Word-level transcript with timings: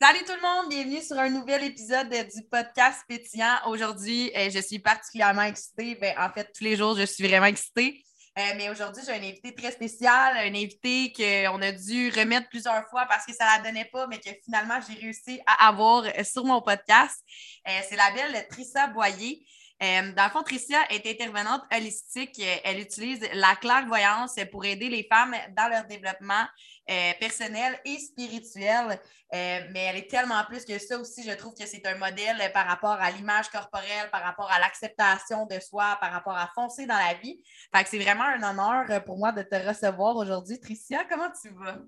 Salut 0.00 0.20
tout 0.24 0.32
le 0.32 0.40
monde, 0.40 0.68
bienvenue 0.70 1.02
sur 1.02 1.18
un 1.18 1.28
nouvel 1.28 1.64
épisode 1.64 2.08
du 2.08 2.44
podcast 2.48 3.00
Pétillant. 3.08 3.56
Aujourd'hui, 3.66 4.30
euh, 4.36 4.48
je 4.48 4.60
suis 4.60 4.78
particulièrement 4.78 5.42
excitée. 5.42 5.96
Ben, 5.96 6.14
en 6.16 6.30
fait, 6.30 6.52
tous 6.56 6.62
les 6.62 6.76
jours, 6.76 6.96
je 6.96 7.04
suis 7.04 7.26
vraiment 7.26 7.46
excitée. 7.46 8.04
Euh, 8.38 8.42
mais 8.56 8.70
aujourd'hui, 8.70 9.02
j'ai 9.04 9.10
un 9.10 9.16
invité 9.16 9.52
très 9.56 9.72
spécial, 9.72 10.36
un 10.36 10.54
invité 10.54 11.12
qu'on 11.12 11.60
a 11.60 11.72
dû 11.72 12.10
remettre 12.10 12.48
plusieurs 12.48 12.88
fois 12.90 13.06
parce 13.06 13.26
que 13.26 13.34
ça 13.34 13.44
ne 13.44 13.56
la 13.56 13.70
donnait 13.70 13.86
pas, 13.86 14.06
mais 14.06 14.20
que 14.20 14.30
finalement, 14.44 14.78
j'ai 14.88 15.00
réussi 15.00 15.40
à 15.46 15.66
avoir 15.66 16.04
sur 16.24 16.44
mon 16.44 16.62
podcast. 16.62 17.20
Euh, 17.66 17.80
c'est 17.88 17.96
la 17.96 18.12
belle 18.12 18.46
Trissa 18.50 18.86
Boyer. 18.86 19.44
Dans 19.80 20.24
le 20.24 20.30
fond, 20.30 20.42
Tricia 20.42 20.78
est 20.90 21.06
intervenante 21.06 21.62
holistique. 21.72 22.42
Elle 22.64 22.80
utilise 22.80 23.20
la 23.34 23.54
clairvoyance 23.56 24.34
pour 24.50 24.64
aider 24.64 24.88
les 24.88 25.04
femmes 25.04 25.34
dans 25.56 25.68
leur 25.68 25.86
développement 25.86 26.44
euh, 26.90 27.12
personnelle 27.20 27.78
et 27.84 27.98
spirituelle. 27.98 28.98
Euh, 29.34 29.60
mais 29.70 29.80
elle 29.80 29.96
est 29.98 30.10
tellement 30.10 30.42
plus 30.48 30.64
que 30.64 30.78
ça 30.78 30.98
aussi. 30.98 31.22
Je 31.22 31.36
trouve 31.36 31.54
que 31.54 31.66
c'est 31.66 31.86
un 31.86 31.96
modèle 31.96 32.50
par 32.52 32.66
rapport 32.66 32.98
à 32.98 33.10
l'image 33.10 33.50
corporelle, 33.50 34.10
par 34.10 34.22
rapport 34.22 34.50
à 34.50 34.58
l'acceptation 34.58 35.46
de 35.46 35.60
soi, 35.60 35.96
par 36.00 36.12
rapport 36.12 36.36
à 36.36 36.50
foncer 36.54 36.86
dans 36.86 36.96
la 36.96 37.14
vie. 37.14 37.40
Fait 37.74 37.84
que 37.84 37.90
c'est 37.90 37.98
vraiment 37.98 38.24
un 38.24 38.42
honneur 38.42 39.04
pour 39.04 39.18
moi 39.18 39.32
de 39.32 39.42
te 39.42 39.54
recevoir 39.54 40.16
aujourd'hui. 40.16 40.58
Tricia, 40.58 41.04
comment 41.04 41.30
tu 41.40 41.50
vas? 41.50 41.78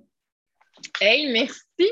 Hey, 1.00 1.32
merci! 1.32 1.90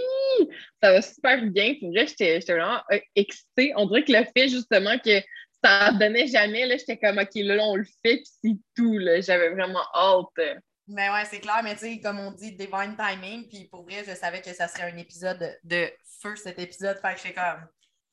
Ça 0.83 0.93
va 0.93 1.03
super 1.03 1.43
bien. 1.47 1.75
Pour 1.81 1.91
vrai, 1.91 2.07
j'étais 2.07 2.39
vraiment 2.41 2.81
euh, 2.93 2.99
excitée. 3.15 3.73
On 3.77 3.87
dirait 3.87 4.05
que 4.05 4.13
le 4.13 4.25
fait 4.37 4.49
justement 4.49 4.99
que 4.99 5.21
ça 5.63 5.93
ne 5.93 5.99
donnait 5.99 6.27
jamais, 6.27 6.69
j'étais 6.79 6.99
comme 6.99 7.19
OK, 7.19 7.31
là, 7.35 7.65
on 7.65 7.77
le 7.77 7.85
fait, 7.85 8.19
puis 8.19 8.31
c'est 8.43 8.59
tout. 8.77 8.99
J'avais 9.21 9.51
vraiment 9.51 9.85
hâte. 9.95 10.59
Mais 10.87 11.11
ouais, 11.11 11.25
c'est 11.27 11.41
clair, 11.41 11.61
mais 11.63 11.75
tu 11.75 11.81
sais, 11.81 12.01
comme 12.01 12.19
on 12.19 12.33
dit, 12.33 12.53
divine 12.53 12.97
timing. 12.97 13.47
Puis 13.49 13.65
pour 13.67 13.83
vrai, 13.83 14.05
je 14.07 14.15
savais 14.15 14.41
que 14.41 14.53
ça 14.55 14.69
serait 14.69 14.91
un 14.91 14.97
épisode 14.97 15.59
de 15.65 15.91
feu, 16.23 16.35
cet 16.37 16.59
épisode. 16.59 16.99
Fait 16.99 17.15
que 17.15 17.29
je 17.29 17.35
comme 17.35 17.69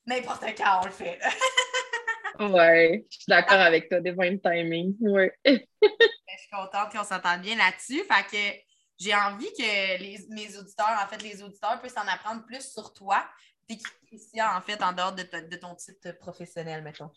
n'importe 0.06 0.44
quand 0.58 0.82
on 0.82 0.86
le 0.86 0.92
fait. 0.92 1.20
ouais, 2.40 3.06
je 3.10 3.16
suis 3.16 3.26
d'accord 3.30 3.62
avec 3.62 3.88
toi, 3.88 4.02
divine 4.02 4.40
timing. 4.42 4.96
Ouais. 5.00 5.34
Ben, 6.28 6.38
je 6.38 6.42
suis 6.42 6.50
contente 6.50 6.92
qu'on 6.92 7.04
s'entende 7.04 7.42
bien 7.42 7.56
là-dessus. 7.56 8.04
Fait 8.04 8.26
que 8.30 8.62
j'ai 8.98 9.14
envie 9.14 9.52
que 9.54 10.00
les, 10.02 10.18
mes 10.30 10.58
auditeurs, 10.58 11.00
en 11.02 11.08
fait, 11.08 11.22
les 11.22 11.42
auditeurs 11.42 11.80
puissent 11.80 11.98
en 11.98 12.08
apprendre 12.08 12.44
plus 12.46 12.74
sur 12.74 12.92
toi. 12.94 13.26
T'es 13.68 13.78
qui, 13.78 14.42
en 14.42 14.62
fait, 14.62 14.82
en 14.84 14.92
dehors 14.92 15.14
de, 15.14 15.24
de 15.24 15.56
ton 15.56 15.76
titre 15.76 16.12
professionnel, 16.18 16.84
mettons? 16.84 17.12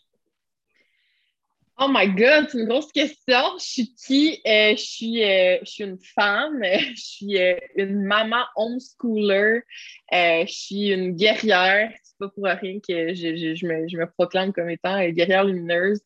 Oh 1.81 1.87
my 1.87 2.07
God, 2.07 2.49
c'est 2.49 2.57
une 2.59 2.67
grosse 2.67 2.91
question. 2.91 3.57
Je 3.57 3.63
suis 3.63 3.95
qui? 3.95 4.41
Euh, 4.45 4.75
je, 4.75 4.83
suis, 4.83 5.23
euh, 5.23 5.59
je 5.61 5.69
suis 5.69 5.83
une 5.85 5.97
femme, 5.97 6.61
je 6.61 7.01
suis 7.01 7.37
euh, 7.37 7.57
une 7.77 8.03
maman 8.03 8.43
homeschooler, 8.57 9.61
je 10.11 10.45
suis 10.45 10.89
une 10.89 11.15
guerrière. 11.15 11.89
C'est 12.03 12.17
pas 12.19 12.27
pour 12.27 12.43
rien 12.43 12.79
que 12.85 13.13
je, 13.13 13.55
je, 13.55 13.65
me, 13.65 13.87
je, 13.87 13.95
me, 13.95 14.11
proclame 14.11 14.51
comme 14.51 14.69
étant 14.69 15.07
guerrière 15.07 15.45
lumineuse. 15.45 16.01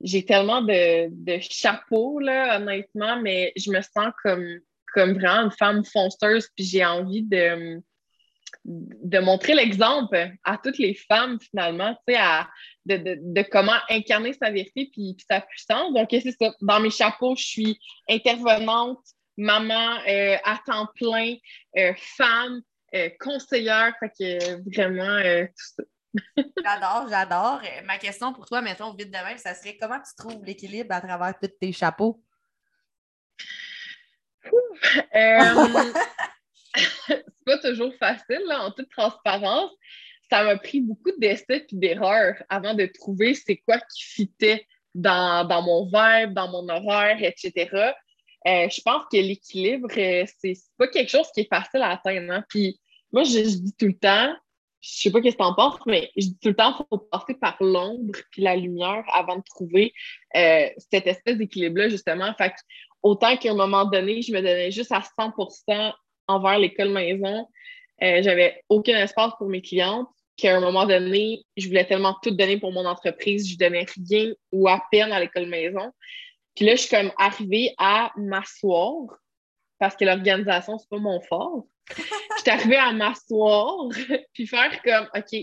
J'ai 0.00 0.24
tellement 0.24 0.62
de, 0.62 1.08
de 1.12 1.38
chapeaux, 1.40 2.18
là, 2.18 2.56
honnêtement, 2.56 3.22
mais 3.22 3.52
je 3.54 3.70
me 3.70 3.80
sens 3.80 4.12
comme, 4.24 4.58
comme 4.92 5.12
vraiment 5.12 5.44
une 5.44 5.52
femme 5.52 5.84
fonceuse, 5.84 6.48
puis 6.56 6.64
j'ai 6.64 6.84
envie 6.84 7.22
de 7.22 7.80
de 8.64 9.18
montrer 9.18 9.54
l'exemple 9.54 10.30
à 10.44 10.56
toutes 10.56 10.78
les 10.78 10.94
femmes, 10.94 11.38
finalement, 11.40 11.96
sais, 12.08 12.16
de, 12.86 12.96
de, 12.96 13.18
de, 13.20 13.42
comment 13.42 13.76
incarner 13.90 14.32
sa 14.32 14.50
vérité 14.50 14.88
puis, 14.92 15.16
sa 15.28 15.40
puissance. 15.40 15.92
Donc, 15.94 16.08
c'est 16.10 16.30
ça. 16.30 16.54
Dans 16.60 16.80
mes 16.80 16.90
chapeaux, 16.90 17.34
je 17.36 17.44
suis 17.44 17.80
intervenante, 18.08 19.00
maman 19.36 19.98
euh, 20.08 20.36
à 20.44 20.60
temps 20.64 20.88
plein, 20.94 21.34
euh, 21.76 21.92
femme, 21.96 22.60
euh, 22.94 23.10
conseillère. 23.18 23.94
Fait 23.98 24.10
que 24.10 24.74
vraiment, 24.74 25.48
tout 25.48 25.74
ça. 25.76 25.82
j'adore, 26.64 27.08
j'adore. 27.08 27.60
Ma 27.84 27.98
question 27.98 28.32
pour 28.32 28.46
toi, 28.46 28.60
mettons, 28.60 28.94
vite 28.94 29.10
de 29.10 29.12
même, 29.12 29.38
ça 29.38 29.54
serait 29.54 29.76
comment 29.80 29.98
tu 29.98 30.14
trouves 30.16 30.44
l'équilibre 30.44 30.94
à 30.94 31.00
travers 31.00 31.34
tous 31.40 31.48
tes 31.60 31.72
chapeaux? 31.72 32.22
c'est 37.06 37.44
pas 37.44 37.58
toujours 37.58 37.94
facile, 37.96 38.42
là, 38.46 38.64
en 38.64 38.70
toute 38.70 38.90
transparence. 38.90 39.70
Ça 40.30 40.44
m'a 40.44 40.56
pris 40.56 40.80
beaucoup 40.80 41.12
d'essais 41.18 41.66
et 41.70 41.76
d'erreurs 41.76 42.36
avant 42.48 42.74
de 42.74 42.86
trouver 42.86 43.34
c'est 43.34 43.58
quoi 43.58 43.78
qui 43.78 44.02
fitait 44.02 44.66
dans, 44.94 45.62
mon 45.62 45.84
vibe, 45.84 46.32
dans 46.32 46.48
mon 46.48 46.68
horaire, 46.68 47.18
etc. 47.22 47.92
Euh, 48.46 48.68
je 48.68 48.80
pense 48.82 49.04
que 49.10 49.16
l'équilibre, 49.16 49.88
euh, 49.96 50.24
c'est 50.38 50.54
pas 50.78 50.88
quelque 50.88 51.10
chose 51.10 51.26
qui 51.34 51.42
est 51.42 51.48
facile 51.48 51.82
à 51.82 51.90
atteindre. 51.90 52.32
Hein. 52.32 52.44
Puis 52.48 52.80
moi, 53.12 53.24
je, 53.24 53.40
dis 53.40 53.74
tout 53.78 53.86
le 53.86 53.98
temps, 53.98 54.34
je 54.80 54.90
sais 54.90 55.10
pas 55.10 55.18
ce 55.18 55.28
que 55.28 55.36
tu 55.36 55.42
en 55.42 55.54
penses, 55.54 55.78
mais 55.86 56.10
je 56.16 56.26
dis 56.26 56.38
tout 56.40 56.48
le 56.48 56.56
temps, 56.56 56.74
il 56.78 56.86
faut 56.90 56.98
passer 56.98 57.34
par 57.34 57.56
l'ombre 57.60 58.18
puis 58.30 58.42
la 58.42 58.56
lumière 58.56 59.04
avant 59.12 59.36
de 59.36 59.44
trouver 59.44 59.92
euh, 60.34 60.68
cette 60.90 61.06
espèce 61.06 61.36
d'équilibre-là, 61.36 61.88
justement. 61.88 62.34
Fait 62.36 62.54
autant 63.02 63.36
qu'à 63.36 63.50
un 63.50 63.54
moment 63.54 63.84
donné, 63.84 64.22
je 64.22 64.32
me 64.32 64.38
donnais 64.38 64.70
juste 64.70 64.92
à 64.92 65.02
100 65.02 65.32
envers 66.26 66.58
l'école 66.58 66.90
maison. 66.90 67.48
Euh, 68.02 68.22
j'avais 68.22 68.62
aucun 68.68 68.96
espace 68.98 69.32
pour 69.38 69.48
mes 69.48 69.62
clientes 69.62 70.08
qu'à 70.36 70.56
un 70.56 70.60
moment 70.60 70.86
donné, 70.86 71.44
je 71.56 71.68
voulais 71.68 71.86
tellement 71.86 72.16
tout 72.22 72.30
donner 72.30 72.58
pour 72.58 72.72
mon 72.72 72.84
entreprise, 72.84 73.48
je 73.48 73.56
donnais 73.56 73.86
rien 74.08 74.32
ou 74.50 74.68
à 74.68 74.82
peine 74.90 75.12
à 75.12 75.20
l'école 75.20 75.46
maison. 75.46 75.92
Puis 76.56 76.64
là, 76.64 76.74
je 76.74 76.82
suis 76.82 76.90
comme 76.90 77.12
arrivée 77.18 77.74
à 77.78 78.12
m'asseoir 78.16 79.18
parce 79.78 79.96
que 79.96 80.04
l'organisation, 80.04 80.78
c'est 80.78 80.88
pas 80.88 80.98
mon 80.98 81.20
fort. 81.20 81.64
je 81.88 82.40
suis 82.40 82.50
arrivée 82.50 82.76
à 82.76 82.92
m'asseoir 82.92 83.88
puis 84.32 84.46
faire 84.46 84.82
comme 84.82 85.08
OK, 85.14 85.40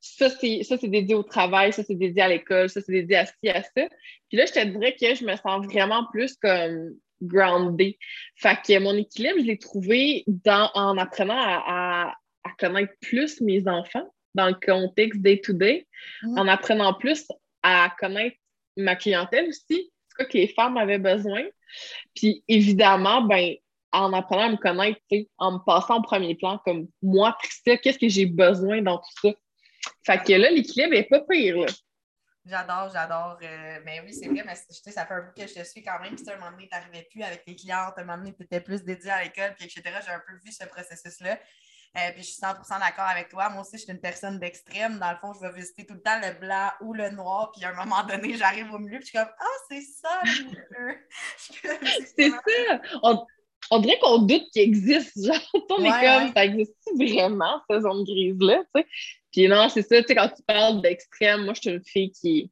ça, 0.00 0.28
c'est 0.28 0.88
dédié 0.88 1.14
au 1.14 1.22
travail, 1.22 1.72
ça, 1.72 1.82
c'est 1.84 1.94
dédié 1.94 2.22
à 2.22 2.28
l'école, 2.28 2.68
ça, 2.68 2.80
c'est 2.80 2.92
dédié 2.92 3.16
à 3.16 3.26
ci, 3.26 3.48
à 3.48 3.62
ça. 3.62 3.88
Puis 4.28 4.36
là, 4.36 4.46
je 4.46 4.52
te 4.52 4.64
dirais 4.64 4.96
que 5.00 5.14
je 5.14 5.24
me 5.24 5.36
sens 5.36 5.64
vraiment 5.66 6.06
plus 6.10 6.36
comme 6.36 6.96
grounded. 7.22 7.94
Fait 8.36 8.58
que 8.66 8.78
mon 8.78 8.96
équilibre, 8.96 9.38
je 9.38 9.46
l'ai 9.46 9.58
trouvé 9.58 10.24
dans, 10.26 10.70
en 10.74 10.98
apprenant 10.98 11.38
à, 11.38 12.14
connaître 12.58 12.92
plus 13.00 13.40
mes 13.40 13.66
enfants 13.68 14.06
dans 14.34 14.48
le 14.48 14.54
contexte 14.54 15.20
day-to-day, 15.20 15.86
mm. 16.22 16.38
en 16.38 16.48
apprenant 16.48 16.94
plus 16.94 17.26
à 17.62 17.92
connaître 17.98 18.36
ma 18.76 18.96
clientèle 18.96 19.48
aussi, 19.48 19.90
ce 20.08 20.24
que 20.24 20.36
les 20.36 20.48
femmes 20.48 20.76
avaient 20.76 20.98
besoin. 20.98 21.42
Puis 22.14 22.42
évidemment, 22.48 23.22
ben, 23.22 23.54
en 23.92 24.12
apprenant 24.12 24.42
à 24.42 24.48
me 24.50 24.56
connaître, 24.56 25.00
en 25.38 25.52
me 25.52 25.58
passant 25.64 25.98
au 25.98 26.02
premier 26.02 26.34
plan, 26.34 26.58
comme 26.64 26.88
moi, 27.02 27.36
Christelle, 27.42 27.80
qu'est-ce 27.80 27.98
que 27.98 28.08
j'ai 28.08 28.26
besoin 28.26 28.82
dans 28.82 28.98
tout 28.98 29.28
ça? 29.28 29.34
Fait 30.04 30.22
que 30.24 30.32
là, 30.32 30.50
l'équilibre 30.50 30.92
n'est 30.94 31.04
pas 31.04 31.20
pire. 31.20 31.58
Là. 31.58 31.66
J'adore, 32.44 32.90
j'adore. 32.92 33.38
Euh, 33.42 33.80
mais 33.84 34.00
oui, 34.00 34.12
c'est 34.12 34.26
vrai, 34.26 34.42
mais 34.44 34.54
ça 34.56 35.06
fait 35.06 35.14
un 35.14 35.22
peu 35.22 35.32
que 35.42 35.46
je 35.46 35.54
te 35.54 35.64
suis 35.64 35.82
quand 35.82 36.00
même. 36.00 36.16
Puis 36.16 36.28
à 36.28 36.34
un 36.34 36.38
moment 36.38 36.50
donné, 36.50 36.68
tu 36.68 36.76
n'arrivais 36.76 37.06
plus 37.10 37.22
avec 37.22 37.44
tes 37.44 37.54
clientes, 37.54 37.94
à 37.96 38.00
un 38.00 38.04
moment 38.04 38.18
donné, 38.18 38.34
tu 38.34 38.42
étais 38.42 38.60
plus 38.60 38.82
dédié 38.82 39.10
à 39.10 39.22
l'école, 39.22 39.54
puis 39.54 39.66
etc. 39.66 39.82
J'ai 40.04 40.12
un 40.12 40.22
peu 40.26 40.34
vu 40.44 40.50
ce 40.50 40.64
processus-là. 40.64 41.38
Euh, 41.94 42.10
puis 42.14 42.22
je 42.22 42.30
suis 42.30 42.40
100% 42.40 42.80
d'accord 42.80 43.04
avec 43.04 43.28
toi. 43.28 43.50
Moi 43.50 43.60
aussi, 43.62 43.76
je 43.76 43.82
suis 43.82 43.92
une 43.92 44.00
personne 44.00 44.38
d'extrême. 44.38 44.98
Dans 44.98 45.10
le 45.10 45.18
fond, 45.18 45.34
je 45.34 45.40
vais 45.46 45.52
visiter 45.52 45.84
tout 45.84 45.94
le 45.94 46.00
temps 46.00 46.18
le 46.20 46.32
blanc 46.40 46.70
ou 46.80 46.94
le 46.94 47.10
noir. 47.10 47.52
Puis 47.52 47.64
à 47.64 47.70
un 47.70 47.74
moment 47.74 48.02
donné, 48.04 48.34
j'arrive 48.34 48.72
au 48.72 48.78
milieu. 48.78 48.98
Puis 48.98 49.10
je 49.12 49.18
suis 49.18 49.18
comme 49.18 49.34
Ah, 49.38 49.44
c'est 49.68 49.82
ça, 49.82 50.22
C'est 52.16 52.30
ça. 52.30 52.40
On, 53.02 53.26
on, 53.72 53.78
dirait 53.80 53.98
qu'on 54.00 54.18
doute 54.18 54.44
qu'il 54.52 54.62
existe. 54.62 55.24
Genre, 55.24 55.36
on 55.70 55.84
est 55.84 55.88
comme 55.88 56.32
Ça 56.34 56.44
existe 56.44 56.74
vraiment, 56.96 57.60
cette 57.68 57.82
zone 57.82 58.04
grise-là? 58.04 58.62
Tu 58.74 58.82
sais? 58.82 58.86
Puis 59.32 59.48
non, 59.48 59.68
c'est 59.68 59.82
ça, 59.82 60.00
tu 60.02 60.08
sais, 60.08 60.14
quand 60.14 60.28
tu 60.28 60.42
parles 60.46 60.82
d'extrême, 60.82 61.44
moi, 61.44 61.54
je 61.54 61.60
suis 61.60 61.70
une 61.70 61.84
fille 61.84 62.12
qui 62.12 62.50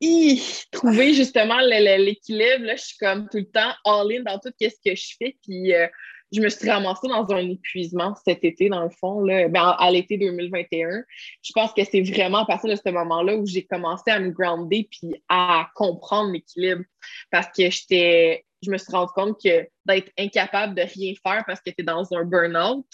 est. 0.00 0.70
trouver 0.70 1.14
justement 1.14 1.58
l'équilibre, 1.60 2.64
là, 2.64 2.76
je 2.76 2.82
suis 2.82 2.98
comme 2.98 3.28
tout 3.28 3.38
le 3.38 3.50
temps 3.50 3.72
all-in 3.84 4.22
dans 4.22 4.38
tout 4.38 4.52
ce 4.60 4.68
que 4.68 4.94
je 4.94 5.14
fais. 5.18 5.36
Puis 5.42 5.74
euh, 5.74 5.86
je 6.32 6.40
me 6.40 6.48
suis 6.48 6.70
ramassée 6.70 7.08
dans 7.08 7.28
un 7.32 7.50
épuisement 7.50 8.14
cet 8.24 8.44
été, 8.44 8.68
dans 8.68 8.84
le 8.84 8.90
fond, 8.90 9.20
là, 9.20 9.48
ben, 9.48 9.74
à 9.78 9.90
l'été 9.90 10.16
2021. 10.16 11.02
Je 11.42 11.52
pense 11.52 11.72
que 11.72 11.82
c'est 11.84 12.02
vraiment 12.02 12.38
à 12.38 12.46
partir 12.46 12.70
de 12.70 12.76
ce 12.76 12.90
moment-là 12.90 13.36
où 13.36 13.46
j'ai 13.46 13.64
commencé 13.64 14.10
à 14.10 14.20
me 14.20 14.30
grounder 14.30 14.88
puis 14.90 15.22
à 15.28 15.68
comprendre 15.74 16.32
l'équilibre. 16.32 16.82
Parce 17.30 17.48
que 17.48 17.70
j'étais. 17.70 18.44
Je 18.62 18.70
me 18.70 18.78
suis 18.78 18.92
rendu 18.92 19.12
compte 19.14 19.40
que 19.42 19.68
d'être 19.86 20.12
incapable 20.18 20.74
de 20.74 20.82
rien 20.82 21.14
faire 21.22 21.44
parce 21.46 21.60
que 21.60 21.70
tu 21.70 21.76
es 21.78 21.82
dans 21.82 22.06
un 22.12 22.24
burn-out, 22.24 22.86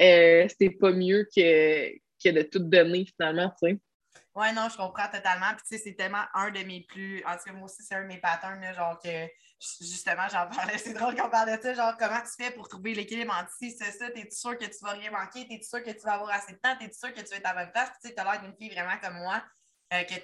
euh, 0.00 0.48
c'est 0.58 0.70
pas 0.70 0.92
mieux 0.92 1.26
que, 1.34 1.90
que 2.22 2.30
de 2.30 2.42
tout 2.42 2.60
donner 2.60 3.06
finalement, 3.16 3.52
tu 3.62 3.70
sais. 3.70 3.80
Oui, 4.34 4.52
non, 4.54 4.68
je 4.70 4.76
comprends 4.76 5.08
totalement. 5.08 5.52
Puis, 5.56 5.62
tu 5.68 5.76
sais, 5.76 5.82
c'est 5.82 5.94
tellement 5.94 6.24
un 6.34 6.50
de 6.50 6.60
mes 6.60 6.86
plus. 6.88 7.22
En 7.26 7.36
tout 7.36 7.44
cas, 7.46 7.52
moi 7.52 7.64
aussi, 7.64 7.82
c'est 7.82 7.94
un 7.94 8.02
de 8.02 8.06
mes 8.06 8.18
patterns, 8.18 8.62
genre 8.74 8.98
que 9.02 9.26
justement, 9.80 10.28
j'en 10.30 10.46
parlais. 10.48 10.78
C'est 10.78 10.94
drôle 10.94 11.14
qu'on 11.14 11.28
parle 11.28 11.56
de 11.56 11.62
ça. 11.62 11.74
Genre, 11.74 11.96
comment 11.98 12.20
tu 12.20 12.42
fais 12.42 12.50
pour 12.52 12.68
trouver 12.68 12.94
l'équilibre 12.94 13.34
entre 13.38 13.50
si 13.58 13.70
c'est 13.72 13.92
ça? 13.92 14.10
T'es-tu 14.10 14.34
sûr 14.34 14.56
que 14.56 14.64
tu 14.64 14.78
vas 14.82 14.92
rien 14.92 15.10
manquer? 15.10 15.46
T'es-tu 15.46 15.68
sûr 15.68 15.82
que 15.82 15.90
tu 15.90 16.00
vas 16.00 16.14
avoir 16.14 16.30
assez 16.30 16.52
de 16.52 16.58
temps? 16.58 16.76
T'es-tu 16.78 16.98
sûr 16.98 17.12
que 17.12 17.20
tu 17.20 17.26
vas 17.26 17.36
être 17.36 17.46
à 17.46 17.54
bonne 17.54 17.72
place? 17.72 17.90
tu 18.00 18.08
sais, 18.08 18.14
t'as 18.14 18.24
l'air 18.24 18.40
d'une 18.40 18.54
fille 18.56 18.70
vraiment 18.70 18.96
comme 19.02 19.18
moi, 19.18 19.42
euh, 19.92 20.02
que 20.04 20.14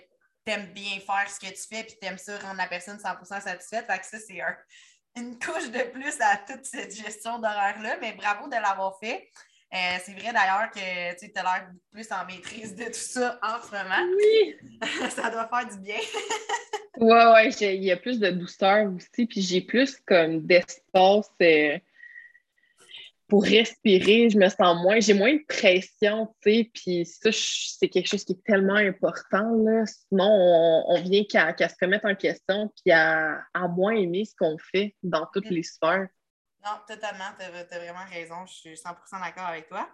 t'aimes 0.46 0.72
bien 0.72 1.00
faire 1.00 1.28
ce 1.28 1.40
que 1.40 1.52
tu 1.52 1.62
fais, 1.68 1.82
puis 1.82 1.96
t'aimes 2.00 2.18
ça 2.18 2.38
rendre 2.38 2.56
la 2.56 2.68
personne 2.68 2.96
100% 2.96 3.42
satisfaite. 3.42 3.84
Fait 3.86 3.98
que 3.98 4.06
ça, 4.06 4.18
c'est 4.18 4.40
un, 4.40 4.56
une 5.16 5.38
couche 5.38 5.70
de 5.70 5.90
plus 5.90 6.14
à 6.20 6.36
toute 6.36 6.64
cette 6.64 6.94
gestion 6.94 7.38
d'horaire-là, 7.38 7.98
mais 8.00 8.12
bravo 8.12 8.46
de 8.46 8.52
l'avoir 8.52 8.98
fait. 8.98 9.28
Euh, 9.74 9.98
c'est 10.04 10.12
vrai 10.12 10.32
d'ailleurs 10.32 10.70
que 10.70 11.18
tu 11.18 11.32
as 11.34 11.42
l'air 11.42 11.68
plus 11.92 12.06
en 12.12 12.24
maîtrise 12.24 12.76
de 12.76 12.84
tout 12.84 12.92
ça 12.92 13.38
en 13.42 13.60
ce 13.60 13.72
moment. 13.72 14.14
Oui! 14.16 14.56
ça 15.10 15.28
doit 15.28 15.48
faire 15.48 15.66
du 15.68 15.78
bien. 15.80 15.98
ouais, 16.98 17.26
ouais, 17.32 17.50
il 17.50 17.84
y 17.84 17.90
a 17.90 17.96
plus 17.96 18.20
de 18.20 18.30
douceur 18.30 18.86
aussi, 18.94 19.26
puis 19.26 19.42
j'ai 19.42 19.60
plus 19.60 19.96
comme 20.06 20.46
d'espace. 20.46 21.30
Euh, 21.42 21.78
pour 23.28 23.42
respirer, 23.42 24.30
je 24.30 24.38
me 24.38 24.48
sens 24.48 24.80
moins, 24.82 25.00
j'ai 25.00 25.14
moins 25.14 25.34
de 25.34 25.44
pression, 25.48 26.32
tu 26.42 26.52
sais, 26.52 26.70
puis 26.72 27.06
ça, 27.06 27.30
c'est 27.32 27.88
quelque 27.88 28.06
chose 28.06 28.24
qui 28.24 28.32
est 28.32 28.44
tellement 28.44 28.76
important, 28.76 29.50
là. 29.64 29.84
Sinon, 29.84 30.84
on, 30.88 31.00
vient 31.02 31.24
qu'à 31.24 31.68
se 31.68 31.74
remettre 31.80 32.06
en 32.06 32.14
question, 32.14 32.72
puis 32.76 32.92
à, 32.92 33.42
moins 33.68 33.94
aimer 33.94 34.24
ce 34.24 34.34
qu'on 34.38 34.56
fait 34.58 34.94
dans 35.02 35.26
toutes 35.32 35.50
les 35.50 35.64
sphères. 35.64 36.06
Non, 36.64 36.72
totalement, 36.86 37.30
tu 37.38 37.44
as, 37.44 37.78
vraiment 37.78 38.04
raison, 38.10 38.46
je 38.46 38.54
suis 38.54 38.74
100% 38.74 38.94
d'accord 39.24 39.46
avec 39.46 39.68
toi. 39.68 39.88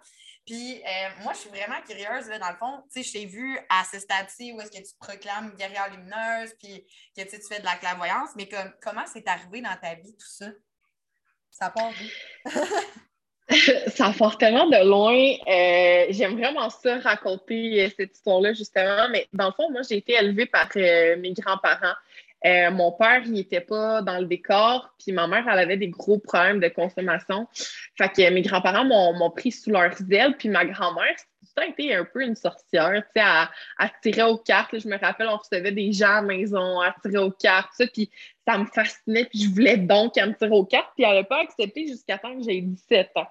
Puis, 0.45 0.81
euh, 0.81 1.09
moi, 1.23 1.33
je 1.33 1.39
suis 1.39 1.49
vraiment 1.49 1.81
curieuse, 1.85 2.27
là, 2.27 2.39
dans 2.39 2.49
le 2.49 2.57
fond, 2.57 2.83
tu 2.91 3.01
sais, 3.01 3.07
je 3.07 3.13
t'ai 3.13 3.25
vu 3.25 3.57
à 3.69 3.83
ce 3.83 3.99
stade-ci 3.99 4.51
où 4.53 4.61
est-ce 4.61 4.71
que 4.71 4.77
tu 4.77 4.93
te 4.93 4.99
proclames 4.99 5.55
guerrière 5.55 5.89
lumineuse, 5.89 6.53
puis 6.59 6.85
que 7.15 7.21
tu 7.21 7.41
fais 7.47 7.59
de 7.59 7.65
la 7.65 7.75
clairvoyance, 7.77 8.29
mais 8.35 8.47
comme, 8.47 8.73
comment 8.81 9.05
c'est 9.11 9.27
arrivé 9.27 9.61
dans 9.61 9.75
ta 9.81 9.95
vie 9.95 10.15
tout 10.15 10.27
ça? 10.27 10.47
Ça 11.49 11.69
part 11.69 11.91
d'où? 11.91 12.49
ça 13.87 14.13
part 14.17 14.37
tellement 14.37 14.67
de 14.67 14.87
loin. 14.87 15.13
Euh, 15.47 16.05
j'aime 16.09 16.37
vraiment 16.37 16.69
ça, 16.69 16.99
raconter 16.99 17.83
euh, 17.83 17.89
cette 17.97 18.15
histoire-là, 18.15 18.53
justement. 18.53 19.09
Mais 19.11 19.27
dans 19.33 19.47
le 19.47 19.53
fond, 19.53 19.69
moi, 19.69 19.81
j'ai 19.87 19.97
été 19.97 20.13
élevée 20.13 20.45
par 20.45 20.69
euh, 20.75 21.17
mes 21.17 21.33
grands-parents. 21.33 21.95
mon 22.71 22.91
père, 22.93 23.21
il 23.25 23.33
n'était 23.33 23.61
pas 23.61 24.01
dans 24.01 24.19
le 24.19 24.25
décor, 24.25 24.93
puis 24.97 25.11
ma 25.11 25.27
mère, 25.27 25.45
elle 25.49 25.59
avait 25.59 25.77
des 25.77 25.89
gros 25.89 26.19
problèmes 26.19 26.59
de 26.59 26.69
consommation. 26.69 27.47
Fait 27.97 28.09
que 28.09 28.29
mes 28.29 28.41
grands-parents 28.41 28.85
m'ont 28.85 29.31
pris 29.31 29.51
sous 29.51 29.71
leurs 29.71 29.95
ailes, 30.11 30.35
puis 30.37 30.49
ma 30.49 30.65
grand-mère, 30.65 31.15
ça 31.55 31.63
a 31.63 31.65
été 31.65 31.93
un 31.93 32.05
peu 32.05 32.23
une 32.23 32.35
sorcière, 32.35 33.03
tu 33.15 33.21
sais, 33.21 33.25
à, 33.25 33.49
tirer 34.01 34.23
aux 34.23 34.37
cartes. 34.37 34.77
je 34.77 34.87
me 34.87 34.97
rappelle, 34.97 35.27
on 35.27 35.37
recevait 35.37 35.71
des 35.71 35.91
gens 35.91 36.17
à 36.17 36.21
la 36.21 36.21
maison 36.21 36.81
à 36.81 36.95
tirer 37.01 37.19
aux 37.19 37.31
cartes, 37.31 37.71
ça, 37.77 37.85
puis 37.87 38.09
ça 38.47 38.57
me 38.57 38.65
fascinait, 38.65 39.25
puis 39.25 39.43
je 39.43 39.49
voulais 39.49 39.77
donc 39.77 40.13
qu'elle 40.13 40.29
me 40.29 40.35
tire 40.35 40.51
aux 40.51 40.65
cartes, 40.65 40.91
puis 40.95 41.03
elle 41.03 41.11
n'avait 41.11 41.27
pas 41.27 41.41
accepté 41.41 41.87
jusqu'à 41.87 42.17
temps 42.17 42.35
que 42.37 42.43
j'ai 42.43 42.61
17 42.61 43.11
ans. 43.15 43.27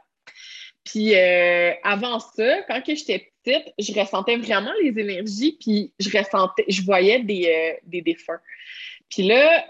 Puis 0.85 1.14
euh, 1.14 1.73
avant 1.85 2.19
ça, 2.19 2.62
quand 2.62 2.81
j'étais 2.85 3.31
petite, 3.44 3.73
je 3.79 3.99
ressentais 3.99 4.37
vraiment 4.37 4.73
les 4.82 4.99
énergies, 4.99 5.56
puis 5.61 5.93
je 5.99 6.17
ressentais, 6.17 6.64
je 6.69 6.82
voyais 6.82 7.20
des, 7.20 7.47
euh, 7.47 7.81
des 7.85 8.03
défunts. 8.03 8.41
Puis 9.09 9.23
là, 9.25 9.64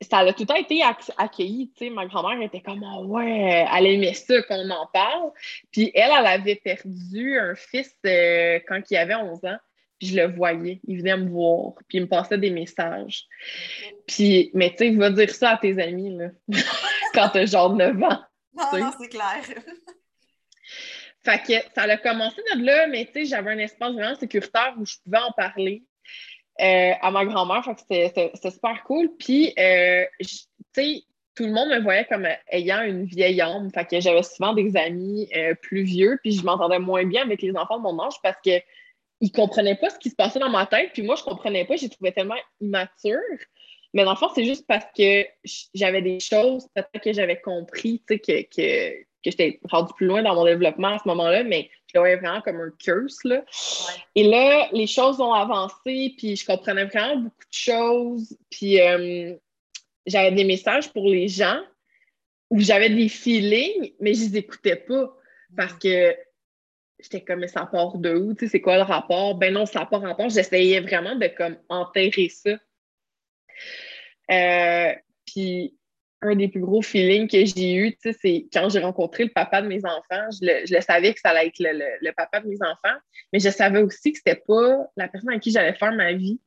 ça 0.00 0.18
a 0.18 0.32
tout 0.32 0.42
le 0.42 0.46
temps 0.46 0.54
été 0.54 0.82
accueilli. 1.16 1.70
Tu 1.76 1.86
sais, 1.86 1.90
ma 1.90 2.06
grand-mère 2.06 2.40
était 2.42 2.60
comme 2.60 2.84
oh, 2.84 3.04
ouais, 3.06 3.66
elle 3.72 3.86
aimait 3.86 4.14
ça 4.14 4.42
qu'on 4.42 4.68
en 4.70 4.86
parle. 4.92 5.32
Puis 5.72 5.90
elle, 5.94 6.10
elle 6.18 6.26
avait 6.26 6.56
perdu 6.56 7.38
un 7.38 7.54
fils 7.54 7.96
euh, 8.06 8.60
quand 8.68 8.80
il 8.90 8.96
avait 8.96 9.14
11 9.14 9.44
ans. 9.44 9.58
Puis 9.98 10.08
je 10.08 10.16
le 10.16 10.34
voyais. 10.34 10.80
Il 10.86 10.98
venait 10.98 11.16
me 11.16 11.28
voir. 11.28 11.74
Puis 11.88 11.98
il 11.98 12.02
me 12.02 12.08
passait 12.08 12.38
des 12.38 12.50
messages. 12.50 13.24
Puis, 14.06 14.50
mais 14.54 14.70
tu 14.70 14.78
sais, 14.78 14.90
va 14.90 15.10
dire 15.10 15.30
ça 15.34 15.50
à 15.50 15.56
tes 15.56 15.80
amis, 15.80 16.16
là, 16.16 16.30
quand 17.14 17.30
t'as 17.30 17.46
genre 17.46 17.74
9 17.74 18.02
ans. 18.02 18.20
Non, 18.54 18.78
non, 18.78 18.90
c'est 19.00 19.08
clair. 19.08 19.42
Fait 21.24 21.38
que 21.38 21.74
ça 21.74 21.82
a 21.82 21.96
commencé 21.96 22.36
de 22.54 22.64
là, 22.64 22.86
mais 22.86 23.06
tu 23.06 23.12
sais, 23.12 23.24
j'avais 23.24 23.52
un 23.52 23.58
espace 23.58 23.94
vraiment 23.94 24.14
sécuritaire 24.14 24.74
où 24.78 24.84
je 24.84 24.96
pouvais 25.02 25.18
en 25.18 25.32
parler 25.32 25.84
euh, 26.60 26.92
à 27.00 27.10
ma 27.10 27.24
grand-mère. 27.24 27.64
Fait 27.64 27.74
que 27.74 28.28
c'était 28.34 28.50
super 28.50 28.84
cool. 28.84 29.08
Puis, 29.18 29.54
euh, 29.58 30.04
tu 30.20 30.36
sais, 30.74 31.02
tout 31.34 31.44
le 31.44 31.52
monde 31.52 31.70
me 31.70 31.80
voyait 31.80 32.04
comme 32.04 32.26
ayant 32.48 32.82
une 32.82 33.04
vieille 33.04 33.40
âme. 33.40 33.70
Fait 33.72 33.86
que 33.86 34.00
j'avais 34.00 34.22
souvent 34.22 34.52
des 34.52 34.76
amis 34.76 35.28
euh, 35.34 35.54
plus 35.54 35.82
vieux, 35.82 36.18
puis 36.22 36.32
je 36.32 36.44
m'entendais 36.44 36.78
moins 36.78 37.04
bien 37.04 37.22
avec 37.22 37.42
les 37.42 37.56
enfants 37.56 37.78
de 37.78 37.82
mon 37.82 38.00
âge 38.00 38.14
parce 38.22 38.38
que 38.44 38.60
ils 39.24 39.32
comprenaient 39.32 39.76
pas 39.76 39.88
ce 39.88 39.98
qui 39.98 40.10
se 40.10 40.14
passait 40.14 40.38
dans 40.38 40.50
ma 40.50 40.66
tête, 40.66 40.90
puis 40.92 41.00
moi, 41.00 41.16
je 41.16 41.22
comprenais 41.22 41.64
pas, 41.64 41.76
j'ai 41.76 41.88
trouvé 41.88 42.12
tellement 42.12 42.36
immature. 42.60 43.18
Mais 43.94 44.04
dans 44.04 44.10
le 44.10 44.18
fond, 44.18 44.28
c'est 44.34 44.44
juste 44.44 44.66
parce 44.66 44.84
que 44.94 45.24
j'avais 45.72 46.02
des 46.02 46.20
choses, 46.20 46.68
peut-être 46.74 47.02
que 47.02 47.12
j'avais 47.14 47.40
compris, 47.40 48.02
tu 48.06 48.16
sais, 48.16 48.18
que, 48.18 48.42
que 48.42 49.06
j'étais 49.24 49.60
rendu 49.64 49.94
plus 49.94 50.06
loin 50.06 50.22
dans 50.22 50.34
mon 50.34 50.44
développement 50.44 50.88
à 50.88 50.98
ce 50.98 51.08
moment-là, 51.08 51.42
mais 51.42 51.70
je 51.86 51.92
le 51.94 52.00
voyais 52.00 52.16
vraiment 52.16 52.42
comme 52.42 52.60
un 52.60 52.70
curse. 52.78 53.24
Là. 53.24 53.42
Et 54.14 54.24
là, 54.24 54.68
les 54.72 54.86
choses 54.86 55.22
ont 55.22 55.32
avancé, 55.32 56.14
puis 56.18 56.36
je 56.36 56.44
comprenais 56.44 56.84
vraiment 56.84 57.16
beaucoup 57.16 57.28
de 57.28 57.56
choses. 57.56 58.36
Puis 58.50 58.78
euh, 58.78 59.34
j'avais 60.04 60.32
des 60.32 60.44
messages 60.44 60.92
pour 60.92 61.08
les 61.08 61.28
gens 61.28 61.62
où 62.50 62.60
j'avais 62.60 62.90
des 62.90 63.08
feelings, 63.08 63.94
mais 64.00 64.12
je 64.12 64.20
les 64.20 64.36
écoutais 64.36 64.76
pas 64.76 65.16
parce 65.56 65.72
que 65.74 66.14
j'étais 67.04 67.22
comme, 67.22 67.40
mais 67.40 67.48
ça 67.48 67.66
part 67.66 67.98
de 67.98 68.14
où? 68.14 68.34
c'est 68.36 68.60
quoi 68.60 68.76
le 68.76 68.82
rapport? 68.82 69.36
Ben 69.36 69.52
non, 69.52 69.66
ça 69.66 69.80
n'a 69.80 69.86
pas 69.86 69.98
rapport. 69.98 70.28
J'essayais 70.28 70.80
vraiment 70.80 71.14
de 71.16 71.28
comme 71.28 71.56
enterrer 71.68 72.28
ça. 72.28 72.50
Euh, 74.30 74.94
puis 75.26 75.76
un 76.22 76.34
des 76.34 76.48
plus 76.48 76.60
gros 76.60 76.80
feelings 76.80 77.28
que 77.28 77.44
j'ai 77.44 77.74
eu, 77.74 77.96
c'est 78.00 78.48
quand 78.52 78.70
j'ai 78.70 78.80
rencontré 78.80 79.24
le 79.24 79.30
papa 79.30 79.60
de 79.60 79.68
mes 79.68 79.84
enfants. 79.84 80.30
Je 80.40 80.74
le, 80.74 80.80
savais 80.80 81.12
que 81.12 81.20
ça 81.20 81.30
allait 81.30 81.48
être 81.48 81.58
le, 81.58 82.10
papa 82.12 82.40
de 82.40 82.48
mes 82.48 82.62
enfants, 82.62 82.98
mais 83.32 83.40
je 83.40 83.50
savais 83.50 83.82
aussi 83.82 84.12
que 84.12 84.18
c'était 84.18 84.42
pas 84.46 84.86
la 84.96 85.08
personne 85.08 85.30
avec 85.30 85.42
qui 85.42 85.50
j'allais 85.50 85.74
faire 85.74 85.92
ma 85.92 86.14
vie. 86.14 86.40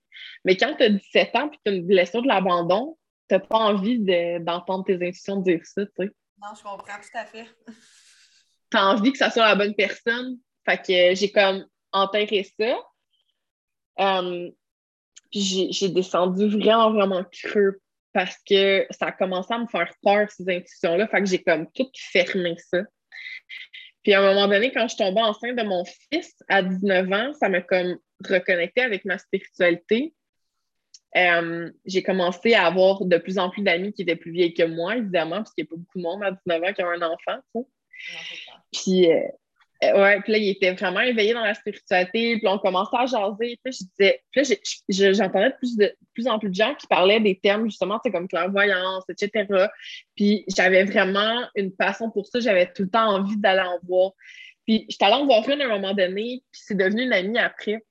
Mais 0.45 0.57
quand 0.57 0.73
tu 0.75 0.83
as 0.83 0.89
17 0.89 1.35
ans 1.35 1.51
et 1.51 1.57
tu 1.63 1.71
as 1.71 1.75
une 1.75 1.85
blessure 1.85 2.23
de 2.23 2.27
l'abandon, 2.27 2.97
tu 3.29 3.35
n'as 3.35 3.39
pas 3.39 3.59
envie 3.59 3.99
d'entendre 3.99 4.85
tes 4.85 4.95
intuitions 4.95 5.37
dire 5.41 5.63
ça, 5.63 5.85
tu 5.85 5.91
sais. 5.99 6.11
Non, 6.41 6.49
je 6.55 6.63
comprends 6.63 6.99
tout 6.99 7.17
à 7.17 7.25
fait. 7.25 7.45
tu 8.71 8.77
as 8.77 8.87
envie 8.87 9.11
que 9.11 9.17
ça 9.17 9.29
soit 9.29 9.45
la 9.45 9.55
bonne 9.55 9.75
personne. 9.75 10.39
Fait 10.67 10.77
que 10.77 11.15
j'ai 11.15 11.31
comme 11.31 11.65
enterré 11.91 12.45
ça. 12.59 12.77
Euh, 13.99 14.49
puis 15.31 15.71
j'ai 15.71 15.89
descendu 15.89 16.47
vraiment, 16.49 16.91
vraiment 16.91 17.23
creux 17.31 17.79
parce 18.13 18.37
que 18.49 18.85
ça 18.91 19.07
a 19.07 19.11
commencé 19.11 19.53
à 19.53 19.59
me 19.59 19.67
faire 19.67 19.93
peur, 20.01 20.29
ces 20.31 20.49
intuitions-là. 20.49 21.07
Fait 21.07 21.19
que 21.19 21.25
j'ai 21.25 21.43
comme 21.43 21.71
tout 21.71 21.89
fermé 21.95 22.55
ça. 22.57 22.81
Puis 24.03 24.13
à 24.13 24.21
un 24.21 24.33
moment 24.33 24.47
donné, 24.47 24.71
quand 24.71 24.87
je 24.87 24.95
tombais 24.95 25.21
enceinte 25.21 25.55
de 25.55 25.63
mon 25.63 25.83
fils 25.85 26.33
à 26.47 26.61
19 26.61 27.11
ans, 27.11 27.33
ça 27.33 27.49
m'a 27.49 27.61
comme 27.61 27.97
reconnecté 28.27 28.81
avec 28.81 29.05
ma 29.05 29.17
spiritualité. 29.17 30.15
Euh, 31.15 31.71
j'ai 31.85 32.03
commencé 32.03 32.53
à 32.53 32.65
avoir 32.65 33.05
de 33.05 33.17
plus 33.17 33.37
en 33.37 33.49
plus 33.49 33.63
d'amis 33.63 33.93
qui 33.93 34.01
étaient 34.03 34.15
plus 34.15 34.31
vieilles 34.31 34.53
que 34.53 34.63
moi, 34.63 34.97
évidemment, 34.97 35.37
parce 35.37 35.53
qu'il 35.53 35.63
n'y 35.63 35.67
a 35.67 35.71
pas 35.71 35.77
beaucoup 35.77 35.97
de 35.97 36.03
monde 36.03 36.23
à 36.23 36.31
19 36.31 36.63
ans 36.63 36.73
qui 36.73 36.81
a 36.81 36.87
un 36.87 37.01
enfant. 37.01 37.67
Puis, 38.71 39.11
euh, 39.11 39.27
euh, 39.83 40.01
ouais, 40.01 40.19
puis 40.21 40.31
là, 40.31 40.37
il 40.39 40.49
était 40.49 40.73
vraiment 40.73 41.01
éveillé 41.01 41.33
dans 41.33 41.43
la 41.43 41.53
spiritualité. 41.53 42.37
Puis 42.37 42.47
on 42.47 42.57
commençait 42.57 42.97
à 42.97 43.05
jaser. 43.05 43.59
Puis 43.63 43.73
je 43.73 43.85
disais, 43.85 44.23
puis 44.31 45.13
j'entendais 45.13 45.49
de 45.49 45.55
plus, 45.57 45.77
de 45.77 45.93
plus 46.13 46.27
en 46.27 46.39
plus 46.39 46.49
de 46.49 46.55
gens 46.55 46.73
qui 46.75 46.87
parlaient 46.87 47.19
des 47.19 47.39
termes, 47.39 47.65
justement, 47.65 47.99
c'est 48.03 48.11
comme 48.11 48.27
clairvoyance, 48.27 49.03
etc. 49.09 49.45
Puis 50.15 50.45
j'avais 50.55 50.83
vraiment 50.83 51.47
une 51.55 51.71
passion 51.71 52.09
pour 52.09 52.25
ça. 52.27 52.39
J'avais 52.39 52.71
tout 52.73 52.83
le 52.83 52.89
temps 52.89 53.07
envie 53.07 53.37
d'aller 53.37 53.61
en 53.61 53.79
voir. 53.83 54.11
Puis 54.65 54.85
j'étais 54.89 55.05
allée 55.05 55.15
en 55.15 55.25
voir 55.25 55.47
une 55.47 55.61
à 55.61 55.65
un 55.65 55.79
moment 55.79 55.93
donné, 55.93 56.43
puis 56.51 56.61
c'est 56.65 56.75
devenu 56.75 57.03
une 57.03 57.13
amie 57.13 57.37
après. 57.37 57.83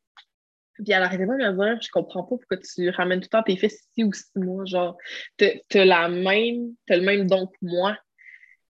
Puis 0.75 0.93
elle 0.93 1.03
arrêtait 1.03 1.27
pas 1.27 1.37
de 1.37 1.39
me 1.39 1.65
dire, 1.65 1.81
je 1.81 1.89
comprends 1.91 2.23
pas 2.23 2.37
pourquoi 2.37 2.59
tu 2.59 2.91
ramènes 2.91 3.21
tout 3.21 3.29
le 3.33 3.39
temps 3.39 3.43
tes 3.43 3.57
fils 3.57 3.73
ici 3.73 4.05
ou 4.05 4.13
six 4.13 4.27
mois. 4.35 4.65
Genre, 4.67 4.97
t'as 5.39 5.85
la 5.85 6.09
même, 6.09 6.75
t'as 6.87 6.97
le 6.97 7.03
même 7.03 7.27
don 7.27 7.47
que 7.47 7.57
moi. 7.63 7.97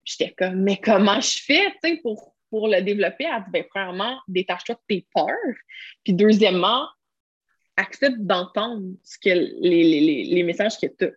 J'étais 0.04 0.32
comme, 0.38 0.62
mais 0.62 0.76
comment 0.76 1.20
je 1.20 1.42
fais, 1.42 1.72
tu 1.82 1.90
sais, 1.90 2.00
pour 2.00 2.35
pour 2.50 2.68
le 2.68 2.80
développer, 2.82 3.24
elle 3.24 3.42
dit, 3.44 3.50
ben, 3.50 3.64
premièrement, 3.68 4.18
détache-toi 4.28 4.74
de 4.74 4.80
tes 4.88 5.06
peurs. 5.14 5.54
Puis 6.04 6.12
deuxièmement, 6.12 6.86
accepte 7.76 8.18
d'entendre 8.18 8.82
ce 9.04 9.18
que 9.18 9.30
les, 9.30 10.42
messages 10.42 10.78
que 10.78 10.86
tu 10.86 11.04
as. 11.04 11.10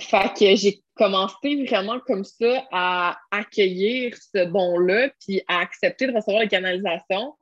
Fait 0.00 0.32
que 0.36 0.56
j'ai 0.56 0.82
commencé 0.94 1.64
vraiment 1.66 2.00
comme 2.00 2.24
ça 2.24 2.66
à 2.72 3.16
accueillir 3.30 4.16
ce 4.16 4.44
don-là, 4.44 5.10
puis 5.20 5.42
à 5.46 5.60
accepter 5.60 6.08
de 6.08 6.12
recevoir 6.12 6.42
les 6.42 6.48
canalisations, 6.48 7.34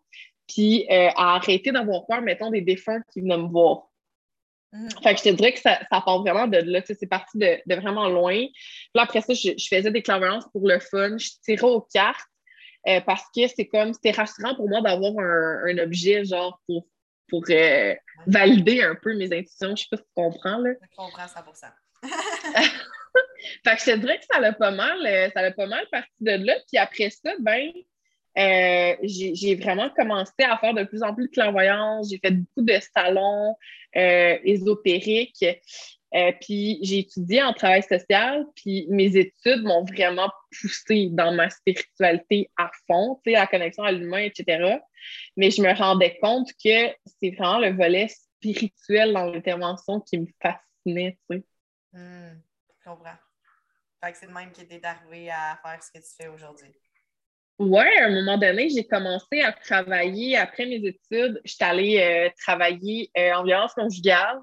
puis 0.46 0.86
euh, 0.90 1.08
à 1.16 1.36
arrêter 1.36 1.72
d'avoir 1.72 2.06
peur, 2.06 2.20
mettons, 2.20 2.50
des 2.50 2.60
défunts 2.60 3.00
qui 3.12 3.22
venaient 3.22 3.38
me 3.38 3.48
voir. 3.48 3.88
Mm. 4.72 4.88
Fait 5.02 5.14
que 5.14 5.20
je 5.20 5.24
te 5.24 5.28
dirais 5.30 5.52
que 5.52 5.60
ça, 5.60 5.80
ça 5.90 6.00
part 6.00 6.20
vraiment 6.20 6.46
de 6.46 6.58
là. 6.58 6.80
C'est 6.84 7.06
parti 7.06 7.38
de, 7.38 7.60
vraiment 7.66 8.08
loin. 8.08 8.34
Puis 8.34 8.98
après 8.98 9.20
ça, 9.20 9.34
je, 9.34 9.52
faisais 9.68 9.90
des 9.90 10.02
clairvoyances 10.02 10.46
pour 10.52 10.66
le 10.66 10.78
fun. 10.78 11.16
Je 11.18 11.28
tirais 11.42 11.62
aux 11.62 11.86
cartes. 11.92 12.28
Euh, 12.88 13.00
parce 13.00 13.24
que 13.34 13.46
c'est 13.46 13.66
comme, 13.66 13.92
c'était 13.94 14.10
rassurant 14.10 14.54
pour 14.54 14.68
moi 14.68 14.80
d'avoir 14.80 15.12
un, 15.18 15.78
objet, 15.78 16.24
genre, 16.24 16.60
pour, 16.66 16.86
pour 17.28 17.44
euh, 17.50 17.94
valider 18.26 18.82
un 18.82 18.94
peu 18.94 19.14
mes 19.16 19.26
intuitions. 19.26 19.76
Je 19.76 19.82
sais 19.82 19.88
pas 19.90 19.96
si 19.98 20.02
tu 20.02 20.10
comprends, 20.14 20.58
là. 20.58 20.70
Je 20.80 20.96
comprends 20.96 21.28
100 21.28 21.40
Fait 23.64 23.76
que 23.76 23.80
je 23.80 23.84
te 23.84 23.96
dirais 23.98 24.18
que 24.18 24.24
ça 24.30 24.40
l'a 24.40 24.52
pas 24.52 24.70
mal, 24.70 25.06
euh, 25.06 25.28
ça 25.34 25.42
l'a 25.42 25.52
pas 25.52 25.66
mal 25.66 25.86
parti 25.90 26.10
de 26.20 26.32
là. 26.44 26.54
Puis 26.68 26.78
après 26.78 27.10
ça, 27.10 27.32
ben, 27.40 27.70
j'ai 29.02 29.54
vraiment 29.56 29.90
commencé 29.90 30.42
à 30.42 30.56
faire 30.58 30.74
de 30.74 30.84
plus 30.84 31.02
en 31.02 31.14
plus 31.14 31.26
de 31.26 31.32
clairvoyance. 31.32 32.10
J'ai 32.10 32.18
fait 32.18 32.32
beaucoup 32.32 32.62
de 32.62 32.78
salons 32.94 33.56
ésotériques. 33.94 35.44
Euh, 36.14 36.32
puis 36.40 36.78
j'ai 36.82 37.00
étudié 37.00 37.42
en 37.42 37.52
travail 37.52 37.82
social, 37.82 38.44
puis 38.54 38.86
mes 38.90 39.16
études 39.16 39.62
m'ont 39.62 39.84
vraiment 39.84 40.30
poussé 40.60 41.08
dans 41.10 41.32
ma 41.32 41.48
spiritualité 41.48 42.50
à 42.58 42.70
fond, 42.86 43.20
tu 43.24 43.30
sais, 43.30 43.38
la 43.38 43.46
connexion 43.46 43.82
à 43.84 43.92
l'humain, 43.92 44.18
etc. 44.18 44.78
Mais 45.36 45.50
je 45.50 45.62
me 45.62 45.72
rendais 45.74 46.18
compte 46.20 46.50
que 46.62 46.94
c'est 47.06 47.30
vraiment 47.30 47.60
le 47.60 47.72
volet 47.74 48.08
spirituel 48.08 49.12
dans 49.14 49.30
l'intervention 49.30 50.00
qui 50.00 50.18
me 50.18 50.26
fascinait, 50.42 51.18
tu 51.30 51.38
sais. 51.38 51.44
Hmm, 51.92 52.40
je 52.78 52.90
comprends. 52.90 53.16
Fait 54.04 54.12
que 54.12 54.18
c'est 54.18 54.26
de 54.26 54.32
même 54.32 54.50
qui 54.52 54.66
t'es 54.66 54.84
arrivé 54.84 55.30
à 55.30 55.58
faire 55.62 55.82
ce 55.82 55.90
que 55.92 55.98
tu 55.98 56.10
fais 56.18 56.28
aujourd'hui. 56.28 56.72
Oui, 57.58 57.84
à 58.00 58.06
un 58.06 58.10
moment 58.10 58.38
donné, 58.38 58.68
j'ai 58.70 58.84
commencé 58.84 59.40
à 59.42 59.52
travailler 59.52 60.36
après 60.36 60.66
mes 60.66 60.84
études. 60.84 61.40
J'étais 61.44 61.64
allée 61.64 61.98
euh, 62.00 62.30
travailler 62.42 63.10
euh, 63.16 63.34
en 63.34 63.44
violence 63.44 63.74
conjugale. 63.74 64.40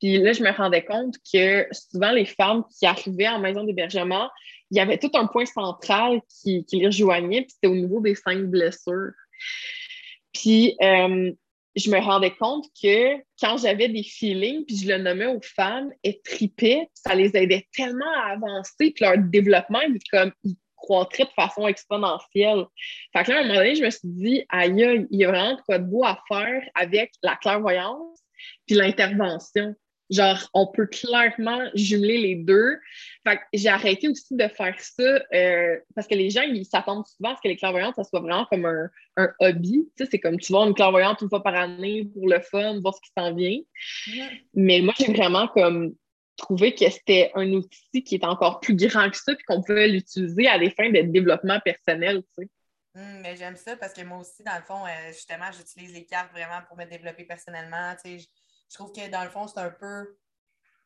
Puis 0.00 0.18
là, 0.18 0.32
je 0.32 0.42
me 0.42 0.50
rendais 0.50 0.84
compte 0.84 1.14
que 1.32 1.66
souvent, 1.72 2.12
les 2.12 2.26
femmes 2.26 2.64
qui 2.78 2.86
arrivaient 2.86 3.28
en 3.28 3.38
maison 3.38 3.64
d'hébergement, 3.64 4.28
il 4.70 4.76
y 4.76 4.80
avait 4.80 4.98
tout 4.98 5.10
un 5.14 5.26
point 5.26 5.46
central 5.46 6.20
qui, 6.28 6.64
les 6.72 6.86
rejoignait, 6.86 7.42
puis 7.42 7.50
c'était 7.52 7.72
au 7.72 7.76
niveau 7.76 8.00
des 8.00 8.14
cinq 8.14 8.44
blessures. 8.44 9.12
Puis 10.32 10.76
euh, 10.82 11.32
je 11.76 11.90
me 11.90 11.98
rendais 11.98 12.32
compte 12.32 12.66
que 12.82 13.16
quand 13.40 13.56
j'avais 13.58 13.88
des 13.88 14.02
feelings, 14.02 14.64
puis 14.66 14.76
je 14.76 14.88
le 14.88 14.98
nommais 14.98 15.26
aux 15.26 15.40
femmes, 15.42 15.90
elles 16.02 16.20
tripaient, 16.22 16.88
ça 16.94 17.14
les 17.14 17.36
aidait 17.36 17.66
tellement 17.74 18.12
à 18.16 18.32
avancer, 18.32 18.92
puis 18.92 19.04
leur 19.04 19.18
développement, 19.18 19.80
comme, 20.10 20.32
ils 20.44 20.56
croîtrait 20.86 21.24
de 21.24 21.30
façon 21.30 21.66
exponentielle. 21.66 22.64
Fait 23.12 23.24
que 23.24 23.32
là, 23.32 23.38
à 23.38 23.40
un 23.40 23.42
moment 23.44 23.58
donné, 23.58 23.74
je 23.74 23.84
me 23.84 23.90
suis 23.90 24.08
dit, 24.08 24.44
aïe, 24.48 25.06
il 25.10 25.18
y 25.18 25.24
a 25.24 25.30
vraiment 25.30 25.58
quoi 25.66 25.78
de 25.78 25.84
beau 25.84 26.04
à 26.04 26.22
faire 26.28 26.62
avec 26.74 27.12
la 27.22 27.36
clairvoyance 27.36 28.20
puis 28.66 28.76
l'intervention. 28.76 29.74
Genre, 30.10 30.48
on 30.54 30.66
peut 30.66 30.86
clairement 30.86 31.60
jumeler 31.74 32.18
les 32.18 32.34
deux. 32.36 32.78
Fait 33.26 33.36
que 33.36 33.42
j'ai 33.52 33.68
arrêté 33.68 34.08
aussi 34.08 34.36
de 34.36 34.48
faire 34.48 34.78
ça 34.78 35.20
euh, 35.34 35.78
parce 35.94 36.06
que 36.06 36.14
les 36.14 36.30
gens, 36.30 36.42
ils 36.42 36.64
s'attendent 36.64 37.06
souvent 37.06 37.32
à 37.32 37.36
ce 37.36 37.40
que 37.42 37.48
les 37.48 37.56
clairvoyantes, 37.56 37.96
ça 37.96 38.04
soit 38.04 38.20
vraiment 38.20 38.46
comme 38.46 38.66
un, 38.66 38.88
un 39.16 39.32
hobby. 39.40 39.88
Tu 39.96 40.04
sais, 40.04 40.10
c'est 40.12 40.18
comme 40.18 40.38
tu 40.38 40.52
vois 40.52 40.66
une 40.66 40.74
clairvoyante 40.74 41.20
une 41.22 41.28
fois 41.28 41.42
par 41.42 41.54
année 41.54 42.08
pour 42.14 42.28
le 42.28 42.40
fun, 42.40 42.80
voir 42.80 42.94
ce 42.94 43.00
qui 43.00 43.10
s'en 43.16 43.34
vient. 43.34 43.58
Mais 44.54 44.80
moi, 44.80 44.94
j'ai 44.96 45.12
vraiment 45.12 45.48
comme 45.48 45.94
trouvé 46.36 46.74
que 46.74 46.88
c'était 46.90 47.32
un 47.34 47.50
outil 47.52 48.04
qui 48.04 48.14
est 48.14 48.24
encore 48.24 48.60
plus 48.60 48.76
grand 48.76 49.10
que 49.10 49.16
ça, 49.16 49.34
puis 49.34 49.44
qu'on 49.44 49.62
pouvait 49.62 49.88
l'utiliser 49.88 50.46
à 50.46 50.58
des 50.58 50.70
fins 50.70 50.90
de 50.90 51.00
développement 51.00 51.58
personnel, 51.60 52.22
tu 52.38 52.44
sais. 52.44 52.50
Hum, 52.96 53.20
mais 53.20 53.36
j'aime 53.36 53.56
ça 53.56 53.76
parce 53.76 53.92
que 53.92 54.02
moi 54.02 54.18
aussi, 54.18 54.42
dans 54.42 54.56
le 54.56 54.62
fond, 54.62 54.86
euh, 54.86 55.12
justement, 55.12 55.50
j'utilise 55.52 55.92
les 55.92 56.06
cartes 56.06 56.32
vraiment 56.32 56.62
pour 56.66 56.78
me 56.78 56.86
développer 56.86 57.24
personnellement. 57.24 57.94
Tu 58.02 58.20
sais, 58.20 58.26
je, 58.68 58.74
trouve 58.74 58.92
que 58.92 59.08
dans 59.08 59.24
le 59.24 59.30
fond, 59.30 59.46
c'est 59.46 59.60
un 59.60 59.70
peu 59.70 60.18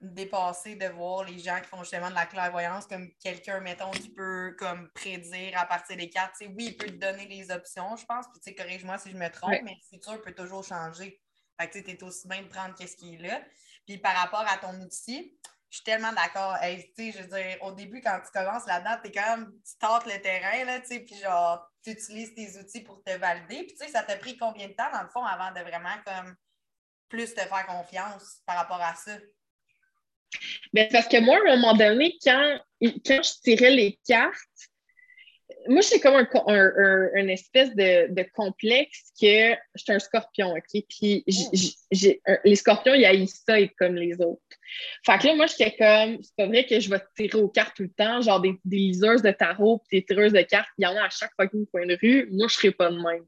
dépassé 0.00 0.76
de 0.76 0.86
voir 0.86 1.24
les 1.24 1.38
gens 1.38 1.60
qui 1.60 1.68
font 1.68 1.82
justement 1.82 2.08
de 2.08 2.14
la 2.14 2.26
clairvoyance 2.26 2.86
comme 2.86 3.10
quelqu'un, 3.22 3.60
mettons, 3.60 3.90
qui 3.90 4.08
peut 4.08 4.56
comme 4.58 4.90
prédire 4.90 5.58
à 5.58 5.66
partir 5.66 5.96
des 5.96 6.08
cartes. 6.08 6.36
Oui, 6.40 6.66
il 6.68 6.76
peut 6.76 6.86
te 6.86 6.92
donner 6.92 7.26
des 7.26 7.50
options, 7.50 7.96
je 7.96 8.06
pense, 8.06 8.26
puis 8.28 8.40
tu 8.40 8.50
sais, 8.50 8.54
corrige-moi 8.54 8.98
si 8.98 9.10
je 9.10 9.16
me 9.16 9.28
trompe, 9.28 9.60
mais 9.62 9.76
le 9.76 9.88
futur 9.88 10.20
peut 10.22 10.34
toujours 10.34 10.64
changer. 10.64 11.20
Fait 11.60 11.68
que 11.68 11.78
tu 11.78 11.90
es 11.90 12.02
aussi 12.02 12.26
bien 12.26 12.42
de 12.42 12.48
prendre 12.48 12.74
qu'est-ce 12.74 12.96
qui 12.96 13.14
est 13.14 13.18
là. 13.18 13.42
Puis 13.86 13.98
par 13.98 14.14
rapport 14.16 14.46
à 14.48 14.56
ton 14.56 14.80
outil, 14.80 15.38
je 15.70 15.76
suis 15.76 15.84
tellement 15.84 16.12
d'accord. 16.12 16.56
je 16.62 17.22
veux 17.22 17.28
dire, 17.28 17.62
au 17.62 17.72
début, 17.72 18.00
quand 18.00 18.20
tu 18.24 18.30
commences 18.32 18.66
là-dedans, 18.66 18.96
tu 19.02 19.08
es 19.08 19.12
quand 19.12 19.36
même, 19.36 19.52
tu 19.64 19.78
tentes 19.78 20.04
le 20.06 20.20
terrain, 20.20 20.64
là, 20.64 20.80
tu 20.80 20.86
sais, 20.86 21.00
puis 21.00 21.14
genre, 21.16 21.64
tu 21.84 21.90
utilises 21.90 22.34
tes 22.34 22.58
outils 22.58 22.80
pour 22.80 23.02
te 23.04 23.16
valider. 23.16 23.62
Puis, 23.64 23.76
tu 23.78 23.84
sais, 23.84 23.88
ça 23.88 24.02
t'a 24.02 24.16
pris 24.16 24.36
combien 24.36 24.66
de 24.66 24.72
temps, 24.72 24.90
dans 24.92 25.02
le 25.02 25.08
fond, 25.08 25.24
avant 25.24 25.52
de 25.52 25.60
vraiment, 25.60 25.94
comme, 26.04 26.34
plus 27.10 27.34
te 27.34 27.40
faire 27.40 27.66
confiance 27.66 28.40
par 28.46 28.56
rapport 28.56 28.80
à 28.80 28.94
ça? 28.94 29.18
Bien, 30.72 30.88
parce 30.90 31.08
que 31.08 31.20
moi, 31.20 31.36
à 31.36 31.52
un 31.52 31.56
moment 31.56 31.74
donné, 31.74 32.16
quand, 32.24 32.58
quand 32.80 33.22
je 33.22 33.40
tirais 33.42 33.70
les 33.70 33.98
cartes, 34.06 34.38
moi, 35.68 35.82
c'est 35.82 36.00
comme 36.00 36.14
un, 36.14 37.28
espèce 37.28 37.74
de, 37.74 38.24
complexe 38.32 39.12
que 39.20 39.52
je 39.74 39.82
suis 39.82 39.92
un 39.92 39.98
scorpion, 39.98 40.54
OK? 40.54 40.82
Puis 40.88 41.24
les 42.44 42.56
scorpions, 42.56 42.94
ils 42.94 43.04
haïssent 43.04 43.42
ça 43.46 43.60
être 43.60 43.74
comme 43.78 43.96
les 43.96 44.14
autres. 44.20 44.40
Fait 45.04 45.18
que 45.18 45.26
là, 45.26 45.34
moi, 45.34 45.46
j'étais 45.46 45.76
comme, 45.76 46.22
c'est 46.22 46.36
pas 46.36 46.46
vrai 46.46 46.64
que 46.64 46.80
je 46.80 46.88
vais 46.88 47.00
tirer 47.14 47.38
aux 47.38 47.48
cartes 47.48 47.76
tout 47.76 47.82
le 47.82 47.90
temps, 47.90 48.22
genre 48.22 48.40
des, 48.40 48.54
des 48.64 48.76
liseuses 48.76 49.22
de 49.22 49.32
tarot, 49.32 49.82
puis 49.88 50.00
des 50.00 50.06
tireuses 50.06 50.32
de 50.32 50.42
cartes, 50.42 50.68
il 50.78 50.84
y 50.84 50.86
en 50.86 50.96
a 50.96 51.04
à 51.04 51.10
chaque 51.10 51.32
fois 51.36 51.44
fucking 51.44 51.66
point 51.66 51.86
de 51.86 51.98
rue. 52.00 52.28
Moi, 52.30 52.48
je 52.48 52.54
serais 52.54 52.70
pas 52.70 52.90
de 52.90 52.96
même. 52.96 53.24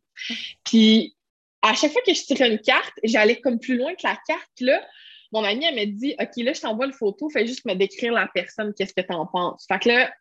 Puis 0.65 1.17
à 1.63 1.75
chaque 1.75 1.93
fois 1.93 2.03
que 2.07 2.13
je 2.13 2.23
tirais 2.23 2.51
une 2.51 2.61
carte, 2.61 2.95
j'allais 3.05 3.41
comme 3.41 3.59
plus 3.59 3.77
loin 3.77 3.95
que 3.95 4.03
la 4.05 4.19
carte, 4.27 4.61
là. 4.61 4.85
Mon 5.33 5.45
amie, 5.45 5.65
elle 5.65 5.77
m'a 5.77 5.87
dit, 5.87 6.15
OK, 6.21 6.37
là, 6.39 6.53
je 6.53 6.61
t'envoie 6.61 6.87
le 6.87 6.93
photo, 6.93 7.31
fais 7.31 7.47
juste 7.47 7.65
me 7.65 7.75
décrire 7.75 8.13
la 8.13 8.29
personne, 8.35 8.75
qu'est-ce 8.75 8.93
que 8.93 9.01
t'en 9.01 9.27
penses. 9.27 9.65
Fait 9.67 9.79
que 9.79 9.89
là, 9.89 10.13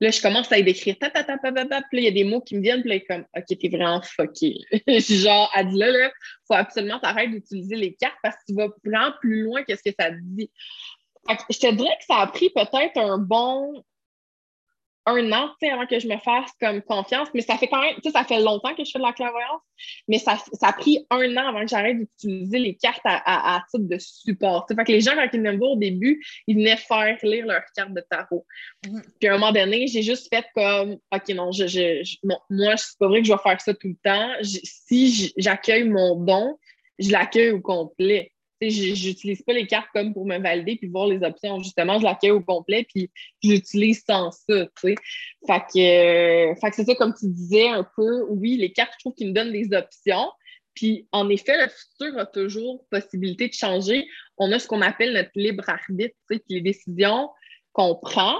Là, 0.00 0.10
je 0.10 0.20
commence 0.20 0.52
à 0.52 0.58
y 0.58 0.64
décrire, 0.64 0.98
ta, 0.98 1.08
ta, 1.08 1.24
ta, 1.24 1.38
ta, 1.38 1.52
ta, 1.52 1.64
ta, 1.64 1.80
puis 1.82 1.96
là, 1.96 2.00
il 2.00 2.04
y 2.04 2.08
a 2.08 2.10
des 2.10 2.24
mots 2.24 2.42
qui 2.42 2.54
me 2.54 2.60
viennent, 2.60 2.82
puis 2.82 2.90
là, 2.90 3.00
comme, 3.08 3.24
OK, 3.34 3.58
t'es 3.58 3.68
vraiment 3.68 4.02
fucké. 4.02 4.58
genre, 4.98 5.50
elle 5.56 5.68
dit 5.68 5.78
là, 5.78 5.90
là, 5.90 6.12
faut 6.46 6.54
absolument 6.54 7.00
t'arrêter 7.00 7.30
d'utiliser 7.30 7.76
les 7.76 7.94
cartes 7.94 8.18
parce 8.22 8.36
que 8.36 8.42
tu 8.48 8.54
vas 8.54 8.68
vraiment 8.84 9.12
plus 9.20 9.42
loin 9.42 9.64
que 9.64 9.74
ce 9.74 9.82
que 9.82 9.94
ça 9.98 10.10
te 10.10 10.16
dit. 10.20 10.50
je 11.28 11.58
te 11.58 11.74
dirais 11.74 11.96
que 11.98 12.04
ça 12.06 12.18
a 12.18 12.26
pris 12.26 12.50
peut-être 12.50 12.98
un 12.98 13.16
bon 13.16 13.82
un 15.06 15.32
an, 15.32 15.50
avant 15.62 15.86
que 15.86 15.98
je 16.00 16.08
me 16.08 16.16
fasse 16.18 16.50
comme 16.60 16.82
confiance, 16.82 17.28
mais 17.32 17.40
ça 17.40 17.56
fait 17.56 17.68
quand 17.68 17.80
même, 17.80 17.94
tu 17.96 18.02
sais, 18.04 18.10
ça 18.10 18.24
fait 18.24 18.40
longtemps 18.40 18.74
que 18.74 18.84
je 18.84 18.90
fais 18.90 18.98
de 18.98 19.04
la 19.04 19.12
clairvoyance, 19.12 19.60
mais 20.08 20.18
ça, 20.18 20.36
ça 20.52 20.68
a 20.68 20.72
pris 20.72 21.06
un 21.10 21.36
an 21.36 21.48
avant 21.48 21.60
que 21.60 21.68
j'arrête 21.68 21.98
d'utiliser 21.98 22.58
les 22.58 22.74
cartes 22.74 23.02
à, 23.04 23.62
titre 23.70 23.88
de 23.88 23.98
support. 23.98 24.66
Fait 24.68 24.84
que 24.84 24.92
les 24.92 25.00
gens, 25.00 25.12
quand 25.14 25.28
ils 25.32 25.38
venaient 25.38 25.56
me 25.56 25.62
au 25.64 25.76
début, 25.76 26.24
ils 26.48 26.56
venaient 26.56 26.76
faire 26.76 27.16
lire 27.22 27.46
leurs 27.46 27.64
cartes 27.74 27.94
de 27.94 28.02
tarot. 28.10 28.44
Mm-hmm. 28.84 29.02
Puis 29.20 29.28
à 29.28 29.34
un 29.34 29.38
moment 29.38 29.52
donné, 29.52 29.86
j'ai 29.86 30.02
juste 30.02 30.28
fait 30.34 30.44
comme, 30.54 30.98
OK, 31.14 31.28
non, 31.28 31.52
je, 31.52 31.66
je, 31.68 32.16
moi, 32.50 32.76
c'est 32.76 32.98
pas 32.98 33.06
vrai 33.08 33.20
que 33.20 33.28
je 33.28 33.32
vais 33.32 33.38
faire 33.42 33.60
ça 33.60 33.74
tout 33.74 33.88
le 33.88 33.96
temps. 34.02 34.32
si 34.42 35.32
j'accueille 35.36 35.88
mon 35.88 36.16
don, 36.16 36.58
je 36.98 37.10
l'accueille 37.10 37.50
au 37.50 37.60
complet 37.60 38.32
j'utilise 38.60 39.42
pas 39.42 39.52
les 39.52 39.66
cartes 39.66 39.88
comme 39.92 40.12
pour 40.12 40.26
me 40.26 40.38
valider 40.38 40.76
puis 40.76 40.88
voir 40.88 41.06
les 41.06 41.22
options. 41.22 41.58
Justement, 41.58 41.98
je 41.98 42.04
l'accueille 42.04 42.30
au 42.30 42.40
complet 42.40 42.86
puis 42.88 43.10
j'utilise 43.42 44.02
sans 44.04 44.30
ça, 44.30 44.66
sais. 44.80 44.94
Fait 45.46 45.60
que, 45.72 46.70
c'est 46.72 46.84
ça, 46.84 46.94
comme 46.94 47.14
tu 47.14 47.28
disais 47.28 47.68
un 47.68 47.86
peu, 47.96 48.24
oui, 48.28 48.56
les 48.56 48.72
cartes, 48.72 48.92
je 48.94 48.98
trouve 49.00 49.14
qu'ils 49.14 49.28
me 49.28 49.32
donnent 49.32 49.52
des 49.52 49.76
options. 49.76 50.30
Puis, 50.74 51.08
en 51.12 51.28
effet, 51.30 51.56
le 51.56 51.68
futur 51.68 52.18
a 52.18 52.26
toujours 52.26 52.84
possibilité 52.90 53.48
de 53.48 53.54
changer. 53.54 54.06
On 54.36 54.52
a 54.52 54.58
ce 54.58 54.68
qu'on 54.68 54.82
appelle 54.82 55.14
notre 55.14 55.30
libre 55.34 55.64
arbitre, 55.68 56.14
puis 56.28 56.42
les 56.50 56.60
décisions 56.60 57.30
qu'on 57.72 57.94
prend 57.94 58.36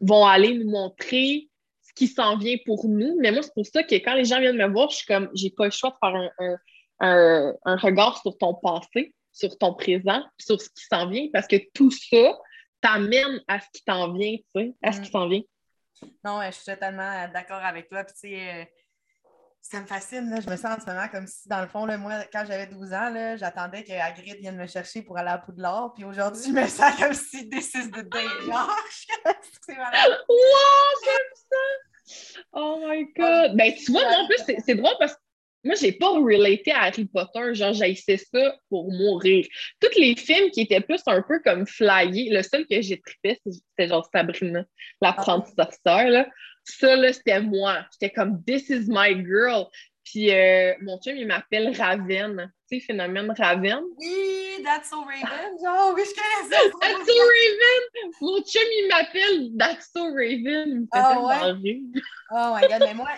vont 0.00 0.24
aller 0.24 0.54
nous 0.54 0.70
montrer 0.70 1.48
ce 1.80 1.92
qui 1.94 2.06
s'en 2.06 2.36
vient 2.36 2.56
pour 2.66 2.86
nous. 2.86 3.16
Mais 3.20 3.32
moi, 3.32 3.42
c'est 3.42 3.54
pour 3.54 3.66
ça 3.66 3.82
que 3.82 3.94
quand 3.96 4.14
les 4.14 4.24
gens 4.24 4.38
viennent 4.40 4.56
me 4.56 4.68
voir, 4.68 4.90
je 4.90 4.96
suis 4.98 5.06
comme, 5.06 5.28
j'ai 5.34 5.50
pas 5.50 5.64
le 5.64 5.70
choix 5.72 5.90
de 5.90 5.96
faire 6.00 6.30
un, 7.00 7.54
un 7.64 7.76
regard 7.76 8.20
sur 8.22 8.38
ton 8.38 8.54
passé 8.54 9.12
sur 9.32 9.56
ton 9.58 9.74
présent, 9.74 10.22
sur 10.38 10.60
ce 10.60 10.68
qui 10.68 10.84
s'en 10.90 11.08
vient, 11.08 11.28
parce 11.32 11.46
que 11.46 11.56
tout 11.74 11.90
ça 11.90 12.38
t'amène 12.80 13.40
à 13.48 13.60
ce 13.60 13.66
qui 13.72 13.84
t'en 13.84 14.12
vient, 14.12 14.36
tu 14.36 14.44
sais, 14.54 14.74
à 14.82 14.92
ce 14.92 15.00
qui 15.00 15.08
mm. 15.08 15.12
s'en 15.12 15.28
vient. 15.28 15.42
Non, 16.24 16.40
je 16.46 16.50
suis 16.50 16.64
totalement 16.64 17.28
d'accord 17.28 17.62
avec 17.64 17.88
toi. 17.88 18.04
Puis, 18.04 18.14
tu 18.14 18.20
sais, 18.20 18.40
euh, 18.40 18.64
ça 19.60 19.80
me 19.80 19.86
fascine. 19.86 20.28
Là. 20.28 20.40
Je 20.40 20.50
me 20.50 20.56
sens 20.56 20.78
en 20.78 20.80
ce 20.80 20.86
moment 20.86 21.08
comme 21.08 21.26
si, 21.26 21.48
dans 21.48 21.60
le 21.60 21.68
fond, 21.68 21.86
là, 21.86 21.96
moi, 21.96 22.24
quand 22.32 22.44
j'avais 22.46 22.66
12 22.66 22.92
ans, 22.92 23.36
j'attendais 23.36 23.84
que 23.84 23.92
Hagrid 23.92 24.38
vienne 24.40 24.56
me 24.56 24.66
chercher 24.66 25.02
pour 25.02 25.16
aller 25.16 25.30
à 25.30 25.38
Poudlard. 25.38 25.94
Puis 25.94 26.04
aujourd'hui, 26.04 26.42
je 26.44 26.50
me 26.50 26.66
sens 26.66 26.96
comme 26.98 27.14
si 27.14 27.48
this 27.48 27.72
is 27.74 27.90
the 27.90 28.02
day. 28.02 28.26
c'est 29.66 29.76
malade. 29.76 30.18
Wow, 30.28 30.36
j'aime 31.04 31.32
ça! 31.34 32.14
Oh 32.52 32.84
my 32.84 33.04
God! 33.16 33.56
Ben, 33.56 33.72
tu 33.74 33.92
vois, 33.92 34.02
moi, 34.02 34.18
en 34.18 34.26
plus, 34.26 34.54
c'est 34.66 34.74
drôle 34.74 34.94
parce 34.98 35.14
que 35.14 35.20
moi, 35.64 35.74
j'ai 35.76 35.92
pas 35.92 36.08
relaté 36.08 36.72
à 36.72 36.82
Harry 36.82 37.04
Potter, 37.04 37.54
genre, 37.54 37.72
j'haïssais 37.72 38.16
ça 38.16 38.56
pour 38.68 38.90
mourir. 38.92 39.46
Tous 39.80 39.98
les 39.98 40.16
films 40.16 40.50
qui 40.50 40.62
étaient 40.62 40.80
plus 40.80 41.02
un 41.06 41.22
peu 41.22 41.40
comme 41.44 41.66
flyés, 41.66 42.30
le 42.30 42.42
seul 42.42 42.66
que 42.66 42.80
j'ai 42.82 43.00
trippé, 43.00 43.40
c'était 43.44 43.88
genre 43.88 44.08
Sabrina, 44.12 44.64
l'apprenti 45.00 45.52
ah. 45.58 45.64
sorcière, 45.64 46.10
là. 46.10 46.28
Ça, 46.64 46.94
là, 46.94 47.12
c'était 47.12 47.40
moi. 47.40 47.84
J'étais 47.92 48.12
comme, 48.12 48.42
this 48.44 48.68
is 48.70 48.86
my 48.88 49.14
girl. 49.24 49.66
Puis 50.04 50.30
euh, 50.32 50.74
mon 50.80 50.98
chum, 51.00 51.16
il 51.16 51.26
m'appelle 51.26 51.76
Raven. 51.76 52.52
Tu 52.70 52.80
sais, 52.80 52.86
phénomène 52.86 53.32
Raven? 53.36 53.82
Oui, 53.98 54.62
That's 54.64 54.90
So 54.90 55.02
Raven. 55.02 55.56
Oh, 55.62 55.92
oui, 55.94 56.02
je 56.04 56.14
connais 56.14 56.50
ça. 56.50 56.62
That's 56.80 57.06
So 57.06 57.14
Raven. 57.14 58.10
Mon 58.20 58.42
chum, 58.42 58.62
il 58.62 58.88
m'appelle 58.88 59.50
That's 59.56 59.90
So 59.92 60.04
Raven. 60.06 60.42
Il 60.44 60.80
me 60.80 60.86
fait 60.92 61.16
oh, 61.16 61.28
ouais. 61.28 61.80
oh 62.32 62.54
my 62.54 62.68
God. 62.68 62.80
Mais 62.80 62.94
moi, 62.94 63.10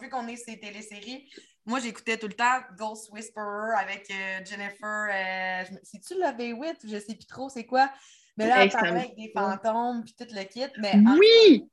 vu 0.00 0.08
qu'on 0.08 0.26
est 0.28 0.36
ces 0.36 0.58
téléséries, 0.58 1.28
moi, 1.64 1.80
j'écoutais 1.80 2.16
tout 2.16 2.28
le 2.28 2.34
temps 2.34 2.60
Ghost 2.76 3.10
Whisperer 3.12 3.74
avec 3.78 4.10
euh, 4.10 4.44
Jennifer. 4.44 5.08
Euh, 5.10 5.76
C'est-tu 5.82 6.14
le 6.14 6.26
V8? 6.26 6.76
Je 6.84 6.98
sais 6.98 7.14
plus 7.14 7.26
trop 7.26 7.48
c'est 7.48 7.66
quoi. 7.66 7.90
Mais 8.36 8.48
là, 8.48 8.64
on 8.64 8.68
parlait 8.68 8.90
avec 8.90 9.16
des 9.16 9.30
fantômes 9.34 10.02
puis 10.04 10.14
tout 10.18 10.34
le 10.34 10.44
kit. 10.44 10.72
Mais 10.78 10.94
oui! 11.18 11.68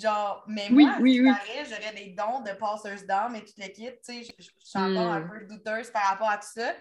genre, 0.00 0.44
mais 0.48 0.68
moi, 0.70 0.96
oui, 1.00 1.20
oui, 1.20 1.30
j'aurais 1.68 1.94
des 1.94 2.10
dons 2.10 2.40
de 2.40 2.52
passers 2.52 3.06
d'âme 3.06 3.36
et 3.36 3.44
tout 3.44 3.54
le 3.58 3.68
kit. 3.68 3.90
Tu 3.90 3.98
sais, 4.02 4.22
je 4.38 4.42
suis 4.42 4.78
encore 4.78 5.12
un 5.12 5.20
hmm. 5.20 5.30
peu 5.30 5.44
douteuse 5.46 5.90
par 5.90 6.02
rapport 6.10 6.30
à 6.30 6.38
tout 6.38 6.48
ça. 6.52 6.72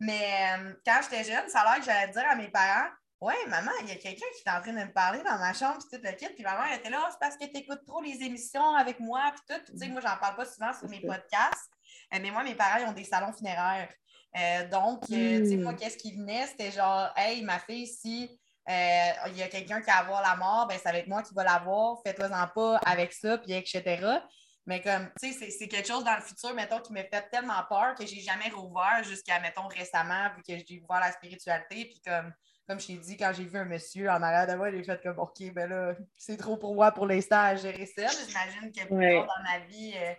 Mais 0.00 0.58
euh, 0.58 0.74
quand 0.84 1.00
j'étais 1.02 1.24
jeune, 1.24 1.48
ça 1.48 1.60
a 1.60 1.64
l'air 1.64 1.80
que 1.80 1.86
j'allais 1.86 2.12
dire 2.12 2.24
à 2.28 2.34
mes 2.34 2.48
parents 2.48 2.88
Ouais, 3.18 3.34
maman, 3.48 3.70
il 3.80 3.88
y 3.88 3.92
a 3.92 3.94
quelqu'un 3.94 4.26
qui 4.36 4.42
est 4.46 4.52
en 4.52 4.60
train 4.60 4.74
de 4.74 4.86
me 4.86 4.92
parler 4.92 5.22
dans 5.22 5.38
ma 5.38 5.54
chambre, 5.54 5.78
puis 5.78 5.98
tout 5.98 6.04
le 6.04 6.12
kit. 6.12 6.28
Puis 6.34 6.44
ma 6.44 6.58
mère 6.58 6.78
était 6.78 6.90
là, 6.90 7.02
oh, 7.02 7.08
c'est 7.10 7.18
parce 7.18 7.36
que 7.38 7.46
tu 7.46 7.56
écoutes 7.56 7.84
trop 7.86 8.02
les 8.02 8.22
émissions 8.22 8.74
avec 8.74 9.00
moi, 9.00 9.32
puis 9.34 9.56
tout. 9.56 9.72
tu 9.72 9.78
sais, 9.78 9.88
moi, 9.88 10.02
j'en 10.02 10.18
parle 10.18 10.36
pas 10.36 10.44
souvent 10.44 10.72
sur 10.74 10.86
mes 10.88 11.00
podcasts. 11.00 11.70
Euh, 12.14 12.18
mais 12.20 12.30
moi, 12.30 12.42
mes 12.42 12.54
parents, 12.54 12.78
ils 12.80 12.88
ont 12.88 12.92
des 12.92 13.04
salons 13.04 13.32
funéraires. 13.32 13.92
Euh, 14.36 14.68
donc, 14.68 15.04
euh, 15.10 15.40
tu 15.40 15.48
sais, 15.48 15.56
moi, 15.56 15.72
hmm. 15.72 15.76
qu'est-ce 15.76 15.96
qui 15.96 16.14
venait? 16.16 16.46
C'était 16.46 16.70
genre, 16.70 17.10
hey, 17.16 17.42
ma 17.42 17.58
fille, 17.58 17.86
si 17.86 18.38
il 18.68 19.36
y 19.36 19.42
a 19.42 19.48
quelqu'un 19.48 19.80
qui 19.80 19.86
va 19.86 19.98
avoir 19.98 20.22
la 20.22 20.34
mort, 20.36 20.66
ben, 20.66 20.76
ça 20.78 20.90
va 20.90 20.98
être 20.98 21.06
moi 21.06 21.22
qui 21.22 21.32
va 21.34 21.44
l'avoir. 21.44 21.98
Faites-le-en 22.04 22.48
pas 22.48 22.78
avec 22.78 23.12
ça, 23.12 23.38
puis 23.38 23.52
etc. 23.52 24.18
Mais 24.66 24.80
comme, 24.80 25.08
tu 25.22 25.32
sais, 25.32 25.50
c'est 25.50 25.68
quelque 25.68 25.86
chose 25.86 26.02
dans 26.02 26.16
le 26.16 26.20
futur, 26.20 26.52
mettons, 26.52 26.80
qui 26.80 26.92
me 26.92 26.98
fait 26.98 27.28
tellement 27.30 27.62
peur 27.68 27.94
que 27.94 28.04
j'ai 28.04 28.20
jamais 28.20 28.48
rouvert 28.48 29.04
jusqu'à, 29.04 29.38
mettons, 29.38 29.68
récemment, 29.68 30.28
vu 30.36 30.42
que 30.42 30.64
j'ai 30.66 30.80
ouvert 30.80 30.98
la 30.98 31.12
spiritualité. 31.12 31.84
Puis 31.84 32.02
comme, 32.04 32.32
comme 32.66 32.80
je 32.80 32.88
t'ai 32.88 32.96
dit, 32.96 33.16
quand 33.16 33.32
j'ai 33.32 33.44
vu 33.44 33.56
un 33.58 33.64
monsieur 33.64 34.10
en 34.10 34.20
arrière 34.20 34.48
de 34.48 34.54
moi, 34.54 34.72
j'ai 34.72 34.82
fait 34.82 35.00
comme, 35.00 35.20
OK, 35.20 35.52
ben 35.54 35.70
là, 35.70 35.94
c'est 36.16 36.36
trop 36.36 36.56
pour 36.56 36.74
moi 36.74 36.90
pour 36.90 37.06
l'instant 37.06 37.40
à 37.40 37.54
gérer 37.54 37.86
ça. 37.86 38.08
J'imagine 38.08 38.72
que 38.72 38.86
plus 38.86 39.14
tard 39.14 39.26
dans 39.26 39.42
ma 39.44 39.64
vie, 39.66 39.94
euh, 39.96 40.12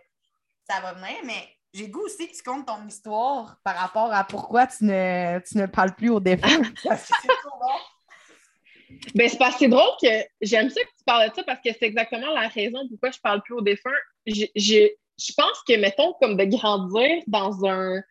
ça 0.70 0.80
va 0.80 0.94
venir. 0.94 1.18
Mais 1.26 1.57
j'ai 1.78 1.88
goût 1.90 2.02
aussi 2.02 2.28
que 2.28 2.36
tu 2.36 2.44
comptes 2.44 2.66
ton 2.66 2.86
histoire 2.88 3.58
par 3.64 3.76
rapport 3.76 4.12
à 4.12 4.24
pourquoi 4.24 4.66
tu 4.68 4.86
ne, 4.86 5.40
tu 5.40 5.58
ne 5.58 5.68
parles 5.68 5.94
plus 5.96 6.10
au 6.10 6.20
défunt. 6.20 6.48
c'est 6.84 6.88
trop 6.88 7.60
bon. 7.60 8.98
Ben, 9.14 9.30
c'est 9.30 9.38
pas 9.38 9.52
drôle 9.52 9.96
que 10.02 10.08
j'aime 10.42 10.70
ça 10.70 10.82
que 10.82 10.88
tu 10.88 11.04
parles 11.06 11.30
de 11.30 11.36
ça 11.36 11.44
parce 11.44 11.60
que 11.60 11.70
c'est 11.72 11.86
exactement 11.86 12.34
la 12.34 12.48
raison 12.48 12.88
pourquoi 12.90 13.12
je 13.12 13.20
parle 13.20 13.42
plus 13.44 13.54
aux 13.54 13.62
défunts. 13.62 13.92
Je, 14.26 14.46
je 14.56 15.34
pense 15.36 15.64
que, 15.68 15.78
mettons, 15.78 16.14
comme 16.22 16.38
de 16.38 16.46
grandir 16.46 17.22
dans 17.28 17.66
un 17.66 18.02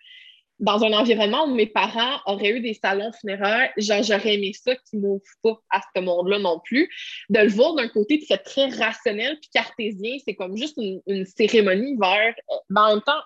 dans 0.58 0.82
un 0.84 0.92
environnement 0.92 1.44
où 1.44 1.54
mes 1.54 1.66
parents 1.66 2.18
auraient 2.24 2.50
eu 2.50 2.60
des 2.60 2.74
salons 2.74 3.12
funéraires, 3.20 3.70
genre, 3.76 4.02
j'aurais 4.02 4.34
aimé 4.34 4.52
ça 4.54 4.74
qu'ils 4.74 5.00
m'ouvrent 5.00 5.22
pas 5.42 5.60
à 5.70 5.80
ce 5.94 6.00
monde-là 6.00 6.38
non 6.38 6.60
plus. 6.64 6.88
De 7.28 7.40
le 7.40 7.48
voir 7.48 7.74
d'un 7.74 7.88
côté, 7.88 8.24
c'est 8.26 8.38
très 8.38 8.68
rationnel 8.68 9.38
puis 9.40 9.50
cartésien, 9.52 10.16
c'est 10.24 10.34
comme 10.34 10.56
juste 10.56 10.78
une, 10.78 11.26
cérémonie 11.26 11.96
vers. 12.00 12.34
Mais 12.70 12.80
en 12.80 12.94
même 12.94 13.02
temps, 13.02 13.20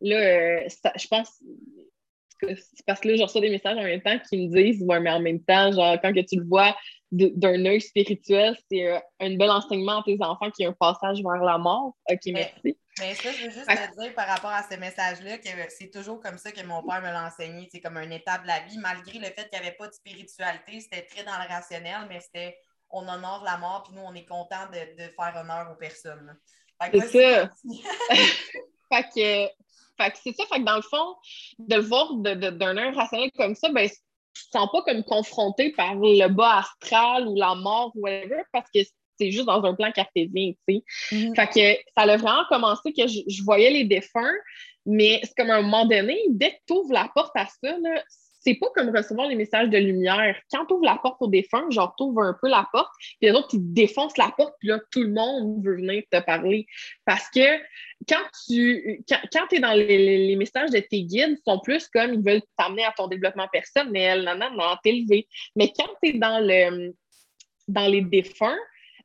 là, 0.00 0.16
euh, 0.16 0.68
je 0.96 1.06
pense 1.08 1.40
c'est 2.40 2.84
parce 2.86 3.00
que 3.00 3.08
là, 3.08 3.16
je 3.16 3.22
reçois 3.22 3.40
des 3.40 3.50
messages 3.50 3.76
en 3.76 3.82
même 3.82 4.02
temps 4.02 4.18
qui 4.28 4.46
me 4.46 4.54
disent, 4.54 4.82
ouais, 4.82 5.00
mais 5.00 5.10
en 5.10 5.20
même 5.20 5.42
temps, 5.42 5.72
genre, 5.72 5.96
quand 6.02 6.12
que 6.12 6.20
tu 6.20 6.36
le 6.36 6.46
vois 6.46 6.76
d'un 7.12 7.64
œil 7.64 7.80
spirituel, 7.80 8.56
c'est 8.70 8.86
euh, 8.86 8.98
un 9.20 9.36
bel 9.36 9.50
enseignement 9.50 10.00
à 10.00 10.02
tes 10.04 10.18
enfants 10.20 10.50
qui 10.50 10.64
est 10.64 10.66
un 10.66 10.72
passage 10.72 11.22
vers 11.22 11.42
la 11.42 11.56
mort. 11.56 11.96
OK, 12.10 12.20
merci. 12.26 12.78
Mais 12.98 13.14
ça, 13.14 13.30
je 13.30 13.44
veux 13.44 13.50
juste 13.50 13.66
te 13.66 14.00
dire 14.00 14.14
par 14.14 14.26
rapport 14.26 14.50
à 14.50 14.62
ce 14.70 14.76
message-là 14.78 15.38
que 15.38 15.48
c'est 15.68 15.90
toujours 15.90 16.20
comme 16.20 16.38
ça 16.38 16.50
que 16.50 16.64
mon 16.64 16.82
père 16.82 17.00
me 17.00 17.06
l'a 17.06 17.26
enseigné, 17.26 17.68
c'est 17.70 17.80
comme 17.80 17.96
un 17.96 18.10
état 18.10 18.38
de 18.38 18.46
la 18.46 18.60
vie, 18.60 18.78
malgré 18.78 19.18
le 19.18 19.26
fait 19.26 19.48
qu'il 19.48 19.60
n'y 19.60 19.66
avait 19.66 19.76
pas 19.76 19.86
de 19.86 19.92
spiritualité, 19.92 20.80
c'était 20.80 21.02
très 21.02 21.22
dans 21.22 21.32
le 21.32 21.48
rationnel, 21.48 22.06
mais 22.08 22.20
c'était 22.20 22.56
on 22.90 23.02
honore 23.02 23.42
la 23.44 23.58
mort, 23.58 23.82
puis 23.82 23.94
nous, 23.94 24.02
on 24.02 24.14
est 24.14 24.24
content 24.24 24.66
de, 24.72 25.02
de 25.02 25.08
faire 25.10 25.34
honneur 25.36 25.70
aux 25.72 25.76
personnes. 25.76 26.36
C'est 26.92 27.00
ça. 27.00 27.50
fait 28.92 29.04
que, 29.14 29.52
fait 29.98 30.10
que 30.10 30.18
c'est 30.22 30.32
ça. 30.32 30.44
Fait 30.46 30.60
que 30.60 30.64
dans 30.64 30.76
le 30.76 30.82
fond, 30.82 31.14
de 31.58 31.76
le 31.76 31.82
voir 31.82 32.14
d'un 32.14 32.76
œil 32.76 32.94
rationnel 32.94 33.30
comme 33.36 33.54
ça, 33.54 33.68
ben, 33.70 33.88
tu 33.88 34.44
te 34.44 34.58
sens 34.58 34.68
pas 34.70 34.82
comme 34.82 35.02
confronté 35.04 35.70
par 35.72 35.94
le 35.94 36.28
bas 36.28 36.58
astral 36.58 37.26
ou 37.28 37.36
la 37.36 37.54
mort 37.54 37.92
ou 37.94 38.02
whatever, 38.02 38.42
parce 38.52 38.68
que 38.70 38.80
c'est 39.18 39.30
juste 39.30 39.46
dans 39.46 39.62
un 39.64 39.74
plan 39.74 39.90
cartésien, 39.92 40.52
tu 40.68 40.74
sais. 40.74 40.84
Mm-hmm. 41.12 41.34
Fait 41.34 41.46
que 41.46 41.90
ça 41.96 42.02
a 42.02 42.16
vraiment 42.16 42.44
commencé 42.48 42.92
que 42.92 43.06
je, 43.06 43.42
voyais 43.44 43.70
les 43.70 43.84
défunts, 43.84 44.34
mais 44.84 45.20
c'est 45.22 45.34
comme 45.36 45.50
à 45.50 45.56
un 45.56 45.62
moment 45.62 45.86
donné, 45.86 46.18
dès 46.30 46.50
que 46.50 46.56
tu 46.66 46.74
ouvres 46.74 46.92
la 46.92 47.10
porte 47.14 47.34
à 47.34 47.46
ça, 47.46 47.76
c'est 48.46 48.54
pas 48.54 48.68
comme 48.74 48.94
recevoir 48.94 49.26
les 49.26 49.34
messages 49.34 49.68
de 49.70 49.78
lumière. 49.78 50.36
Quand 50.52 50.64
tu 50.66 50.74
ouvres 50.74 50.84
la 50.84 50.98
porte 51.02 51.16
aux 51.20 51.26
défunts, 51.26 51.68
genre, 51.70 51.94
tu 51.98 52.04
ouvres 52.04 52.22
un 52.22 52.36
peu 52.40 52.48
la 52.48 52.68
porte, 52.72 52.92
puis 52.98 53.28
les 53.28 53.32
autres, 53.32 53.48
ils 53.54 53.72
défoncent 53.72 54.16
la 54.16 54.32
porte, 54.36 54.54
puis 54.60 54.68
là, 54.68 54.78
tout 54.92 55.02
le 55.02 55.10
monde 55.10 55.64
veut 55.64 55.76
venir 55.76 56.04
te 56.10 56.20
parler. 56.20 56.66
Parce 57.04 57.28
que 57.30 57.58
quand 58.08 58.22
tu 58.46 59.04
quand, 59.08 59.52
es 59.52 59.58
dans 59.58 59.72
les, 59.72 60.36
messages 60.36 60.70
de 60.70 60.78
tes 60.78 61.02
guides, 61.02 61.38
ils 61.38 61.42
sont 61.44 61.58
plus 61.58 61.88
comme 61.88 62.14
ils 62.14 62.22
veulent 62.22 62.42
t'amener 62.56 62.84
à 62.84 62.92
ton 62.96 63.08
développement 63.08 63.48
personnel, 63.48 64.22
non, 64.22 64.36
non, 64.36 64.50
non, 64.56 64.76
t'élever. 64.82 65.26
Mais 65.56 65.72
quand 65.76 65.88
tu 66.00 66.10
es 66.10 66.12
dans, 66.12 66.38
le, 66.38 66.94
dans 67.66 67.88
les 67.88 68.02
défunts, 68.02 68.58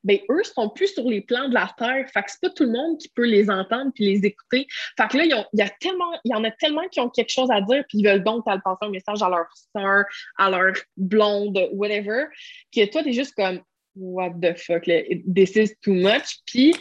ben 0.04 0.20
eux 0.30 0.44
sont 0.44 0.70
plus 0.70 0.94
sur 0.94 1.04
les 1.04 1.22
plans 1.22 1.50
de 1.50 1.54
la 1.54 1.74
terre. 1.78 2.06
Fait 2.12 2.22
que 2.22 2.32
c'est 2.32 2.42
pas 2.42 2.50
tout 2.50 2.64
le 2.64 2.72
monde 2.72 2.98
qui 2.98 3.10
peut 3.10 3.26
les 3.26 3.50
entendre 3.50 3.92
puis 3.94 4.06
les 4.06 4.26
écouter. 4.26 4.68
Fait 4.98 5.08
que 5.08 5.18
là, 5.18 5.26
il 5.26 5.46
y, 5.54 5.62
a 5.62 5.70
tellement, 5.80 6.12
il 6.24 6.32
y 6.32 6.36
en 6.36 6.44
a 6.44 6.52
tellement 6.52 6.88
qui 6.90 7.00
ont 7.00 7.10
quelque 7.10 7.32
chose 7.32 7.50
à 7.52 7.62
dire 7.62 7.84
puis 7.88 8.00
ils 8.00 8.08
veulent 8.08 8.24
donc 8.24 8.46
passer 8.46 8.62
un 8.82 8.90
message 8.90 9.22
à 9.22 9.30
leur 9.30 9.48
soeur, 9.76 10.06
à 10.38 10.50
leur 10.50 10.74
blonde, 10.98 11.60
whatever, 11.74 12.26
que 12.74 12.86
toi, 12.92 13.04
t'es 13.04 13.14
juste 13.14 13.36
comme 13.36 13.62
What 13.96 14.36
the 14.42 14.58
fuck, 14.58 14.86
this 14.86 15.56
is 15.58 15.76
too 15.82 15.94
much. 15.94 16.40
Puis 16.46 16.74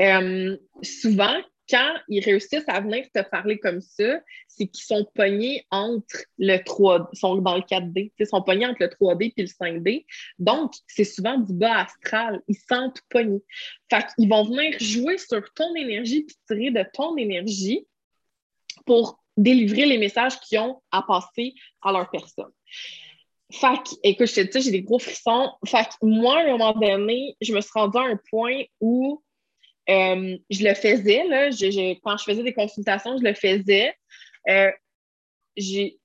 euh, 0.00 0.56
souvent, 0.82 1.40
quand 1.68 1.94
ils 2.08 2.24
réussissent 2.24 2.68
à 2.68 2.80
venir 2.80 3.06
te 3.14 3.22
parler 3.22 3.58
comme 3.58 3.80
ça, 3.80 4.20
c'est 4.48 4.66
qu'ils 4.66 4.84
sont 4.84 5.06
pognés 5.14 5.64
entre 5.70 6.24
le 6.38 6.56
3D, 6.56 7.06
ils 7.12 7.18
sont 7.18 7.36
dans 7.36 7.56
le 7.56 7.62
4D, 7.62 8.12
ils 8.18 8.26
sont 8.26 8.42
pognés 8.42 8.66
entre 8.66 8.82
le 8.82 8.88
3D 8.88 9.32
et 9.36 9.42
le 9.42 9.48
5D. 9.48 10.04
Donc, 10.38 10.72
c'est 10.86 11.04
souvent 11.04 11.38
du 11.38 11.52
bas 11.52 11.82
astral. 11.82 12.42
Ils 12.48 12.56
sentent 12.56 13.00
pognés. 13.08 13.42
Fait 13.90 14.04
qu'ils 14.16 14.28
vont 14.28 14.44
venir 14.44 14.76
jouer 14.80 15.18
sur 15.18 15.42
ton 15.54 15.74
énergie 15.74 16.24
puis 16.24 16.36
tirer 16.46 16.70
de 16.70 16.84
ton 16.92 17.16
énergie 17.16 17.86
pour 18.84 19.22
délivrer 19.36 19.86
les 19.86 19.98
messages 19.98 20.38
qu'ils 20.40 20.58
ont 20.58 20.82
à 20.90 21.02
passer 21.02 21.54
à 21.80 21.92
leur 21.92 22.10
personne. 22.10 22.52
Fait 23.52 23.76
que, 23.76 23.90
écoute, 24.02 24.26
je 24.26 24.42
te 24.42 24.58
dis, 24.58 24.62
j'ai 24.62 24.70
des 24.70 24.82
gros 24.82 24.98
frissons. 24.98 25.52
Fait 25.66 25.84
que 25.84 25.94
moi, 26.06 26.38
à 26.38 26.44
un 26.44 26.52
moment 26.52 26.72
donné, 26.72 27.36
je 27.40 27.52
me 27.52 27.60
suis 27.60 27.70
rendue 27.74 27.98
à 27.98 28.02
un 28.02 28.18
point 28.30 28.62
où 28.80 29.22
euh, 29.88 30.36
je 30.50 30.64
le 30.64 30.74
faisais, 30.74 31.24
là, 31.24 31.50
quand 32.02 32.16
je 32.16 32.24
faisais 32.24 32.42
des 32.42 32.54
consultations, 32.54 33.16
je 33.18 33.24
le 33.24 33.34
faisais. 33.34 33.94
Euh, 34.48 34.70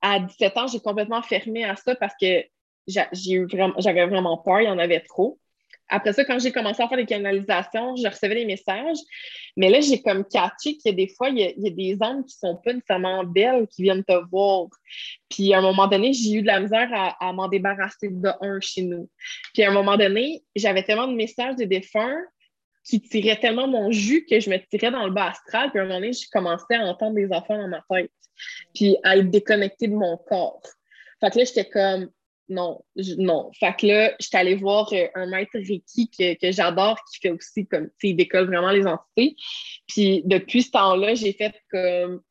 à 0.02 0.20
17 0.20 0.58
ans, 0.58 0.68
j'ai 0.68 0.80
complètement 0.80 1.22
fermé 1.22 1.63
à 1.63 1.76
ça 1.76 1.96
parce 1.96 2.13
que 2.20 2.44
j'avais 2.88 4.06
vraiment 4.06 4.38
peur, 4.38 4.62
il 4.62 4.66
y 4.66 4.70
en 4.70 4.80
avait 4.80 5.02
trop. 5.02 5.40
Après 5.90 6.12
ça, 6.12 6.26
quand 6.26 6.38
j'ai 6.40 6.52
commencé 6.52 6.84
à 6.84 6.88
faire 6.90 6.98
des 6.98 7.06
canalisations, 7.06 7.96
je 7.96 8.08
recevais 8.08 8.36
des 8.36 8.46
messages. 8.46 8.98
Mais 9.56 9.70
là, 9.70 9.80
j'ai 9.80 10.02
comme 10.02 10.26
catché 10.26 10.76
qu'il 10.76 10.82
y 10.86 10.90
a 10.90 10.92
des 10.94 11.08
fois, 11.08 11.30
il 11.30 11.38
y 11.38 11.44
a, 11.44 11.70
des 11.70 11.98
âmes 12.02 12.26
qui 12.26 12.36
ne 12.44 12.50
sont 12.50 12.58
pas 12.58 12.74
nécessairement 12.74 13.24
belles 13.24 13.68
qui 13.68 13.84
viennent 13.84 14.04
te 14.04 14.30
voir. 14.30 14.68
Puis 15.30 15.54
à 15.54 15.60
un 15.60 15.62
moment 15.62 15.88
donné, 15.88 16.12
j'ai 16.12 16.34
eu 16.34 16.42
de 16.42 16.48
la 16.48 16.60
misère 16.60 16.90
à, 16.94 17.16
à 17.26 17.32
m'en 17.32 17.48
débarrasser 17.48 18.10
de 18.10 18.30
un 18.42 18.60
chez 18.60 18.82
nous. 18.82 19.10
Puis 19.54 19.63
à 19.63 19.70
un 19.70 19.74
moment 19.74 19.96
donné, 19.96 20.44
j'avais 20.56 20.84
tellement 20.84 21.08
de 21.08 21.16
messages 21.16 21.56
de 21.56 21.63
défunts 21.63 22.20
qui 22.88 23.02
tirait 23.02 23.39
tellement 23.39 23.67
mon 23.67 23.91
jus 23.91 24.26
que 24.26 24.39
je 24.39 24.50
me 24.50 24.58
tirais 24.58 24.91
dans 24.91 25.06
le 25.06 25.12
bas 25.12 25.32
astral. 25.32 25.69
Puis 25.71 25.80
à 25.80 25.84
un 25.84 25.86
moment 25.86 26.00
donné, 26.00 26.13
je 26.13 26.28
commençais 26.32 26.76
à 26.76 26.86
entendre 26.86 27.15
des 27.15 27.32
enfants 27.32 27.58
dans 27.58 27.67
ma 27.67 27.84
tête, 27.89 28.12
puis 28.73 28.97
à 29.04 29.17
être 29.17 29.30
déconnectée 29.30 29.88
de 29.88 29.95
mon 29.95 30.17
corps. 30.17 30.62
Fait 31.19 31.32
que 31.32 31.39
là, 31.39 31.45
j'étais 31.45 31.69
comme, 31.69 32.10
non, 32.50 32.82
non. 33.17 33.52
Fait 33.60 33.76
que 33.76 33.88
là, 33.88 34.15
j'étais 34.19 34.38
allée 34.38 34.56
voir 34.56 34.91
euh, 34.93 35.08
un 35.15 35.26
maître 35.26 35.52
Reiki 35.54 36.10
que, 36.10 36.36
que 36.36 36.52
j'adore, 36.52 36.97
qui 37.12 37.19
fait 37.19 37.32
aussi 37.32 37.67
comme, 37.67 37.88
tu 37.88 37.93
sais, 38.00 38.10
il 38.10 38.15
décolle 38.15 38.47
vraiment 38.47 38.71
les 38.71 38.86
entités. 38.86 39.36
Puis 39.88 40.21
depuis 40.26 40.63
ce 40.63 40.71
temps-là, 40.71 41.13
j'ai 41.13 41.34
fait 41.34 41.56
comme, 41.69 42.21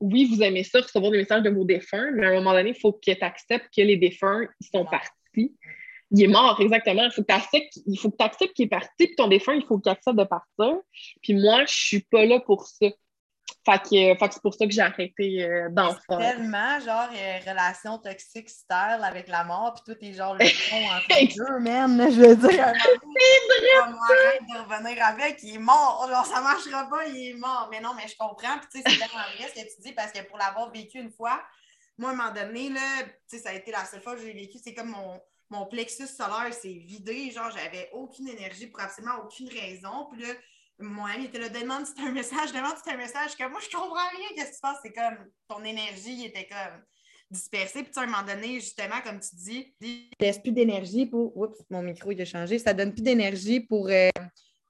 oui, 0.00 0.26
vous 0.26 0.42
aimez 0.42 0.62
ça, 0.62 0.80
recevoir 0.80 1.10
des 1.10 1.18
messages 1.18 1.42
de 1.42 1.48
vos 1.48 1.64
défunts, 1.64 2.10
mais 2.12 2.26
à 2.26 2.30
un 2.30 2.34
moment 2.34 2.52
donné, 2.52 2.70
il 2.70 2.78
faut 2.78 2.92
que 2.92 3.10
tu 3.10 3.24
acceptes 3.24 3.68
que 3.74 3.80
les 3.80 3.96
défunts, 3.96 4.46
ils 4.60 4.66
sont 4.66 4.84
partis 4.84 5.56
il 6.10 6.22
est 6.22 6.28
mort, 6.28 6.60
exactement. 6.60 7.04
Il 7.04 7.12
faut 7.12 7.22
que 7.22 7.26
tu 8.16 8.22
acceptes, 8.22 8.54
qu'il 8.54 8.66
est 8.66 8.68
parti, 8.68 9.06
puis 9.06 9.16
ton 9.16 9.28
défunt, 9.28 9.54
il 9.54 9.64
faut 9.64 9.78
qu'il 9.78 9.90
accepte 9.90 10.16
de 10.16 10.24
partir. 10.24 10.76
Puis 11.22 11.34
moi, 11.34 11.64
je 11.64 11.74
suis 11.74 12.00
pas 12.00 12.24
là 12.24 12.40
pour 12.40 12.66
ça. 12.66 12.86
Fait 13.64 13.78
que, 13.78 14.30
c'est 14.32 14.42
pour 14.42 14.54
ça 14.54 14.64
que 14.64 14.72
j'ai 14.72 14.80
arrêté 14.80 15.44
euh, 15.44 15.68
d'en 15.70 15.92
faire. 15.92 16.18
tellement, 16.18 16.78
genre, 16.78 17.08
euh, 17.12 17.38
relation 17.48 17.98
toxique 17.98 18.48
style 18.48 19.00
avec 19.02 19.26
la 19.26 19.42
mort, 19.42 19.74
puis 19.74 19.92
tout 19.92 20.04
est 20.04 20.12
genre 20.12 20.36
le 20.36 20.44
fond 20.46 20.76
entre 20.76 21.34
deux, 21.36 21.58
man. 21.58 22.10
Je 22.10 22.20
veux 22.20 22.36
dire, 22.36 22.50
c'est 22.50 22.60
arrête 22.60 24.42
de 24.48 24.72
revenir 24.72 25.04
avec, 25.04 25.42
il 25.42 25.56
est 25.56 25.58
mort. 25.58 26.06
Genre, 26.08 26.26
ça 26.26 26.40
marchera 26.40 26.88
pas, 26.88 27.06
il 27.06 27.30
est 27.30 27.34
mort. 27.34 27.68
Mais 27.70 27.80
non, 27.80 27.90
mais 27.96 28.06
je 28.06 28.16
comprends, 28.16 28.58
puis 28.58 28.68
tu 28.72 28.78
sais, 28.78 28.84
c'est 28.86 28.98
tellement 28.98 29.24
vrai 29.36 29.48
ce 29.48 29.60
que 29.60 29.66
tu 29.66 29.82
dis, 29.82 29.92
parce 29.92 30.12
que 30.12 30.22
pour 30.28 30.38
l'avoir 30.38 30.70
vécu 30.70 31.00
une 31.00 31.10
fois, 31.10 31.40
moi, 31.98 32.10
à 32.10 32.12
un 32.12 32.16
moment 32.16 32.32
donné, 32.32 32.68
là, 32.68 33.02
tu 33.28 33.36
sais, 33.36 33.38
ça 33.38 33.50
a 33.50 33.52
été 33.54 33.72
la 33.72 33.84
seule 33.84 34.02
fois 34.02 34.14
que 34.14 34.22
j'ai 34.22 34.32
vécu, 34.32 34.58
c'est 34.62 34.74
comme 34.74 34.90
mon 34.90 35.20
mon 35.50 35.66
plexus 35.66 36.08
solaire 36.08 36.52
s'est 36.52 36.82
vidé. 36.84 37.30
Genre, 37.30 37.50
j'avais 37.50 37.90
aucune 37.92 38.28
énergie 38.28 38.66
pour 38.66 38.80
absolument 38.80 39.22
aucune 39.24 39.48
raison. 39.48 40.08
Puis 40.10 40.22
là, 40.22 40.28
mon 40.78 41.04
ami 41.04 41.26
était 41.26 41.38
là, 41.38 41.48
demande 41.48 41.86
si 41.86 41.92
c'est 41.96 42.02
un 42.02 42.12
message, 42.12 42.52
demande 42.52 42.76
si 42.76 42.82
c'est 42.84 42.92
un 42.92 42.96
message. 42.96 43.36
Comme 43.36 43.52
moi, 43.52 43.60
je 43.60 43.74
comprends 43.74 44.08
rien. 44.16 44.28
Qu'est-ce 44.34 44.50
qui 44.50 44.56
se 44.56 44.60
passe? 44.60 44.78
C'est 44.82 44.92
comme 44.92 45.16
ton 45.48 45.64
énergie 45.64 46.26
était 46.26 46.46
comme 46.46 46.82
dispersée. 47.30 47.82
Puis 47.82 47.92
à 47.96 48.00
un 48.02 48.06
moment 48.06 48.22
donné, 48.22 48.54
justement, 48.60 49.00
comme 49.04 49.20
tu 49.20 49.34
dis, 49.36 49.74
il 49.80 50.08
ne 50.20 50.26
laisse 50.26 50.38
plus 50.38 50.52
d'énergie 50.52 51.06
pour. 51.06 51.36
Oups, 51.36 51.58
mon 51.70 51.82
micro 51.82 52.12
il 52.12 52.20
a 52.20 52.24
changé. 52.24 52.58
Ça 52.58 52.74
donne 52.74 52.92
plus 52.92 53.02
d'énergie 53.02 53.60
pour, 53.60 53.88
euh, 53.88 54.10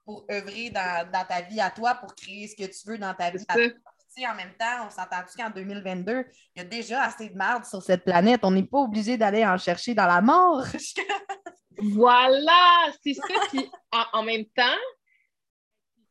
pour 0.05 0.25
œuvrer 0.31 0.69
dans, 0.69 1.25
ta 1.27 1.41
vie 1.41 1.59
à 1.59 1.71
toi, 1.71 1.95
pour 1.95 2.15
créer 2.15 2.47
ce 2.47 2.55
que 2.55 2.65
tu 2.65 2.89
veux 2.89 2.97
dans 2.97 3.13
ta 3.13 3.31
vie 3.31 3.43
à 3.47 3.53
toi. 3.53 3.67
En 4.25 4.35
même 4.35 4.53
temps, 4.57 4.87
on 4.87 4.89
s'entend-tu 4.89 5.37
qu'en 5.37 5.49
2022, 5.49 6.25
il 6.55 6.59
y 6.59 6.61
a 6.61 6.63
déjà 6.63 7.03
assez 7.03 7.29
de 7.29 7.35
merde 7.35 7.65
sur 7.65 7.81
cette 7.81 8.03
planète. 8.03 8.41
On 8.43 8.51
n'est 8.51 8.63
pas 8.63 8.79
obligé 8.79 9.17
d'aller 9.17 9.45
en 9.45 9.57
chercher 9.57 9.93
dans 9.93 10.07
la 10.07 10.21
mort. 10.21 10.63
voilà, 11.77 12.91
c'est 13.03 13.13
ça. 13.13 13.23
Puis 13.49 13.69
en, 14.13 14.23
même 14.23 14.45
temps, 14.45 14.77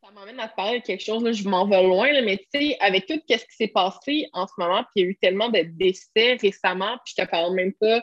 ça 0.03 0.11
m'amène 0.12 0.38
à 0.40 0.49
te 0.49 0.55
parler 0.55 0.81
de 0.81 0.85
quelque 0.85 1.05
chose, 1.05 1.25
là, 1.25 1.33
je 1.33 1.49
m'en 1.49 1.66
vais 1.66 1.83
loin, 1.83 2.09
mais 2.23 2.38
tu 2.38 2.61
sais, 2.61 2.77
avec 2.81 3.07
tout 3.07 3.21
ce 3.29 3.37
qui 3.37 3.57
s'est 3.57 3.69
passé 3.69 4.29
en 4.33 4.47
ce 4.47 4.53
moment, 4.59 4.83
puis 4.83 4.90
il 4.97 5.03
y 5.03 5.05
a 5.07 5.09
eu 5.11 5.16
tellement 5.16 5.49
de 5.49 5.62
décès 5.62 6.37
récemment, 6.40 6.99
puis 7.05 7.14
je 7.16 7.25
te 7.25 7.29
parle 7.29 7.55
même 7.55 7.73
pas 7.73 8.03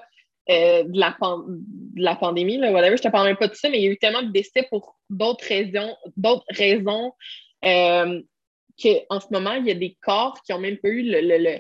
euh, 0.50 0.84
de, 0.84 1.00
la 1.00 1.16
de, 1.22 2.02
la 2.02 2.16
pandémie, 2.16 2.58
là, 2.58 2.72
whatever, 2.72 2.98
je 2.98 3.04
te 3.04 3.08
parle 3.08 3.28
même 3.28 3.38
pas 3.38 3.48
de 3.48 3.54
ça, 3.54 3.70
mais 3.70 3.80
il 3.80 3.84
y 3.84 3.88
a 3.88 3.92
eu 3.92 3.98
tellement 3.98 4.24
de 4.24 4.32
décès 4.32 4.68
pour 4.70 4.98
d'autres 5.10 5.46
raisons, 5.48 5.96
d'autres 6.18 6.46
raisons 6.50 7.14
euh, 7.64 8.22
qu'en 8.82 9.20
ce 9.20 9.28
moment, 9.32 9.54
il 9.54 9.68
y 9.68 9.72
a 9.72 9.76
des 9.76 9.98
corps 10.02 10.42
qui 10.44 10.52
n'ont 10.52 10.60
même 10.60 10.78
pas 10.78 10.90
eu 10.90 11.04
le, 11.04 11.22
le, 11.22 11.60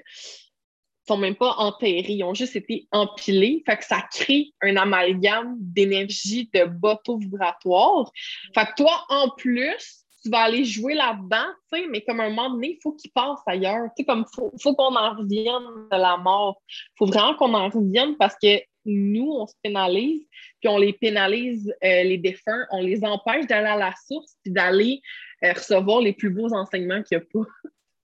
sont 1.08 1.18
même 1.18 1.36
pas 1.36 1.56
enterrés, 1.58 2.06
ils 2.08 2.24
ont 2.24 2.34
juste 2.34 2.56
été 2.56 2.88
empilés. 2.92 3.64
Fait 3.66 3.78
que 3.78 3.86
ça 3.86 4.04
crée 4.12 4.52
un 4.62 4.78
amalgame 4.78 5.56
d'énergie 5.60 6.50
de 6.54 6.66
bateau 6.66 7.18
vibratoire. 7.18 8.10
Fait 8.54 8.66
que 8.66 8.76
toi, 8.78 9.04
en 9.10 9.30
plus, 9.30 10.04
tu 10.24 10.30
vas 10.30 10.44
aller 10.44 10.64
jouer 10.64 10.94
là-dedans, 10.94 11.48
mais 11.90 12.02
comme 12.02 12.22
un 12.22 12.30
moment 12.30 12.52
donné, 12.52 12.78
il 12.78 12.80
faut 12.82 12.94
qu'il 12.94 13.12
passe 13.12 13.40
ailleurs. 13.46 13.88
Tu 13.98 14.04
sais, 14.04 14.06
comme 14.06 14.26
faut, 14.34 14.52
faut 14.62 14.74
qu'on 14.74 14.96
en 14.96 15.16
revienne 15.16 15.88
de 15.92 15.98
la 15.98 16.16
mort. 16.18 16.62
Il 16.70 16.94
faut 16.98 17.06
vraiment 17.06 17.36
qu'on 17.36 17.54
en 17.54 17.68
revienne 17.68 18.16
parce 18.18 18.36
que 18.42 18.62
nous, 18.86 19.30
on 19.32 19.48
se 19.48 19.54
pénalise, 19.62 20.26
puis 20.60 20.70
on 20.70 20.78
les 20.78 20.94
pénalise, 20.94 21.74
euh, 21.84 22.04
les 22.04 22.18
défunts, 22.18 22.66
on 22.72 22.82
les 22.82 23.04
empêche 23.04 23.48
d'aller 23.48 23.68
à 23.68 23.78
la 23.78 23.94
source, 24.08 24.36
puis 24.44 24.52
d'aller 24.52 25.02
recevoir 25.52 26.00
les 26.02 26.14
plus 26.14 26.30
beaux 26.30 26.54
enseignements 26.54 27.02
qu'il 27.04 27.18
n'y 27.18 27.24
a 27.24 27.28
pas. 27.34 27.50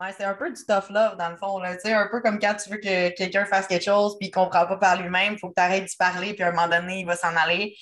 Ouais, 0.02 0.14
c'est 0.18 0.24
un 0.24 0.34
peu 0.34 0.50
du 0.50 0.64
tough 0.66 0.90
love, 0.92 1.18
dans 1.18 1.30
le 1.30 1.36
fond. 1.36 1.60
Là. 1.60 1.76
Un 1.84 2.08
peu 2.08 2.22
comme 2.22 2.40
quand 2.40 2.56
tu 2.56 2.70
veux 2.70 2.78
que 2.78 3.10
quelqu'un 3.10 3.46
fasse 3.46 3.68
quelque 3.68 3.84
chose 3.84 4.18
puis 4.18 4.28
il 4.28 4.30
ne 4.30 4.34
comprend 4.34 4.66
pas 4.66 4.78
par 4.78 5.02
lui-même, 5.02 5.34
il 5.34 5.40
faut 5.40 5.50
que 5.50 5.56
tu 5.56 5.62
arrêtes 5.62 5.86
d'y 5.86 5.96
parler, 5.98 6.34
puis 6.34 6.44
à 6.44 6.48
un 6.48 6.52
moment 6.52 6.70
donné, 6.70 7.02
il 7.02 7.06
va 7.06 7.18
s'en 7.18 7.36
aller. 7.36 7.76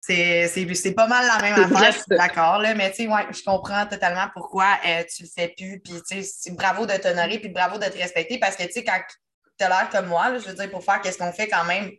C'est 0.00 0.94
pas 0.94 1.06
mal 1.06 1.26
la 1.26 1.40
même 1.40 1.54
affaire, 1.72 1.92
je 1.92 1.98
suis 1.98 2.04
d'accord. 2.10 2.60
Mais 2.60 2.90
tu 2.90 3.04
sais, 3.04 3.08
ouais, 3.08 3.26
je 3.30 3.42
comprends 3.44 3.86
totalement 3.86 4.26
pourquoi 4.34 4.78
euh, 4.86 5.04
tu 5.14 5.22
le 5.22 5.28
fais 5.34 5.48
plus. 5.56 5.80
Puis 5.80 5.94
tu 6.06 6.22
sais, 6.22 6.50
bravo 6.50 6.84
de 6.84 6.94
t'honorer, 6.94 7.38
puis 7.38 7.48
bravo 7.48 7.78
de 7.78 7.86
te 7.86 7.96
respecter 7.96 8.38
parce 8.38 8.56
que 8.56 8.64
tu 8.64 8.72
sais, 8.72 8.84
quand 8.84 9.00
tu 9.58 9.64
as 9.64 9.68
l'air 9.68 9.88
comme 9.90 10.08
moi, 10.08 10.38
je 10.38 10.48
veux 10.48 10.54
dire, 10.54 10.70
pour 10.70 10.84
faire 10.84 11.00
qu'est-ce 11.00 11.18
qu'on 11.18 11.32
fait 11.32 11.48
quand 11.48 11.64
même, 11.64 11.90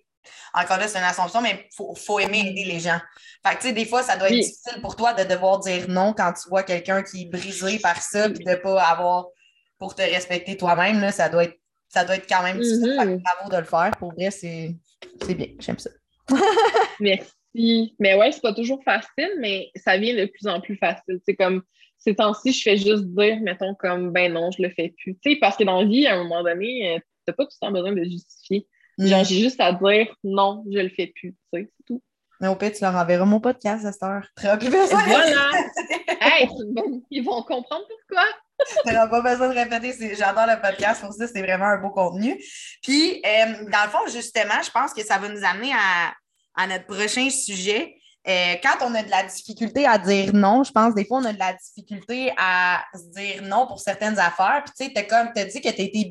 encore 0.53 0.77
là, 0.77 0.87
c'est 0.87 0.97
une 0.97 1.03
assumption, 1.03 1.41
mais 1.41 1.67
il 1.71 1.75
faut, 1.75 1.93
faut, 1.95 2.19
aimer 2.19 2.39
aider 2.39 2.65
les 2.65 2.79
gens. 2.79 2.99
Fait 3.45 3.55
que, 3.55 3.61
tu 3.61 3.67
sais, 3.67 3.73
des 3.73 3.85
fois, 3.85 4.03
ça 4.03 4.17
doit 4.17 4.29
être 4.29 4.35
difficile 4.35 4.81
pour 4.81 4.95
toi 4.95 5.13
de 5.13 5.23
devoir 5.23 5.59
dire 5.59 5.89
non 5.89 6.13
quand 6.13 6.33
tu 6.33 6.49
vois 6.49 6.63
quelqu'un 6.63 7.03
qui 7.03 7.23
est 7.23 7.25
brisé 7.25 7.79
par 7.79 8.01
ça, 8.01 8.29
puis 8.29 8.43
de 8.43 8.49
ne 8.51 8.55
pas 8.55 8.81
avoir 8.81 9.27
pour 9.77 9.95
te 9.95 10.01
respecter 10.01 10.57
toi-même. 10.57 11.11
Ça, 11.11 11.29
doit 11.29 11.45
être, 11.45 11.57
ça 11.89 12.05
doit 12.05 12.15
être 12.15 12.27
quand 12.27 12.43
même 12.43 12.59
difficile. 12.59 12.95
Bravo 12.95 13.49
de 13.51 13.57
le 13.57 13.63
faire. 13.63 13.91
Pour 13.97 14.13
vrai, 14.13 14.31
c'est 14.31 14.75
bien. 15.29 15.47
J'aime 15.59 15.79
ça. 15.79 15.89
Merci. 16.99 17.95
Mais 17.99 18.15
ouais, 18.15 18.31
c'est 18.31 18.41
pas 18.41 18.53
toujours 18.53 18.81
facile, 18.83 19.31
mais 19.39 19.69
ça 19.75 19.97
vient 19.97 20.15
de 20.15 20.25
plus 20.25 20.47
en 20.47 20.59
plus 20.59 20.77
facile. 20.77 21.19
C'est 21.25 21.35
comme 21.35 21.61
ces 22.03 22.15
temps-ci, 22.15 22.51
je 22.51 22.61
fais 22.61 22.77
juste 22.77 23.05
dire, 23.05 23.39
mettons, 23.41 23.75
comme 23.75 24.11
ben 24.11 24.33
non, 24.33 24.51
je 24.51 24.61
le 24.61 24.69
fais 24.69 24.93
plus. 24.97 25.17
Tu 25.19 25.31
sais, 25.31 25.37
parce 25.39 25.55
que 25.55 25.63
dans 25.63 25.81
la 25.81 25.87
vie, 25.87 26.05
à 26.05 26.15
un 26.15 26.23
moment 26.23 26.43
donné, 26.43 26.95
euh, 26.95 26.99
t'as 27.25 27.33
pas 27.33 27.45
tout 27.45 27.51
le 27.61 27.65
temps 27.65 27.71
besoin 27.71 27.93
de 27.93 28.03
justifier. 28.03 28.67
Mm. 28.97 29.07
Genre, 29.07 29.23
j'ai 29.23 29.39
juste 29.39 29.59
à 29.59 29.73
dire 29.73 30.07
non, 30.23 30.63
je 30.71 30.79
le 30.79 30.89
fais 30.89 31.07
plus. 31.07 31.35
C'est 31.51 31.69
tout. 31.87 32.01
Mais 32.39 32.47
au 32.47 32.55
pire, 32.55 32.71
tu 32.73 32.81
leur 32.81 32.95
enverras 32.95 33.25
mon 33.25 33.39
podcast, 33.39 33.89
cette 33.89 34.03
heure. 34.03 34.25
Très 34.35 34.51
occupé. 34.51 34.77
Voilà! 34.89 35.51
hey, 36.21 36.49
ils 37.09 37.23
vont 37.23 37.41
comprendre 37.43 37.85
pourquoi. 37.87 38.25
tu 38.85 38.93
pas 38.93 39.21
besoin 39.21 39.49
de 39.49 39.53
répéter. 39.53 40.15
J'adore 40.15 40.47
le 40.47 40.61
podcast 40.61 41.01
pour 41.01 41.13
ça, 41.13 41.27
c'est 41.27 41.41
vraiment 41.41 41.65
un 41.65 41.77
beau 41.77 41.89
contenu. 41.89 42.37
Puis, 42.81 43.21
euh, 43.25 43.69
dans 43.69 43.83
le 43.85 43.89
fond, 43.89 44.11
justement, 44.11 44.61
je 44.63 44.71
pense 44.71 44.93
que 44.93 45.03
ça 45.03 45.17
va 45.19 45.29
nous 45.29 45.43
amener 45.43 45.71
à, 45.73 46.13
à 46.55 46.67
notre 46.67 46.85
prochain 46.85 47.29
sujet. 47.29 47.95
Euh, 48.27 48.55
quand 48.63 48.85
on 48.87 48.95
a 48.95 49.03
de 49.03 49.09
la 49.09 49.23
difficulté 49.23 49.85
à 49.85 49.97
dire 49.97 50.33
non, 50.33 50.63
je 50.63 50.71
pense 50.71 50.95
des 50.95 51.03
fois 51.05 51.17
on 51.17 51.25
a 51.25 51.33
de 51.33 51.39
la 51.39 51.53
difficulté 51.53 52.31
à 52.37 52.81
se 52.93 53.11
dire 53.11 53.41
non 53.43 53.67
pour 53.67 53.81
certaines 53.81 54.17
affaires. 54.17 54.63
Puis 54.63 54.73
tu 54.77 54.85
sais, 54.85 54.93
tu 54.93 55.39
as 55.39 55.45
dit 55.45 55.61
que 55.61 55.69
tu 55.69 55.81
as 55.81 55.85
été 55.85 56.05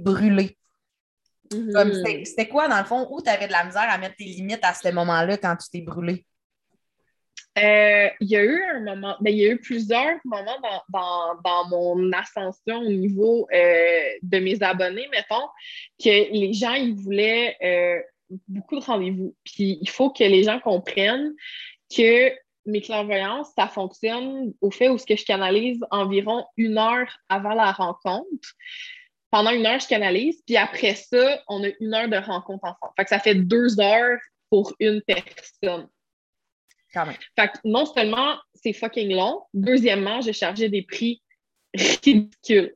Mm-hmm. 1.52 2.24
C'était 2.24 2.48
quoi, 2.48 2.68
dans 2.68 2.78
le 2.78 2.84
fond, 2.84 3.06
où 3.10 3.22
tu 3.22 3.30
avais 3.30 3.46
de 3.46 3.52
la 3.52 3.64
misère 3.64 3.86
à 3.88 3.98
mettre 3.98 4.16
tes 4.16 4.24
limites 4.24 4.64
à 4.64 4.74
ce 4.74 4.88
moment-là 4.90 5.36
quand 5.36 5.56
tu 5.56 5.70
t'es 5.70 5.80
brûlé? 5.80 6.24
Euh, 7.58 8.08
il 8.20 8.28
y 8.30 8.36
a 8.36 8.44
eu 8.44 8.62
un 8.62 8.80
moment, 8.80 9.14
ben, 9.20 9.30
il 9.30 9.38
y 9.38 9.46
a 9.46 9.52
eu 9.52 9.58
plusieurs 9.58 10.16
moments 10.24 10.56
dans, 10.88 11.68
mon 11.68 12.10
ascension 12.12 12.78
au 12.78 12.88
niveau 12.88 13.46
euh, 13.52 14.00
de 14.22 14.38
mes 14.38 14.62
abonnés, 14.62 15.06
mettons, 15.10 15.46
que 16.02 16.32
les 16.32 16.54
gens, 16.54 16.72
ils 16.72 16.94
voulaient 16.94 17.56
euh, 17.62 18.00
beaucoup 18.48 18.78
de 18.78 18.84
rendez-vous. 18.84 19.34
Puis 19.44 19.78
il 19.82 19.90
faut 19.90 20.10
que 20.10 20.24
les 20.24 20.44
gens 20.44 20.60
comprennent 20.60 21.34
que 21.94 22.32
mes 22.64 22.80
clairvoyances, 22.80 23.50
ça 23.56 23.68
fonctionne 23.68 24.54
au 24.60 24.70
fait 24.70 24.88
où 24.88 24.96
ce 24.96 25.04
que 25.04 25.16
je 25.16 25.24
canalise 25.24 25.80
environ 25.90 26.46
une 26.56 26.78
heure 26.78 27.18
avant 27.28 27.54
la 27.54 27.72
rencontre. 27.72 28.54
Pendant 29.33 29.51
une 29.51 29.66
heure, 29.66 29.81
je 29.81 29.88
canalise, 29.88 30.40
puis 30.47 30.57
après 30.57 30.95
ça, 30.95 31.42
on 31.49 31.64
a 31.64 31.68
une 31.81 31.95
heure 31.95 32.09
de 32.09 32.16
rencontre 32.16 32.64
ensemble. 32.64 32.92
Fait 32.97 33.05
que 33.05 33.09
ça 33.11 33.18
fait 33.18 33.35
deux 33.35 33.81
heures 33.81 34.18
pour 34.51 34.75
une 34.79 35.03
personne. 35.03 35.88
Fait 36.95 37.49
que 37.49 37.59
non 37.64 37.87
seulement 37.87 38.37
c'est 38.55 38.75
fucking 38.75 39.12
long, 39.14 39.42
deuxièmement, 39.55 40.21
j'ai 40.21 40.35
chargé 40.35 40.68
des 40.68 40.83
prix 40.83 41.23
ridicules. 41.75 42.75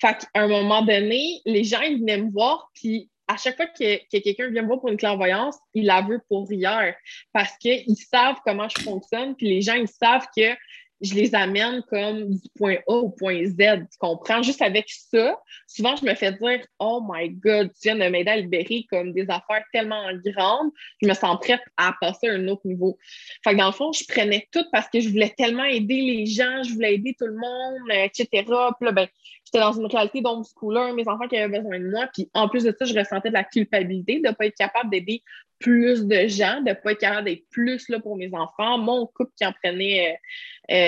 Fait 0.00 0.16
qu'à 0.16 0.28
un 0.34 0.46
moment 0.46 0.82
donné, 0.82 1.42
les 1.44 1.64
gens, 1.64 1.80
ils 1.80 1.98
venaient 1.98 2.22
me 2.22 2.30
voir, 2.30 2.70
puis 2.74 3.10
à 3.26 3.36
chaque 3.36 3.56
fois 3.56 3.66
que, 3.66 4.06
quelqu'un 4.08 4.48
vient 4.50 4.62
me 4.62 4.68
voir 4.68 4.80
pour 4.80 4.88
une 4.88 4.96
clairvoyance, 4.96 5.56
il 5.74 5.86
la 5.86 6.00
veut 6.00 6.20
pour 6.28 6.50
hier 6.50 6.94
parce 7.32 7.56
qu'ils 7.58 7.96
savent 7.96 8.38
comment 8.44 8.68
je 8.68 8.82
fonctionne, 8.82 9.36
puis 9.36 9.48
les 9.48 9.60
gens, 9.60 9.74
ils 9.74 9.88
savent 9.88 10.26
que 10.34 10.54
je 11.00 11.14
les 11.14 11.34
amène 11.34 11.82
comme 11.88 12.30
du 12.30 12.48
point 12.56 12.76
A 12.88 12.92
au 12.92 13.10
point 13.10 13.44
Z. 13.44 13.56
Tu 13.56 13.98
comprends? 13.98 14.42
Juste 14.42 14.62
avec 14.62 14.86
ça, 14.88 15.38
souvent, 15.66 15.94
je 15.96 16.04
me 16.04 16.14
fais 16.14 16.32
dire 16.32 16.60
Oh 16.78 17.04
my 17.08 17.30
God, 17.30 17.70
tu 17.72 17.88
viens 17.88 17.96
de 17.96 18.10
m'aider 18.10 18.30
à 18.30 18.36
libérer 18.36 18.84
comme 18.90 19.12
des 19.12 19.22
affaires 19.28 19.64
tellement 19.72 20.04
grandes, 20.24 20.70
je 21.00 21.08
me 21.08 21.14
sens 21.14 21.38
prête 21.40 21.60
à 21.76 21.94
passer 22.00 22.28
à 22.28 22.32
un 22.32 22.48
autre 22.48 22.66
niveau. 22.66 22.98
Fait 23.44 23.52
que 23.52 23.58
dans 23.58 23.66
le 23.66 23.72
fond, 23.72 23.92
je 23.92 24.04
prenais 24.08 24.48
tout 24.52 24.64
parce 24.72 24.88
que 24.88 25.00
je 25.00 25.08
voulais 25.08 25.32
tellement 25.36 25.64
aider 25.64 26.00
les 26.00 26.26
gens, 26.26 26.62
je 26.62 26.74
voulais 26.74 26.94
aider 26.94 27.14
tout 27.18 27.26
le 27.26 27.36
monde, 27.36 27.90
etc. 27.90 28.26
Puis 28.32 28.44
là, 28.46 28.92
ben, 28.92 29.06
j'étais 29.44 29.60
dans 29.60 29.72
une 29.72 29.86
réalité 29.86 30.20
d'homeschooler, 30.20 30.92
mes 30.94 31.08
enfants 31.08 31.28
qui 31.28 31.36
avaient 31.36 31.58
besoin 31.58 31.78
de 31.78 31.90
moi. 31.90 32.08
Puis 32.12 32.28
en 32.34 32.48
plus 32.48 32.64
de 32.64 32.74
ça, 32.76 32.84
je 32.84 32.98
ressentais 32.98 33.28
de 33.28 33.34
la 33.34 33.44
culpabilité 33.44 34.20
de 34.20 34.28
ne 34.28 34.32
pas 34.32 34.46
être 34.46 34.56
capable 34.56 34.90
d'aider 34.90 35.22
plus 35.58 36.06
de 36.06 36.28
gens, 36.28 36.60
de 36.60 36.70
ne 36.70 36.74
pas 36.74 36.92
être 36.92 37.00
capable 37.00 37.26
d'être 37.26 37.48
plus 37.50 37.88
là 37.88 37.98
pour 38.00 38.16
mes 38.16 38.32
enfants. 38.34 38.78
Mon 38.78 39.06
couple 39.06 39.32
qui 39.36 39.44
en 39.44 39.52
prenait 39.52 40.10
euh, 40.10 40.74
euh, 40.74 40.87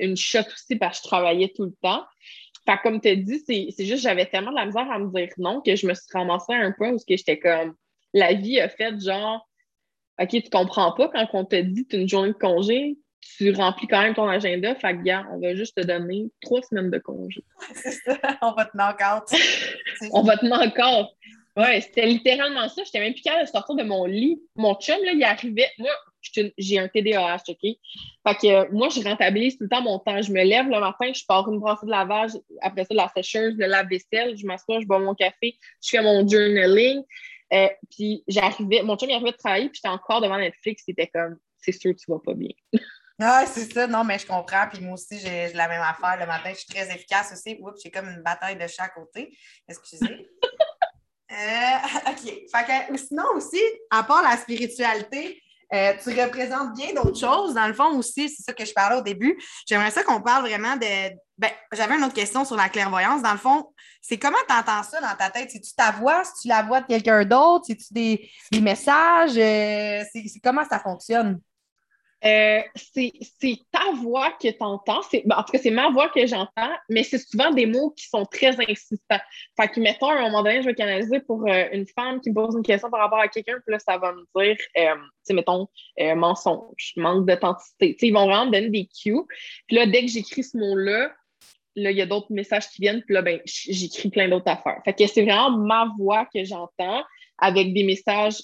une 0.00 0.16
shot 0.16 0.40
aussi 0.40 0.76
parce 0.76 0.98
que 0.98 1.04
je 1.04 1.08
travaillais 1.08 1.52
tout 1.54 1.64
le 1.64 1.74
temps. 1.82 2.04
Fait 2.66 2.78
comme 2.82 3.00
tu 3.00 3.08
as 3.08 3.16
dit, 3.16 3.42
c'est 3.46 3.84
juste 3.84 4.02
j'avais 4.02 4.26
tellement 4.26 4.50
de 4.50 4.56
la 4.56 4.66
misère 4.66 4.90
à 4.90 4.98
me 4.98 5.10
dire 5.10 5.28
non 5.38 5.60
que 5.60 5.74
je 5.74 5.86
me 5.86 5.94
suis 5.94 6.04
ramassée 6.12 6.52
à 6.52 6.58
un 6.58 6.72
point 6.72 6.92
où 6.92 6.98
j'étais 7.08 7.38
comme 7.38 7.74
la 8.12 8.34
vie 8.34 8.60
a 8.60 8.68
fait 8.68 8.98
genre 9.00 9.48
OK, 10.20 10.30
tu 10.30 10.50
comprends 10.50 10.92
pas 10.92 11.08
quand 11.08 11.26
on 11.32 11.44
te 11.44 11.56
dit 11.56 11.86
tu 11.86 11.96
une 11.96 12.08
journée 12.08 12.30
de 12.30 12.34
congé, 12.34 12.98
tu 13.20 13.52
remplis 13.52 13.86
quand 13.86 14.02
même 14.02 14.14
ton 14.14 14.28
agenda. 14.28 14.74
Fait 14.74 14.96
que, 14.96 15.02
gars, 15.02 15.26
on 15.32 15.38
va 15.38 15.54
juste 15.54 15.76
te 15.76 15.86
donner 15.86 16.30
trois 16.42 16.62
semaines 16.62 16.90
de 16.90 16.98
congé. 16.98 17.44
C'est 17.74 17.92
ça, 17.92 18.18
on 18.42 18.52
va 18.52 18.64
te 18.64 18.76
knock 18.76 19.00
on 20.12 20.22
va 20.22 20.36
te 20.36 20.46
knock 20.46 20.78
Ouais, 21.56 21.80
c'était 21.80 22.06
littéralement 22.06 22.68
ça. 22.68 22.82
J'étais 22.84 23.00
même 23.00 23.12
plus 23.12 23.22
capable 23.22 23.44
de 23.44 23.50
sortir 23.50 23.74
de 23.74 23.82
mon 23.82 24.04
lit. 24.04 24.40
Mon 24.54 24.74
chum, 24.74 24.96
là, 25.04 25.12
il 25.12 25.24
arrivait. 25.24 25.68
Moi, 25.78 25.90
j'ai 26.56 26.78
un 26.78 26.88
TDAH, 26.88 27.42
OK? 27.48 27.58
Fait 27.60 27.78
que 28.24 28.46
euh, 28.46 28.68
moi, 28.72 28.88
je 28.88 29.02
rentabilise 29.02 29.56
tout 29.56 29.64
le 29.64 29.68
temps 29.68 29.82
mon 29.82 29.98
temps. 29.98 30.20
Je 30.22 30.32
me 30.32 30.42
lève 30.42 30.66
le 30.66 30.80
matin, 30.80 31.12
je 31.12 31.22
pars 31.26 31.48
une 31.48 31.58
brassée 31.58 31.86
de 31.86 31.90
lavage, 31.90 32.32
après 32.62 32.84
ça, 32.84 32.88
de 32.90 32.96
la 32.96 33.10
sécheuse, 33.14 33.54
le 33.56 33.66
lave-vaisselle, 33.66 34.36
je 34.36 34.46
m'assois, 34.46 34.80
je 34.80 34.86
bois 34.86 34.98
mon 34.98 35.14
café, 35.14 35.58
je 35.82 35.90
fais 35.90 36.02
mon 36.02 36.26
journaling. 36.26 37.02
Euh, 37.52 37.68
puis 37.90 38.24
j'arrivais, 38.28 38.82
mon 38.82 38.96
chum, 38.96 39.08
il 39.08 39.14
arrivait 39.14 39.32
de 39.32 39.36
travailler, 39.36 39.68
puis 39.68 39.76
j'étais 39.82 39.88
encore 39.88 40.20
devant 40.20 40.36
Netflix, 40.36 40.82
c'était 40.84 41.06
comme, 41.06 41.38
c'est 41.58 41.72
sûr 41.72 41.92
que 41.94 41.98
tu 41.98 42.10
vas 42.10 42.18
pas 42.18 42.34
bien. 42.34 42.52
Ah, 43.20 43.44
c'est 43.46 43.72
ça. 43.72 43.88
Non, 43.88 44.04
mais 44.04 44.16
je 44.16 44.26
comprends. 44.26 44.68
Puis 44.72 44.80
moi 44.80 44.94
aussi, 44.94 45.18
j'ai 45.18 45.52
la 45.52 45.66
même 45.66 45.82
affaire. 45.82 46.16
Le 46.20 46.26
matin, 46.26 46.50
je 46.50 46.58
suis 46.58 46.68
très 46.68 46.88
efficace 46.94 47.32
aussi. 47.32 47.58
Oups, 47.60 47.80
j'ai 47.82 47.90
comme 47.90 48.08
une 48.08 48.22
bataille 48.22 48.56
de 48.56 48.66
chaque 48.68 48.94
côté. 48.94 49.36
Excusez. 49.68 50.06
Euh, 51.30 51.34
OK. 52.10 52.24
Fait 52.24 52.88
que, 52.90 52.96
sinon 52.96 53.24
aussi, 53.34 53.60
à 53.90 54.02
part 54.02 54.22
la 54.22 54.34
spiritualité, 54.38 55.42
euh, 55.74 55.92
tu 56.02 56.10
représentes 56.10 56.74
bien 56.74 56.94
d'autres 56.94 57.18
choses. 57.18 57.54
Dans 57.54 57.66
le 57.66 57.74
fond 57.74 57.96
aussi, 57.96 58.28
c'est 58.28 58.42
ça 58.42 58.52
que 58.52 58.64
je 58.64 58.72
parlais 58.72 58.96
au 58.96 59.02
début. 59.02 59.38
J'aimerais 59.66 59.90
ça 59.90 60.02
qu'on 60.02 60.20
parle 60.20 60.42
vraiment 60.46 60.76
de. 60.76 61.14
Ben, 61.36 61.50
j'avais 61.72 61.96
une 61.96 62.04
autre 62.04 62.14
question 62.14 62.44
sur 62.44 62.56
la 62.56 62.68
clairvoyance. 62.68 63.22
Dans 63.22 63.32
le 63.32 63.38
fond, 63.38 63.72
c'est 64.00 64.18
comment 64.18 64.38
tu 64.48 64.54
entends 64.54 64.82
ça 64.82 65.00
dans 65.00 65.14
ta 65.16 65.30
tête? 65.30 65.50
C'est-tu 65.50 65.74
ta 65.74 65.92
voix? 65.92 66.24
C'est-tu 66.24 66.48
la 66.48 66.62
voix 66.62 66.80
de 66.80 66.86
quelqu'un 66.86 67.24
d'autre? 67.24 67.66
C'est-tu 67.68 67.92
des, 67.92 68.30
messages? 68.60 69.36
Euh, 69.36 70.02
c'est 70.12 70.40
comment 70.42 70.64
ça 70.68 70.80
fonctionne? 70.80 71.40
Euh, 72.24 72.60
c'est 72.74 73.12
ta 73.70 73.92
voix 74.02 74.32
que 74.32 74.48
tu 74.48 74.56
entends. 74.60 75.00
Ben, 75.12 75.36
en 75.36 75.42
tout 75.44 75.52
cas, 75.52 75.58
c'est 75.58 75.70
ma 75.70 75.88
voix 75.90 76.08
que 76.08 76.26
j'entends, 76.26 76.74
mais 76.88 77.04
c'est 77.04 77.18
souvent 77.18 77.52
des 77.52 77.66
mots 77.66 77.90
qui 77.90 78.08
sont 78.08 78.24
très 78.24 78.58
insistants. 78.68 79.20
Fait 79.56 79.68
que, 79.68 79.78
mettons, 79.80 80.08
à 80.08 80.14
un 80.14 80.22
moment 80.22 80.42
donné, 80.42 80.60
je 80.60 80.66
vais 80.66 80.74
canaliser 80.74 81.20
pour 81.20 81.46
euh, 81.48 81.66
une 81.72 81.86
femme 81.86 82.20
qui 82.20 82.30
me 82.30 82.34
pose 82.34 82.56
une 82.56 82.64
question 82.64 82.90
par 82.90 83.00
rapport 83.00 83.20
à 83.20 83.28
quelqu'un, 83.28 83.58
puis 83.64 83.72
là, 83.72 83.78
ça 83.78 83.98
va 83.98 84.12
me 84.12 84.22
dire, 84.36 84.56
euh, 84.78 84.94
tu 84.94 85.10
sais, 85.22 85.34
mettons, 85.34 85.68
mensonge, 86.16 86.92
manque 86.96 87.26
d'authenticité. 87.26 87.96
ils 88.02 88.12
vont 88.12 88.26
vraiment 88.26 88.46
me 88.46 88.52
donner 88.52 88.70
des 88.70 88.86
cues. 88.86 89.22
Puis 89.68 89.76
là, 89.76 89.86
dès 89.86 90.02
que 90.02 90.10
j'écris 90.10 90.42
ce 90.42 90.56
mot-là, 90.56 91.12
là, 91.76 91.90
il 91.92 91.96
y 91.96 92.02
a 92.02 92.06
d'autres 92.06 92.32
messages 92.32 92.68
qui 92.68 92.82
viennent, 92.82 93.02
puis 93.02 93.14
là, 93.14 93.22
ben, 93.22 93.40
j'écris 93.44 94.10
plein 94.10 94.28
d'autres 94.28 94.50
affaires. 94.50 94.80
Fait 94.84 94.92
que 94.92 95.06
c'est 95.06 95.22
vraiment 95.22 95.50
ma 95.50 95.88
voix 95.96 96.26
que 96.34 96.44
j'entends 96.44 97.04
avec 97.38 97.72
des 97.72 97.84
messages 97.84 98.42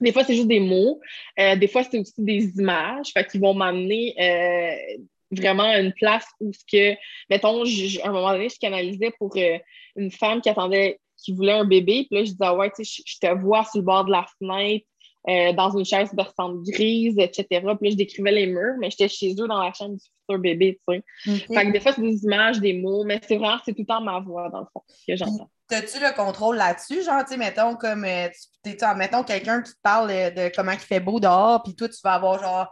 des 0.00 0.12
fois, 0.12 0.24
c'est 0.24 0.34
juste 0.34 0.48
des 0.48 0.60
mots. 0.60 1.00
Euh, 1.38 1.56
des 1.56 1.68
fois, 1.68 1.82
c'est 1.84 1.98
aussi 1.98 2.14
des 2.18 2.58
images. 2.58 3.08
Fait 3.12 3.26
qu'ils 3.26 3.40
vont 3.40 3.54
m'amener 3.54 4.14
euh, 4.18 4.96
vraiment 5.30 5.64
à 5.64 5.78
une 5.78 5.92
place 5.92 6.26
où 6.40 6.52
ce 6.52 6.64
que, 6.70 6.96
mettons, 7.28 7.62
à 7.62 8.08
un 8.08 8.12
moment 8.12 8.32
donné, 8.32 8.48
je 8.48 8.58
canalisais 8.58 9.12
pour 9.18 9.36
euh, 9.36 9.58
une 9.96 10.10
femme 10.10 10.40
qui 10.40 10.48
attendait, 10.48 10.98
qui 11.16 11.32
voulait 11.32 11.52
un 11.52 11.64
bébé. 11.64 12.06
Puis 12.08 12.18
là, 12.18 12.24
je 12.24 12.30
disais, 12.30 12.38
ah 12.40 12.54
ouais, 12.54 12.70
tu 12.70 12.84
sais, 12.84 13.02
je 13.06 13.18
te 13.18 13.34
vois 13.38 13.64
sur 13.64 13.78
le 13.80 13.84
bord 13.84 14.04
de 14.04 14.10
la 14.10 14.26
fenêtre. 14.38 14.86
dans 15.54 15.76
une 15.76 15.84
chaise 15.84 16.14
berçante 16.14 16.62
grise, 16.62 17.18
etc. 17.18 17.44
Puis 17.50 17.60
là, 17.62 17.76
je 17.90 17.96
décrivais 17.96 18.32
les 18.32 18.46
murs, 18.46 18.76
mais 18.78 18.90
j'étais 18.90 19.08
chez 19.08 19.32
eux 19.32 19.46
dans 19.46 19.62
la 19.62 19.72
chambre 19.74 19.96
du 19.96 20.00
futur 20.00 20.40
bébé, 20.40 20.80
tu 20.88 20.96
sais. 20.96 21.54
Fait 21.54 21.66
que 21.66 21.72
des 21.72 21.80
fois, 21.80 21.92
c'est 21.92 22.00
des 22.00 22.24
images, 22.24 22.58
des 22.58 22.72
mots, 22.72 23.04
mais 23.04 23.20
c'est 23.28 23.36
vraiment, 23.36 23.58
c'est 23.64 23.72
tout 23.74 23.82
le 23.82 23.86
temps 23.86 24.00
ma 24.00 24.18
voix, 24.20 24.48
dans 24.48 24.60
le 24.60 24.66
fond, 24.72 24.82
que 25.06 25.16
j'entends. 25.16 25.50
As-tu 25.72 26.00
le 26.00 26.14
contrôle 26.14 26.56
là-dessus? 26.56 27.02
Genre, 27.02 27.24
tu 27.24 27.32
sais, 27.32 27.36
mettons, 27.36 27.76
comme, 27.76 28.04
euh, 28.04 28.28
mettons 28.96 29.22
quelqu'un 29.22 29.62
qui 29.62 29.72
te 29.72 29.78
parle 29.82 30.10
euh, 30.10 30.30
de 30.30 30.52
comment 30.54 30.72
il 30.72 30.78
fait 30.78 31.00
beau 31.00 31.20
dehors, 31.20 31.62
puis 31.62 31.74
toi, 31.74 31.88
tu 31.88 31.98
vas 32.02 32.14
avoir 32.14 32.40
genre 32.40 32.68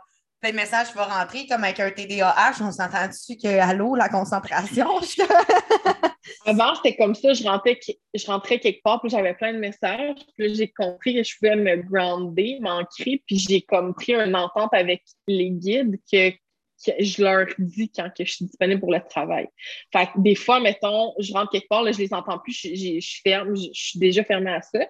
messages 0.52 0.88
qui 0.88 0.98
vont 0.98 1.04
rentrer, 1.04 1.46
comme 1.46 1.64
avec 1.64 1.80
un 1.80 1.90
TDAH, 1.90 2.54
on 2.61 2.70
s'entend-tu 2.70 3.37
que, 3.37 3.58
allô, 3.58 3.94
la 3.94 4.08
concentration? 4.08 4.88
Avant, 6.46 6.74
c'était 6.76 6.96
comme 6.96 7.14
ça, 7.14 7.32
je 7.32 7.42
rentrais, 7.44 7.78
je 8.14 8.26
rentrais 8.26 8.58
quelque 8.58 8.82
part, 8.82 9.00
puis 9.00 9.11
j'avais 9.11 9.34
plein 9.34 9.52
de 9.52 9.58
messages, 9.58 10.16
puis 10.37 10.54
j'ai 10.54 10.68
compris 10.68 11.14
que 11.14 11.22
je 11.22 11.34
pouvais 11.38 11.56
me 11.56 11.76
grounder, 11.76 12.58
m'ancrer, 12.61 13.22
puis 13.26 13.38
j'ai 13.38 13.62
comme 13.62 13.94
pris 13.94 14.14
une 14.14 14.37
entente 14.37 14.72
avec 14.72 15.02
les 15.26 15.50
guides 15.50 15.98
que 16.11 16.32
je 16.78 17.22
leur 17.22 17.46
dis 17.58 17.90
quand 17.90 18.08
que 18.16 18.24
je 18.24 18.32
suis 18.32 18.44
disponible 18.44 18.80
pour 18.80 18.92
le 18.92 19.00
travail. 19.08 19.48
Fait 19.92 20.06
que 20.06 20.12
des 20.16 20.34
fois, 20.34 20.60
mettons, 20.60 21.12
je 21.18 21.32
rentre 21.32 21.50
quelque 21.50 21.68
part, 21.68 21.82
là, 21.82 21.92
je 21.92 21.98
les 21.98 22.14
entends 22.14 22.38
plus, 22.38 22.52
je, 22.52 23.00
je, 23.00 23.20
ferme, 23.22 23.56
je, 23.56 23.70
suis 23.72 23.98
déjà 23.98 24.22
fermée 24.24 24.52
à 24.52 24.62
ça. 24.62 24.80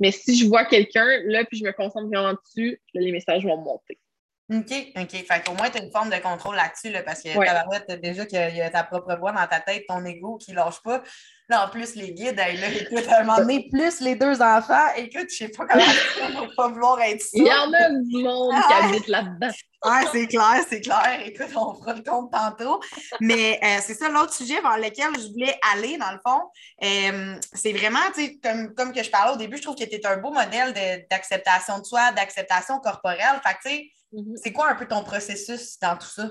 Mais 0.00 0.10
si 0.10 0.36
je 0.36 0.46
vois 0.46 0.64
quelqu'un, 0.64 1.06
là, 1.24 1.44
puis 1.44 1.58
je 1.58 1.64
me 1.64 1.72
concentre 1.72 2.08
vraiment 2.08 2.34
dessus, 2.34 2.80
les 2.94 3.12
messages 3.12 3.44
vont 3.44 3.56
monter. 3.58 3.98
OK, 4.52 4.72
OK. 4.96 5.10
Fait 5.10 5.44
qu'au 5.44 5.54
moins, 5.54 5.70
tu 5.70 5.78
as 5.78 5.84
une 5.84 5.90
forme 5.90 6.10
de 6.10 6.18
contrôle 6.18 6.54
là-dessus, 6.54 6.90
là, 6.90 7.02
parce 7.02 7.22
que 7.22 7.36
ouais. 7.36 7.98
déjà 7.98 8.26
qu'il 8.26 8.56
y 8.56 8.60
a 8.60 8.70
ta 8.70 8.84
propre 8.84 9.16
voix 9.16 9.32
dans 9.32 9.46
ta 9.46 9.60
tête, 9.60 9.84
ton 9.88 10.04
ego 10.04 10.36
qui 10.36 10.52
ne 10.52 10.56
lâche 10.56 10.80
pas. 10.82 11.02
Là, 11.48 11.64
en 11.64 11.70
plus, 11.70 11.94
les 11.94 12.12
guides, 12.12 12.36
là, 12.36 12.50
écoute, 12.50 13.06
à 13.08 13.20
un 13.20 13.24
moment 13.24 13.38
donné, 13.38 13.68
plus 13.70 14.00
les 14.00 14.16
deux 14.16 14.42
enfants, 14.42 14.88
écoute, 14.96 15.28
je 15.30 15.36
sais 15.36 15.48
pas 15.48 15.64
comment 15.66 15.84
on 16.22 16.40
va 16.40 16.46
pas 16.56 16.68
vouloir 16.68 17.00
être 17.02 17.20
ça. 17.20 17.28
Il 17.34 17.46
y 17.46 17.52
en 17.52 17.72
a 17.72 17.88
du 17.90 18.24
monde 18.24 18.52
qui 18.66 18.72
habite 18.72 19.06
là-dedans. 19.06 19.52
Ah, 19.82 20.02
c'est 20.10 20.26
clair, 20.26 20.64
c'est 20.68 20.80
clair. 20.80 21.20
Écoute, 21.24 21.50
on 21.54 21.74
fera 21.74 21.94
le 21.94 22.02
compte 22.02 22.32
tantôt. 22.32 22.80
Mais 23.20 23.60
euh, 23.62 23.78
c'est 23.80 23.94
ça, 23.94 24.08
l'autre 24.08 24.34
sujet 24.34 24.60
vers 24.60 24.76
lequel 24.76 25.14
je 25.20 25.28
voulais 25.28 25.56
aller, 25.72 25.96
dans 25.98 26.10
le 26.10 26.18
fond, 26.26 26.42
euh, 26.82 27.38
c'est 27.52 27.72
vraiment, 27.72 28.00
tu 28.12 28.24
sais, 28.24 28.38
comme, 28.42 28.74
comme 28.74 28.92
que 28.92 29.04
je 29.04 29.10
parlais 29.10 29.34
au 29.34 29.36
début, 29.36 29.56
je 29.56 29.62
trouve 29.62 29.76
que 29.76 29.84
tu 29.84 29.94
es 29.94 30.06
un 30.06 30.16
beau 30.16 30.32
modèle 30.32 30.74
d'acceptation 31.08 31.78
de, 31.78 31.84
soi, 31.84 32.10
d'acceptation 32.10 32.80
corporelle. 32.80 33.40
Fait 33.46 33.54
que, 33.54 33.68
tu 33.68 33.68
sais, 33.68 33.90
mm-hmm. 34.12 34.36
c'est 34.42 34.52
quoi 34.52 34.68
un 34.68 34.74
peu 34.74 34.88
ton 34.88 35.04
processus 35.04 35.78
dans 35.78 35.96
tout 35.96 36.08
ça? 36.08 36.28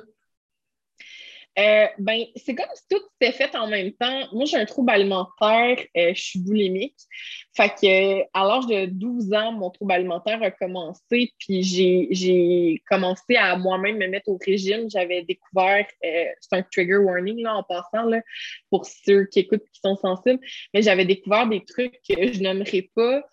Euh, 1.58 1.88
ben, 2.00 2.26
c'est 2.36 2.54
comme 2.54 2.66
si 2.74 2.84
tout 2.90 3.02
s'était 3.22 3.32
fait 3.32 3.56
en 3.56 3.68
même 3.68 3.94
temps. 3.94 4.28
Moi, 4.34 4.44
j'ai 4.44 4.58
un 4.58 4.66
trouble 4.66 4.92
alimentaire, 4.92 5.78
euh, 5.96 6.14
je 6.14 6.22
suis 6.22 6.40
boulimique. 6.40 6.98
Fait 7.56 7.70
que 7.70 8.22
à 8.34 8.46
l'âge 8.46 8.68
de 8.68 8.88
12 8.88 9.34
ans, 9.34 9.54
mon 9.54 9.70
trouble 9.70 9.94
alimentaire 9.94 10.44
a 10.44 10.52
commencé, 10.52 11.32
puis 11.40 11.64
j'ai 11.64 12.84
commencé 12.90 13.38
à 13.38 13.56
moi-même 13.56 13.98
me 13.98 14.08
mettre 14.08 14.28
au 14.28 14.38
régime. 14.46 14.90
J'avais 14.90 15.24
découvert, 15.24 15.86
euh, 16.04 16.26
c'est 16.42 16.58
un 16.58 16.62
trigger 16.62 16.98
warning 16.98 17.42
là, 17.42 17.56
en 17.56 17.64
passant, 17.64 18.04
là, 18.04 18.22
pour 18.70 18.86
ceux 18.86 19.26
qui 19.26 19.40
écoutent 19.40 19.64
qui 19.72 19.80
sont 19.82 19.96
sensibles, 19.96 20.42
mais 20.74 20.82
j'avais 20.82 21.06
découvert 21.06 21.48
des 21.48 21.64
trucs 21.64 22.02
que 22.08 22.34
je 22.34 22.42
n'aimerais 22.42 22.90
pas. 22.94 23.24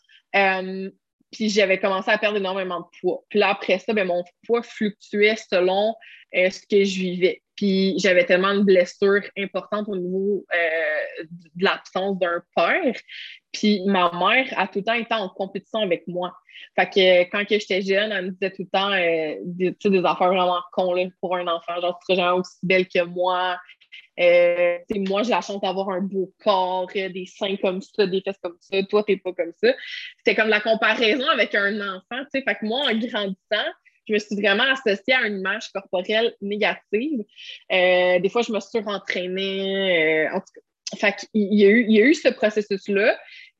puis 1.32 1.48
j'avais 1.48 1.78
commencé 1.80 2.10
à 2.10 2.18
perdre 2.18 2.36
énormément 2.36 2.80
de 2.80 2.86
poids. 3.00 3.24
Puis 3.30 3.38
là, 3.40 3.50
après 3.50 3.78
ça, 3.78 3.92
ben, 3.94 4.06
mon 4.06 4.22
poids 4.46 4.62
fluctuait 4.62 5.36
selon 5.36 5.94
ce 6.32 6.60
que 6.66 6.84
je 6.84 7.00
vivais. 7.00 7.42
Puis 7.62 7.96
j'avais 8.00 8.26
tellement 8.26 8.56
de 8.56 8.62
blessures 8.62 9.22
importantes 9.38 9.88
au 9.88 9.94
niveau 9.94 10.44
euh, 10.52 11.24
de 11.54 11.64
l'absence 11.64 12.18
d'un 12.18 12.42
père. 12.56 12.92
Puis 13.52 13.82
ma 13.86 14.10
mère 14.10 14.52
a 14.56 14.66
tout 14.66 14.80
le 14.80 14.84
temps 14.84 14.94
été 14.94 15.14
en 15.14 15.28
compétition 15.28 15.78
avec 15.78 16.08
moi. 16.08 16.34
Fait 16.74 16.90
que 16.90 17.30
quand 17.30 17.44
j'étais 17.48 17.80
jeune, 17.80 18.10
elle 18.10 18.24
me 18.24 18.30
disait 18.32 18.50
tout 18.50 18.62
le 18.62 18.68
temps 18.68 18.90
euh, 18.90 19.36
des, 19.44 20.04
affaires 20.04 20.32
vraiment 20.32 20.60
cons 20.72 21.12
pour 21.20 21.36
un 21.36 21.46
enfant. 21.46 21.80
Genre, 21.80 22.00
tu 22.04 22.16
jamais 22.16 22.36
aussi 22.36 22.58
belle 22.64 22.88
que 22.88 23.04
moi. 23.04 23.56
Euh, 24.18 24.78
moi, 24.96 25.22
j'ai 25.22 25.30
la 25.30 25.40
chance 25.40 25.60
d'avoir 25.60 25.90
un 25.90 26.00
beau 26.00 26.32
corps, 26.42 26.88
des 26.92 27.26
seins 27.26 27.56
comme 27.62 27.80
ça, 27.80 28.08
des 28.08 28.22
fesses 28.22 28.38
comme 28.42 28.56
ça. 28.58 28.82
Toi, 28.82 29.04
t'es 29.04 29.18
pas 29.18 29.32
comme 29.34 29.52
ça. 29.62 29.72
C'était 30.18 30.34
comme 30.34 30.48
la 30.50 30.60
comparaison 30.60 31.28
avec 31.28 31.54
un 31.54 31.80
enfant. 31.94 32.24
Fait 32.32 32.42
que 32.42 32.66
moi, 32.66 32.80
en 32.80 32.98
grandissant, 32.98 33.70
je 34.06 34.14
me 34.14 34.18
suis 34.18 34.36
vraiment 34.36 34.64
associée 34.64 35.14
à 35.14 35.26
une 35.26 35.38
image 35.38 35.70
corporelle 35.72 36.34
négative. 36.40 37.20
Euh, 37.72 38.18
des 38.18 38.28
fois, 38.28 38.42
je 38.42 38.52
me 38.52 38.60
suis 38.60 38.80
rentraînée. 38.80 40.26
Euh, 40.28 40.36
en 40.36 40.40
tout 40.40 41.00
cas, 41.00 41.16
il, 41.34 41.58
y 41.58 41.64
a 41.64 41.68
eu, 41.68 41.84
il 41.88 41.92
y 41.92 42.02
a 42.02 42.04
eu 42.04 42.14
ce 42.14 42.28
processus-là. 42.28 43.18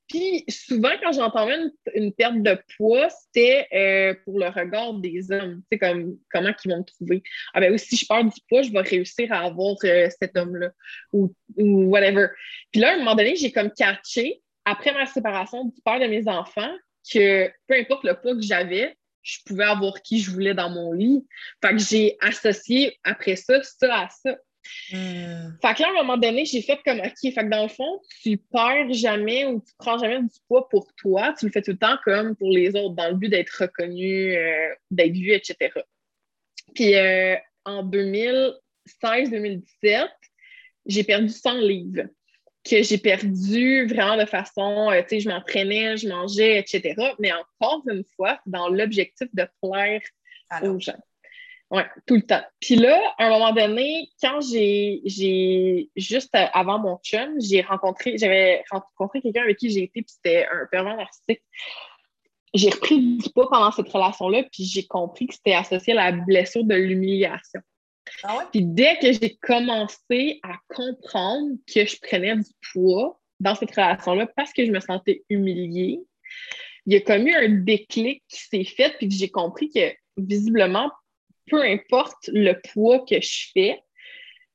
Puis 0.09 0.45
souvent, 0.49 0.91
quand 1.03 1.13
j'entendais 1.13 1.57
une, 1.95 2.13
perte 2.13 2.43
de 2.43 2.59
poids, 2.77 3.09
c'était 3.09 3.67
euh, 3.73 4.15
pour 4.25 4.39
le 4.39 4.49
regard 4.49 4.95
des 4.95 5.33
hommes. 5.33 5.63
Tu 5.63 5.67
sais, 5.73 5.79
comme, 5.79 6.19
comment 6.31 6.51
ils 6.65 6.71
vont 6.71 6.79
me 6.79 6.85
trouver. 6.85 7.23
Ah 7.55 7.61
ben 7.61 7.73
oui, 7.73 7.79
si 7.79 7.97
je 7.97 8.07
perds 8.07 8.25
du 8.25 8.41
poids, 8.49 8.63
je 8.63 8.73
vais 8.73 8.81
réussir 8.81 9.33
à 9.33 9.47
avoir 9.47 9.77
cet 9.79 10.37
homme-là 10.37 10.71
ou, 11.13 11.33
ou, 11.57 11.85
whatever. 11.85 12.27
Puis 12.73 12.81
là, 12.81 12.91
à 12.91 12.95
un 12.95 12.99
moment 12.99 13.15
donné, 13.15 13.37
j'ai 13.37 13.53
comme 13.53 13.71
catché, 13.71 14.43
après 14.67 14.93
ma 14.93 15.07
séparation 15.07 15.65
du 15.65 15.81
père 15.83 15.99
de 15.99 16.07
mes 16.07 16.29
enfants, 16.29 16.75
que 17.11 17.51
peu 17.67 17.75
importe 17.75 18.05
le 18.05 18.15
poids 18.15 18.35
que 18.35 18.43
j'avais, 18.43 18.95
je 19.23 19.39
pouvais 19.47 19.65
avoir 19.65 20.03
qui 20.03 20.21
je 20.21 20.31
voulais 20.31 20.55
dans 20.55 20.71
mon 20.71 20.93
lit. 20.93 21.25
Fait 21.63 21.73
que 21.73 21.79
j'ai 21.79 22.17
associé 22.21 22.99
après 23.05 23.37
ça, 23.37 23.63
ça 23.63 23.95
à 23.95 24.09
ça. 24.09 24.37
Hmm. 24.93 25.51
Fait 25.61 25.75
que 25.75 25.83
là, 25.83 25.89
à 25.89 25.91
un 25.91 26.03
moment 26.03 26.17
donné, 26.17 26.45
j'ai 26.45 26.63
fait 26.63 26.79
comme 26.85 27.01
OK, 27.01 27.17
fait 27.21 27.33
que 27.33 27.51
dans 27.51 27.65
le 27.65 27.69
fond, 27.69 28.01
tu 28.23 28.37
perds 28.37 28.93
jamais 28.93 29.45
ou 29.47 29.61
tu 29.61 29.73
prends 29.77 29.99
jamais 29.99 30.21
du 30.21 30.39
poids 30.47 30.69
pour 30.69 30.87
toi, 30.95 31.35
tu 31.39 31.47
le 31.47 31.53
fais 31.53 31.63
tout 31.63 31.73
le 31.73 31.79
temps 31.79 31.99
comme 32.05 32.37
pour 32.37 32.51
les 32.51 32.77
autres, 32.77 32.95
dans 32.95 33.09
le 33.09 33.17
but 33.17 33.29
d'être 33.29 33.51
reconnu, 33.51 34.37
euh, 34.37 34.73
d'être 34.91 35.15
vu, 35.15 35.33
etc. 35.33 35.73
Puis 36.75 36.95
euh, 36.95 37.35
en 37.65 37.85
2016-2017, 37.85 40.09
j'ai 40.87 41.05
perdu 41.05 41.29
100 41.29 41.55
livres 41.55 42.09
que 42.65 42.83
j'ai 42.83 42.99
perdu 42.99 43.87
vraiment 43.87 44.17
de 44.17 44.25
façon, 44.25 44.91
euh, 44.91 45.03
tu 45.03 45.09
sais, 45.09 45.21
je 45.21 45.29
m'entraînais, 45.29 45.97
je 45.97 46.09
mangeais, 46.09 46.59
etc. 46.59 46.95
Mais 47.19 47.33
encore 47.33 47.83
une 47.89 48.05
fois, 48.17 48.41
dans 48.47 48.69
l'objectif 48.69 49.29
de 49.35 49.47
plaire 49.61 50.01
aux 50.63 50.79
gens. 50.79 50.99
Oui, 51.71 51.83
tout 52.07 52.17
le 52.17 52.23
temps. 52.23 52.43
Puis 52.61 52.77
là, 52.77 53.01
à 53.17 53.25
un 53.25 53.31
moment 53.31 53.53
donné, 53.53 54.11
quand 54.23 54.43
j'ai, 54.43 55.89
juste 55.97 56.29
avant 56.35 56.79
mon 56.79 56.99
chum, 56.99 57.41
j'ai 57.41 57.63
rencontré, 57.63 58.19
j'avais 58.19 58.63
rencontré 58.71 59.23
quelqu'un 59.23 59.43
avec 59.43 59.57
qui 59.57 59.71
j'ai 59.71 59.85
été, 59.85 60.03
puis 60.03 60.13
c'était 60.15 60.47
un 60.53 60.67
pervers 60.71 60.99
narcissique. 60.99 61.41
J'ai 62.53 62.69
repris 62.69 63.17
du 63.17 63.31
poids 63.31 63.49
pendant 63.49 63.71
cette 63.71 63.89
relation-là, 63.89 64.43
puis 64.53 64.65
j'ai 64.65 64.87
compris 64.87 65.27
que 65.27 65.35
c'était 65.35 65.55
associé 65.55 65.97
à 65.97 66.11
la 66.11 66.13
blessure 66.13 66.63
de 66.63 66.75
l'humiliation. 66.75 67.63
Ah 68.25 68.49
Puis 68.51 68.63
dès 68.65 68.99
que 68.99 69.13
j'ai 69.13 69.37
commencé 69.37 70.41
à 70.43 70.55
comprendre 70.69 71.57
que 71.73 71.87
je 71.87 71.97
prenais 72.01 72.37
du 72.37 72.51
poids 72.73 73.21
dans 73.41 73.55
cette 73.55 73.71
relation-là 73.71 74.29
parce 74.37 74.53
que 74.53 74.65
je 74.65 74.71
me 74.71 74.81
sentais 74.81 75.25
humiliée, 75.29 76.01
il 76.87 76.95
y 76.95 76.97
a 76.97 77.01
comme 77.01 77.27
eu 77.27 77.35
un 77.35 77.49
déclic 77.49 78.23
qui 78.29 78.41
s'est 78.41 78.65
fait, 78.65 78.97
puis 78.99 79.09
que 79.09 79.15
j'ai 79.15 79.31
compris 79.31 79.71
que 79.71 79.93
visiblement, 80.17 80.91
peu 81.47 81.63
importe 81.63 82.29
le 82.29 82.55
poids 82.73 83.05
que 83.05 83.21
je 83.21 83.51
fais, 83.53 83.81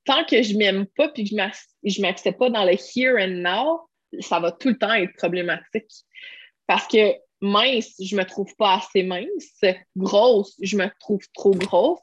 tant 0.06 0.24
que 0.26 0.42
je 0.42 0.58
m'aime 0.58 0.86
pas 0.88 1.10
puis 1.10 1.24
que 1.24 1.36
je 1.84 2.02
m'accepte 2.02 2.40
pas 2.40 2.50
dans 2.50 2.66
le 2.66 2.74
here 2.96 3.18
and 3.20 3.42
now, 3.42 3.82
ça 4.22 4.40
va 4.40 4.52
tout 4.52 4.70
le 4.70 4.78
temps 4.78 4.94
être 4.94 5.14
problématique. 5.14 5.92
Parce 6.66 6.88
que 6.88 7.14
mince, 7.42 7.94
je 8.00 8.16
me 8.16 8.24
trouve 8.24 8.54
pas 8.58 8.76
assez 8.76 9.04
mince. 9.04 9.62
Grosse, 9.96 10.56
je 10.62 10.78
me 10.78 10.90
trouve 11.00 11.24
trop 11.34 11.52
grosse. 11.52 12.00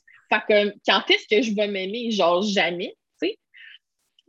Quand 0.49 1.11
est-ce 1.11 1.29
que 1.29 1.43
je 1.43 1.55
vais 1.55 1.69
m'aimer? 1.69 2.11
Genre 2.11 2.43
jamais, 2.43 2.97
tu 3.21 3.29
sais. 3.29 3.39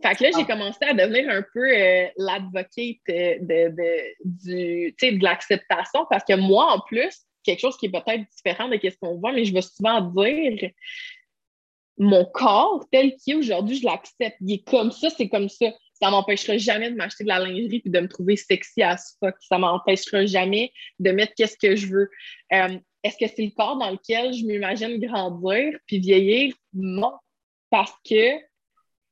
Fait 0.02 0.16
que 0.16 0.24
là, 0.24 0.30
j'ai 0.36 0.44
ah. 0.44 0.52
commencé 0.52 0.80
à 0.82 0.94
devenir 0.94 1.30
un 1.30 1.44
peu 1.54 1.70
euh, 1.70 2.08
l'advocate 2.18 2.98
de, 3.08 3.70
de, 3.70 5.18
de 5.18 5.24
l'acceptation 5.24 6.06
parce 6.10 6.24
que 6.24 6.36
moi, 6.36 6.74
en 6.74 6.80
plus, 6.82 7.26
quelque 7.44 7.62
chose 7.62 7.78
qui 7.78 7.86
est 7.86 7.90
peut-être 7.90 8.24
différent 8.36 8.68
de 8.68 8.78
ce 8.82 8.98
qu'on 8.98 9.16
voit, 9.16 9.32
mais 9.32 9.46
je 9.46 9.54
vais 9.54 9.62
souvent 9.62 10.02
dire 10.02 10.72
mon 11.98 12.26
corps 12.26 12.86
tel 12.92 13.16
qu'il 13.16 13.34
est 13.34 13.38
aujourd'hui, 13.38 13.78
je 13.78 13.86
l'accepte. 13.86 14.38
Il 14.42 14.54
est 14.54 14.68
comme 14.68 14.92
ça, 14.92 15.10
c'est 15.10 15.30
comme 15.30 15.50
ça. 15.50 15.68
Ça 16.02 16.12
m'empêchera 16.12 16.58
jamais 16.58 16.92
de 16.92 16.96
m'acheter 16.98 17.24
de 17.24 17.30
la 17.30 17.40
lingerie 17.40 17.82
et 17.86 17.90
de 17.90 18.00
me 18.00 18.10
trouver 18.10 18.36
sexy 18.36 18.82
à 18.84 18.98
ce 18.98 19.14
fuck. 19.20 19.36
Ça 19.40 19.58
m'empêchera 19.58 20.26
jamais 20.26 20.74
de 21.00 21.12
mettre 21.12 21.34
qu'est-ce 21.38 21.58
que 21.58 21.76
je 21.76 21.88
veux. 21.88 22.10
Euh, 22.52 22.78
est-ce 23.06 23.18
que 23.18 23.28
c'est 23.28 23.44
le 23.44 23.52
corps 23.52 23.78
dans 23.78 23.92
lequel 23.92 24.34
je 24.34 24.44
m'imagine 24.46 25.00
grandir 25.00 25.78
puis 25.86 26.00
vieillir? 26.00 26.56
Non, 26.74 27.14
parce 27.70 27.94
que 28.04 28.40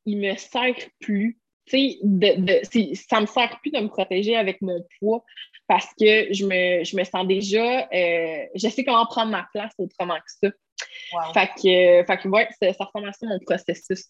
il 0.06 0.18
me 0.18 0.36
sert 0.36 0.76
plus. 1.00 1.40
De, 1.72 2.42
de, 2.42 2.96
ça 2.96 3.22
me 3.22 3.26
sert 3.26 3.58
plus 3.62 3.72
de 3.72 3.80
me 3.80 3.88
protéger 3.88 4.36
avec 4.36 4.62
mon 4.62 4.84
poids 5.00 5.24
parce 5.68 5.88
que 5.98 6.34
je 6.34 6.46
me, 6.46 6.84
je 6.84 6.98
me 6.98 7.06
sens 7.06 7.26
déjà, 7.26 7.88
euh, 7.94 8.46
je 8.54 8.68
sais 8.68 8.84
comment 8.84 9.06
prendre 9.06 9.32
ma 9.32 9.48
place 9.54 9.72
autrement 9.78 10.18
que 10.18 10.50
ça. 10.50 10.50
Fait 11.34 11.48
que, 11.56 12.06
fait 12.06 12.18
que 12.18 12.28
ouais, 12.28 12.50
ça 12.60 12.84
ressemble 12.84 13.08
à 13.08 13.14
ça 13.14 13.28
mon 13.28 13.40
processus. 13.40 14.08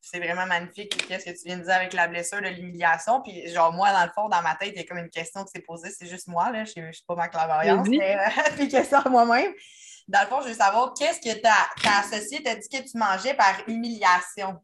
C'est 0.00 0.18
vraiment 0.18 0.46
magnifique 0.46 1.06
qu'est-ce 1.06 1.24
que 1.24 1.30
tu 1.30 1.44
viens 1.46 1.58
de 1.58 1.64
dire 1.64 1.74
avec 1.74 1.92
la 1.92 2.08
blessure 2.08 2.40
de 2.40 2.48
l'humiliation? 2.48 3.20
Puis, 3.22 3.48
genre, 3.48 3.72
moi, 3.72 3.92
dans 3.92 4.04
le 4.04 4.10
fond, 4.14 4.28
dans 4.28 4.40
ma 4.42 4.54
tête, 4.54 4.72
il 4.74 4.78
y 4.78 4.80
a 4.80 4.84
comme 4.84 4.98
une 4.98 5.10
question 5.10 5.44
qui 5.44 5.50
s'est 5.50 5.62
posée. 5.62 5.90
C'est 5.90 6.06
juste 6.06 6.28
moi, 6.28 6.50
là. 6.50 6.64
Je 6.64 6.80
ne 6.80 6.92
suis 6.92 7.04
pas 7.06 7.14
ma 7.14 7.28
clairvoyance, 7.28 7.88
mais 7.88 8.16
euh, 8.16 8.66
question 8.70 8.98
à 8.98 9.08
moi-même. 9.08 9.52
Dans 10.06 10.20
le 10.20 10.26
fond, 10.26 10.40
je 10.40 10.48
veux 10.48 10.54
savoir, 10.54 10.94
qu'est-ce 10.94 11.20
que 11.20 11.40
ta, 11.40 11.54
ta 11.82 11.98
associé 11.98 12.42
t'a 12.42 12.54
dit 12.54 12.68
que 12.68 12.78
tu 12.78 12.96
mangeais 12.96 13.34
par 13.34 13.54
humiliation? 13.66 14.56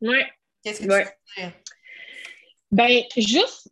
Oui. 0.00 0.22
Qu'est-ce 0.62 0.80
que 0.80 1.04
tu 1.04 1.42
dis? 1.42 1.50
Ben, 2.72 3.02
juste 3.16 3.68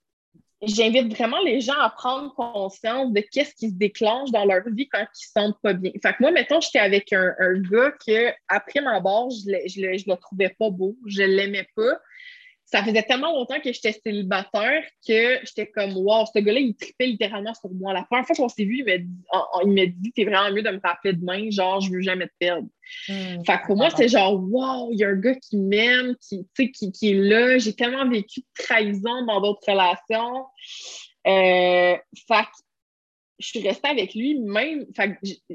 j'invite 0.66 1.14
vraiment 1.14 1.40
les 1.44 1.61
gens 1.61 1.79
à 1.81 1.90
prendre 1.90 2.35
conscience 2.35 3.12
de 3.12 3.20
qu'est-ce 3.20 3.55
qui 3.55 3.70
se 3.70 3.74
déclenche 3.74 4.31
dans 4.31 4.44
leur 4.44 4.62
vie 4.66 4.88
quand 4.88 5.00
ils 5.00 5.40
ne 5.40 5.42
sentent 5.42 5.61
pas 5.62 5.72
bien. 5.72 5.92
Fait 6.03 6.12
que 6.12 6.16
moi, 6.20 6.31
mettons, 6.31 6.61
j'étais 6.61 6.79
avec 6.79 7.12
un, 7.12 7.35
gars 7.70 7.92
que 8.07 8.33
après 8.48 8.81
ma 8.81 9.00
barre, 9.00 9.31
je 9.31 9.50
ne 9.50 9.92
le, 9.92 9.98
je 9.98 10.05
le, 10.09 10.16
trouvais 10.16 10.55
pas 10.59 10.70
beau, 10.70 10.96
je 11.07 11.22
l'aimais 11.22 11.68
pas 11.77 12.00
ça 12.66 12.83
faisait 12.83 13.03
tellement 13.03 13.33
longtemps 13.33 13.61
que 13.61 13.72
j'étais 13.72 13.92
célibataire 13.92 14.83
que 15.07 15.38
j'étais 15.44 15.66
comme, 15.66 15.96
wow, 15.96 16.24
ce 16.27 16.38
gars-là, 16.38 16.61
il 16.61 16.74
tripait 16.74 17.07
littéralement 17.07 17.55
sur 17.55 17.70
moi. 17.70 17.92
La 17.92 18.05
première 18.05 18.27
fois 18.27 18.35
qu'on 18.35 18.48
s'est 18.48 18.64
vu, 18.64 18.79
il 18.79 18.85
m'a 18.85 18.98
dit, 19.87 19.94
dit, 19.96 20.12
t'es 20.12 20.24
vraiment 20.24 20.50
mieux 20.50 20.62
de 20.62 20.70
me 20.70 20.81
rappeler 20.83 21.12
demain, 21.12 21.50
genre, 21.50 21.81
je 21.81 21.90
veux 21.90 22.00
jamais 22.00 22.27
te 22.27 22.33
perdre. 22.38 22.66
Hmm. 23.09 23.44
fait 23.44 23.59
que 23.61 23.66
pour 23.66 23.77
moi, 23.77 23.90
c'est 23.90 24.09
genre, 24.09 24.35
wow, 24.35 24.90
il 24.92 24.98
y 24.98 25.05
a 25.05 25.09
un 25.09 25.16
gars 25.16 25.35
qui 25.37 25.57
m'aime, 25.57 26.14
qui, 26.20 26.46
qui, 26.72 26.92
qui 26.92 27.11
est 27.11 27.14
là. 27.14 27.59
J'ai 27.59 27.74
tellement 27.74 28.09
vécu 28.09 28.40
de 28.40 28.46
trahison 28.64 29.24
dans 29.27 29.40
d'autres 29.40 29.70
relations. 29.70 30.44
Euh, 31.27 31.96
fait 32.29 32.46
je 33.38 33.47
suis 33.47 33.66
restée 33.66 33.88
avec 33.88 34.14
lui, 34.14 34.38
même 34.40 34.87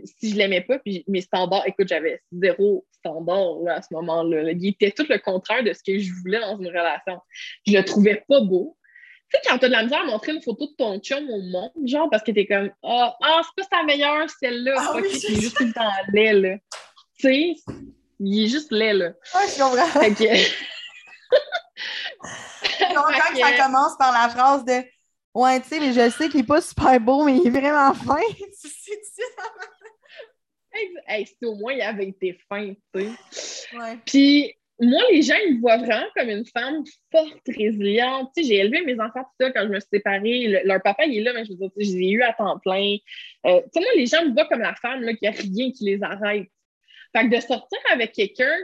si 0.06 0.32
je 0.32 0.36
l'aimais 0.36 0.62
pas, 0.62 0.80
puis 0.80 1.04
mes 1.08 1.22
standards, 1.22 1.68
écoute, 1.68 1.88
j'avais 1.88 2.22
zéro 2.32 2.86
standard 2.92 3.56
à 3.70 3.82
ce 3.82 3.94
moment-là. 3.94 4.52
Il 4.52 4.68
était 4.68 4.92
tout 4.92 5.06
le 5.10 5.18
contraire 5.18 5.64
de 5.64 5.74
ce 5.74 5.84
que 5.84 5.98
je 5.98 6.12
voulais 6.22 6.40
dans 6.40 6.58
une 6.58 6.68
relation. 6.68 7.20
Je 7.66 7.74
le 7.74 7.84
trouvais 7.84 8.24
pas 8.28 8.42
beau. 8.42 8.78
Tu 9.32 9.38
sais, 9.38 9.48
quand 9.48 9.60
t'as 9.60 9.68
de 9.68 9.74
la 9.74 9.84
misère 9.84 10.02
à 10.02 10.06
montrer 10.06 10.34
une 10.34 10.42
photo 10.42 10.66
de 10.66 10.74
ton 10.76 10.98
chum 11.00 11.30
au 11.30 11.42
monde, 11.42 11.72
genre 11.86 12.10
parce 12.10 12.24
que 12.24 12.32
t'es 12.32 12.48
comme 12.48 12.72
Ah, 12.84 13.16
oh, 13.22 13.42
c'est 13.44 13.64
pas 13.64 13.78
sa 13.78 13.84
meilleure, 13.84 14.28
celle-là. 14.40 14.76
Ah, 14.78 14.94
oui, 14.96 15.08
il 15.12 15.38
est 15.38 15.42
juste 15.42 15.58
tout 15.58 15.72
dans 15.76 15.92
lait, 16.12 16.34
là. 16.34 16.58
Tu 17.20 17.28
sais, 17.28 17.56
il 18.20 18.44
est 18.44 18.48
juste 18.48 18.72
laid, 18.72 18.94
là. 18.94 19.12
Ah, 19.34 19.44
je 19.48 19.62
comprends. 19.62 20.02
Fait 20.02 20.14
que... 20.14 20.24
Donc, 22.94 23.06
quand 23.06 23.36
ça 23.36 23.66
commence 23.66 23.98
par 23.98 24.12
la 24.12 24.30
phrase 24.30 24.66
de 24.66 24.84
Ouais, 25.34 25.62
tu 25.62 25.68
sais, 25.68 25.80
mais 25.80 25.94
je 25.94 26.10
sais 26.10 26.28
qu'il 26.28 26.42
n'est 26.42 26.46
pas 26.46 26.62
super 26.62 27.00
beau, 27.00 27.24
mais 27.24 27.38
il 27.38 27.48
est 27.48 27.52
vraiment 27.52 27.94
fin. 27.94 28.22
sais, 28.52 28.72
hey, 31.08 31.26
si 31.26 31.46
au 31.46 31.56
moins 31.56 31.74
il 31.74 31.82
avait 31.82 32.08
été 32.08 32.38
fin, 32.48 32.74
tu 32.74 33.02
sais. 33.02 33.78
Ouais. 33.78 33.98
Puis 34.06 34.56
moi, 34.82 35.02
les 35.12 35.22
gens, 35.22 35.36
ils 35.46 35.56
me 35.56 35.62
voient 35.62 35.78
vraiment 35.78 36.08
comme 36.16 36.30
une 36.30 36.46
femme 36.46 36.84
forte, 37.12 37.42
résiliente. 37.48 38.32
Tu 38.36 38.44
sais, 38.44 38.50
j'ai 38.50 38.56
élevé 38.60 38.82
mes 38.86 39.00
enfants 39.00 39.24
tout 39.24 39.46
ça 39.46 39.52
quand 39.52 39.64
je 39.64 39.74
me 39.74 39.80
suis 39.80 39.90
séparée. 39.92 40.62
leur 40.64 40.82
papa, 40.82 41.06
il 41.06 41.18
est 41.18 41.22
là, 41.22 41.34
mais 41.34 41.44
je 41.44 41.52
veux 41.52 41.58
dire, 41.58 41.70
je 41.76 41.82
les 41.82 41.98
ai 41.98 42.10
eu 42.12 42.22
à 42.24 42.34
temps 42.34 42.58
plein. 42.60 42.96
Euh, 43.46 43.62
tu 43.62 43.70
sais, 43.74 43.80
moi, 43.82 43.90
les 43.96 44.06
gens 44.06 44.26
me 44.26 44.34
voient 44.34 44.46
comme 44.46 44.62
la 44.62 44.76
femme 44.76 45.02
là, 45.02 45.14
qui 45.14 45.28
a 45.28 45.32
rien 45.32 45.72
qui 45.72 45.84
les 45.84 46.02
arrête. 46.02 46.48
Fait 47.14 47.28
que 47.28 47.36
de 47.36 47.42
sortir 47.42 47.80
avec 47.92 48.14
quelqu'un 48.14 48.56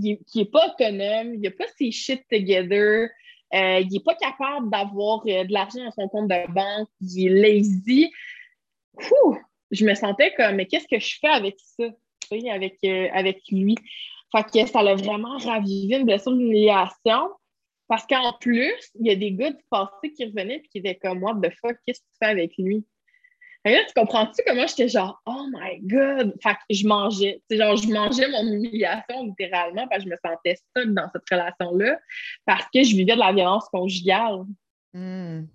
qui 0.00 0.20
n'est 0.36 0.44
pas 0.44 0.68
autonome, 0.68 1.34
il 1.34 1.40
n'a 1.40 1.50
pas 1.50 1.64
ses 1.76 1.90
shit 1.90 2.22
together, 2.30 3.08
euh, 3.54 3.80
il 3.80 3.88
n'est 3.88 4.00
pas 4.00 4.14
capable 4.14 4.70
d'avoir 4.70 5.22
euh, 5.26 5.44
de 5.44 5.52
l'argent 5.52 5.82
dans 5.84 5.90
son 5.90 6.08
compte 6.08 6.28
de 6.28 6.52
banque. 6.52 6.88
Il 7.00 7.28
est 7.28 7.54
lazy. 7.54 8.12
je 9.70 9.84
me 9.84 9.94
sentais 9.94 10.34
comme, 10.34 10.56
mais 10.56 10.66
qu'est-ce 10.66 10.88
que 10.88 10.98
je 10.98 11.18
fais 11.20 11.28
avec 11.28 11.56
ça, 11.58 11.84
avec, 12.52 12.78
euh, 12.84 13.08
avec 13.12 13.42
lui? 13.50 13.76
Fait 14.32 14.44
que 14.44 14.70
ça 14.70 14.82
l'a 14.82 14.94
vraiment 14.94 15.38
ravivé 15.38 15.96
une 15.96 16.04
blessure 16.04 16.36
d'humiliation. 16.36 17.30
Parce 17.86 18.06
qu'en 18.06 18.34
plus, 18.38 18.74
il 19.00 19.06
y 19.06 19.10
a 19.10 19.16
des 19.16 19.32
gars 19.32 19.50
du 19.50 19.64
passé 19.70 20.12
qui 20.14 20.26
revenaient 20.26 20.56
et 20.56 20.62
qui 20.62 20.78
étaient 20.78 20.96
comme, 20.96 21.22
what 21.22 21.36
the 21.36 21.50
fuck, 21.62 21.78
qu'est-ce 21.86 22.00
que 22.00 22.06
tu 22.06 22.18
fais 22.18 22.30
avec 22.30 22.52
lui? 22.58 22.84
Là, 23.70 23.84
tu 23.86 23.92
comprends-tu 23.94 24.42
comment 24.46 24.66
j'étais 24.66 24.88
genre, 24.88 25.20
oh 25.26 25.46
my 25.52 25.80
God! 25.82 26.34
Fait 26.42 26.54
que 26.54 26.74
je 26.74 26.86
mangeais, 26.86 27.40
genre, 27.50 27.76
je 27.76 27.88
mangeais 27.88 28.28
mon 28.28 28.46
humiliation 28.46 29.26
littéralement 29.26 29.86
parce 29.88 30.04
que 30.04 30.10
je 30.10 30.14
me 30.14 30.16
sentais 30.24 30.56
seule 30.76 30.94
dans 30.94 31.08
cette 31.12 31.28
relation-là 31.30 31.98
parce 32.44 32.64
que 32.72 32.82
je 32.82 32.96
vivais 32.96 33.14
de 33.14 33.18
la 33.18 33.32
violence 33.32 33.68
conjugale. 33.72 34.44
Hmm. 34.92 35.46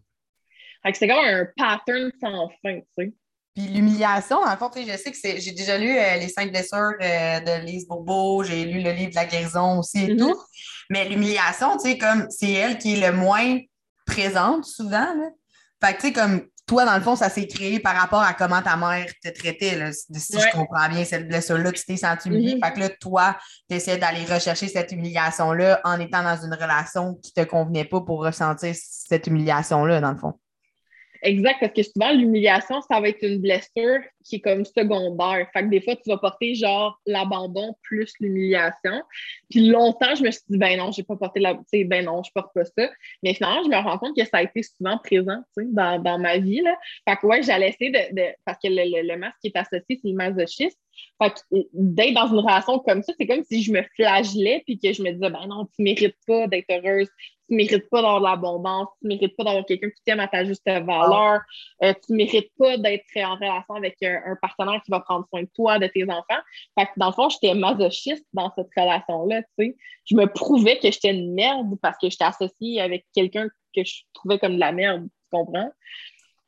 Fait 0.84 0.92
que 0.92 0.98
c'est 0.98 1.08
comme 1.08 1.26
un 1.26 1.48
pattern 1.58 2.12
sans 2.20 2.50
fin, 2.62 2.80
tu 2.80 2.86
sais. 2.98 3.14
Puis 3.56 3.68
l'humiliation, 3.68 4.44
dans 4.44 4.52
le 4.52 4.58
fond, 4.58 4.72
je 4.76 4.98
sais 4.98 5.12
que 5.12 5.40
j'ai 5.40 5.52
déjà 5.52 5.78
lu 5.78 5.96
euh, 5.96 6.16
Les 6.18 6.28
cinq 6.28 6.50
blessures 6.50 6.94
euh, 7.00 7.40
de 7.40 7.66
Lise 7.66 7.88
Bourbeau, 7.88 8.44
j'ai 8.44 8.66
lu 8.66 8.82
le 8.82 8.92
livre 8.92 9.12
de 9.12 9.16
la 9.16 9.26
guérison 9.26 9.80
aussi 9.80 10.06
et 10.06 10.08
mm-hmm. 10.08 10.18
tout. 10.18 10.42
Mais 10.90 11.08
l'humiliation, 11.08 11.78
tu 11.78 11.92
sais, 11.92 11.98
comme 12.00 12.26
c'est 12.32 12.52
elle 12.52 12.80
qui 12.80 12.94
est 12.94 13.12
le 13.12 13.16
moins 13.16 13.60
présente 14.08 14.66
souvent. 14.66 15.14
Là. 15.14 15.30
Fait 15.84 15.94
que, 15.94 16.02
tu 16.02 16.08
sais, 16.08 16.14
comme 16.14 16.48
toi, 16.66 16.86
dans 16.86 16.96
le 16.96 17.02
fond, 17.02 17.16
ça 17.16 17.30
s'est 17.30 17.48
créé 17.48 17.80
par 17.80 17.96
rapport 17.96 18.22
à 18.22 18.34
comment 18.34 18.62
ta 18.62 18.78
mère 18.78 19.06
te 19.22 19.30
traitait. 19.30 19.78
Là, 19.78 19.92
si 19.92 20.40
je 20.40 20.52
comprends 20.52 20.88
bien, 20.90 21.04
cette 21.04 21.28
blessure-là, 21.28 21.72
tu 21.72 21.84
t'es 21.84 21.98
senti 21.98 22.30
humiliée. 22.30 22.56
Mm-hmm. 22.56 22.66
Fait 22.66 22.74
que 22.74 22.80
là, 22.80 22.90
toi, 22.90 23.38
tu 23.70 23.76
essaies 23.76 23.98
d'aller 23.98 24.24
rechercher 24.26 24.68
cette 24.70 24.92
humiliation-là 24.92 25.82
en 25.84 26.00
étant 26.00 26.24
dans 26.24 26.38
une 26.38 26.54
relation 26.54 27.16
qui 27.16 27.34
ne 27.36 27.44
te 27.44 27.50
convenait 27.50 27.86
pas 27.86 28.02
pour 28.02 28.24
ressentir 28.24 28.74
cette 28.76 29.28
humiliation-là, 29.28 30.00
dans 30.00 30.12
le 30.12 30.18
fond. 30.18 30.34
Exact, 31.26 31.58
parce 31.62 31.72
que 31.72 31.84
souvent, 31.84 32.12
l'humiliation, 32.12 32.82
ça 32.82 33.00
va 33.00 33.08
être 33.08 33.24
une 33.24 33.40
blessure 33.40 34.02
qui 34.26 34.36
est 34.36 34.40
comme 34.42 34.66
secondaire. 34.66 35.48
Fait 35.54 35.64
que 35.64 35.70
des 35.70 35.80
fois, 35.80 35.96
tu 35.96 36.10
vas 36.10 36.18
porter 36.18 36.54
genre 36.54 37.00
l'abandon 37.06 37.76
plus 37.82 38.12
l'humiliation. 38.20 39.02
Puis 39.50 39.70
longtemps, 39.70 40.16
je 40.16 40.24
me 40.24 40.32
suis 40.32 40.44
dit, 40.50 40.58
ben 40.58 40.78
non, 40.78 40.92
j'ai 40.92 41.04
pas 41.04 41.16
porté 41.16 41.40
la. 41.40 41.58
Tu 41.72 41.86
ben 41.86 42.04
non, 42.06 42.24
je 42.24 42.32
porte 42.36 42.54
pas 42.54 42.66
ça. 42.66 42.90
Mais 43.24 43.34
finalement, 43.34 43.64
je 43.64 43.70
me 43.70 43.76
rends 43.78 43.98
compte 43.98 44.18
que 44.18 44.26
ça 44.26 44.38
a 44.38 44.44
été 44.44 44.64
souvent 44.64 44.98
présent 44.98 45.42
dans, 45.58 46.02
dans 46.02 46.20
ma 46.20 46.38
vie. 46.40 46.62
Là. 46.62 46.76
Fait 47.08 47.16
que 47.16 47.26
ouais, 47.26 47.42
j'allais 47.42 47.70
essayer 47.70 47.92
de, 47.92 48.16
de. 48.16 48.28
Parce 48.44 48.58
que 48.62 48.68
le, 48.68 49.08
le, 49.08 49.18
masque 49.18 49.38
qui 49.42 49.48
est 49.48 49.58
associé, 49.58 50.00
c'est 50.02 50.10
le 50.10 50.16
masochisme. 50.16 50.78
Fait 51.22 51.34
que 51.34 51.68
d'être 51.74 52.14
dans 52.14 52.28
une 52.28 52.40
relation 52.40 52.80
comme 52.80 53.04
ça, 53.04 53.14
c'est 53.18 53.28
comme 53.28 53.44
si 53.44 53.64
je 53.64 53.72
me 53.72 53.82
flagellais 53.96 54.64
puis 54.66 54.80
que 54.80 54.92
je 54.94 55.02
me 55.02 55.12
disais, 55.12 55.30
ben 55.30 55.48
non, 55.48 55.68
tu 55.76 55.84
mérites 55.84 56.18
pas 56.28 56.48
d'être 56.48 56.70
heureuse, 56.70 57.08
tu 57.48 57.56
mérites 57.56 57.90
pas 57.90 58.02
d'avoir 58.02 58.20
de 58.20 58.26
l'abondance, 58.26 58.88
tu 59.02 59.08
mérites 59.08 59.36
pas 59.36 59.44
d'avoir 59.44 59.66
quelqu'un 59.66 59.90
qui 59.90 60.02
t'aime 60.06 60.20
à 60.20 60.28
ta 60.28 60.44
juste 60.46 60.64
valeur, 60.66 61.42
euh, 61.84 61.94
tu 62.06 62.14
mérites 62.14 62.52
pas 62.58 62.78
d'être 62.78 63.06
en 63.18 63.36
relation 63.36 63.76
avec 63.76 63.98
un, 64.02 64.36
partenaire 64.42 64.82
qui 64.84 64.92
va 64.92 65.00
prendre 65.02 65.26
soin 65.30 65.44
de 65.44 65.50
toi, 65.54 65.80
de 65.80 65.88
tes 65.88 66.04
enfants. 66.04 66.42
Fait 66.78 66.86
que 66.86 66.92
dans 66.98 67.08
le 67.08 67.14
fond, 67.14 67.30
j'étais 67.30 67.54
masochiste 67.54 68.26
dans 68.34 68.52
cette 68.56 68.70
relation-là, 68.76 69.42
tu 69.42 69.66
sais. 69.66 69.76
Je 70.06 70.16
me 70.16 70.26
prouvais 70.26 70.78
que 70.80 70.92
j'étais 70.92 71.12
une 71.12 71.34
merde 71.34 71.76
parce 71.82 71.98
que 71.98 72.10
j'étais 72.10 72.26
associée 72.26 72.82
avec 72.82 73.06
quelqu'un 73.14 73.48
que 73.76 73.84
je 73.84 74.02
trouvais 74.14 74.40
comme 74.40 74.56
de 74.56 74.60
la 74.60 74.72
merde, 74.72 75.08
tu 75.24 75.30
comprends? 75.32 75.72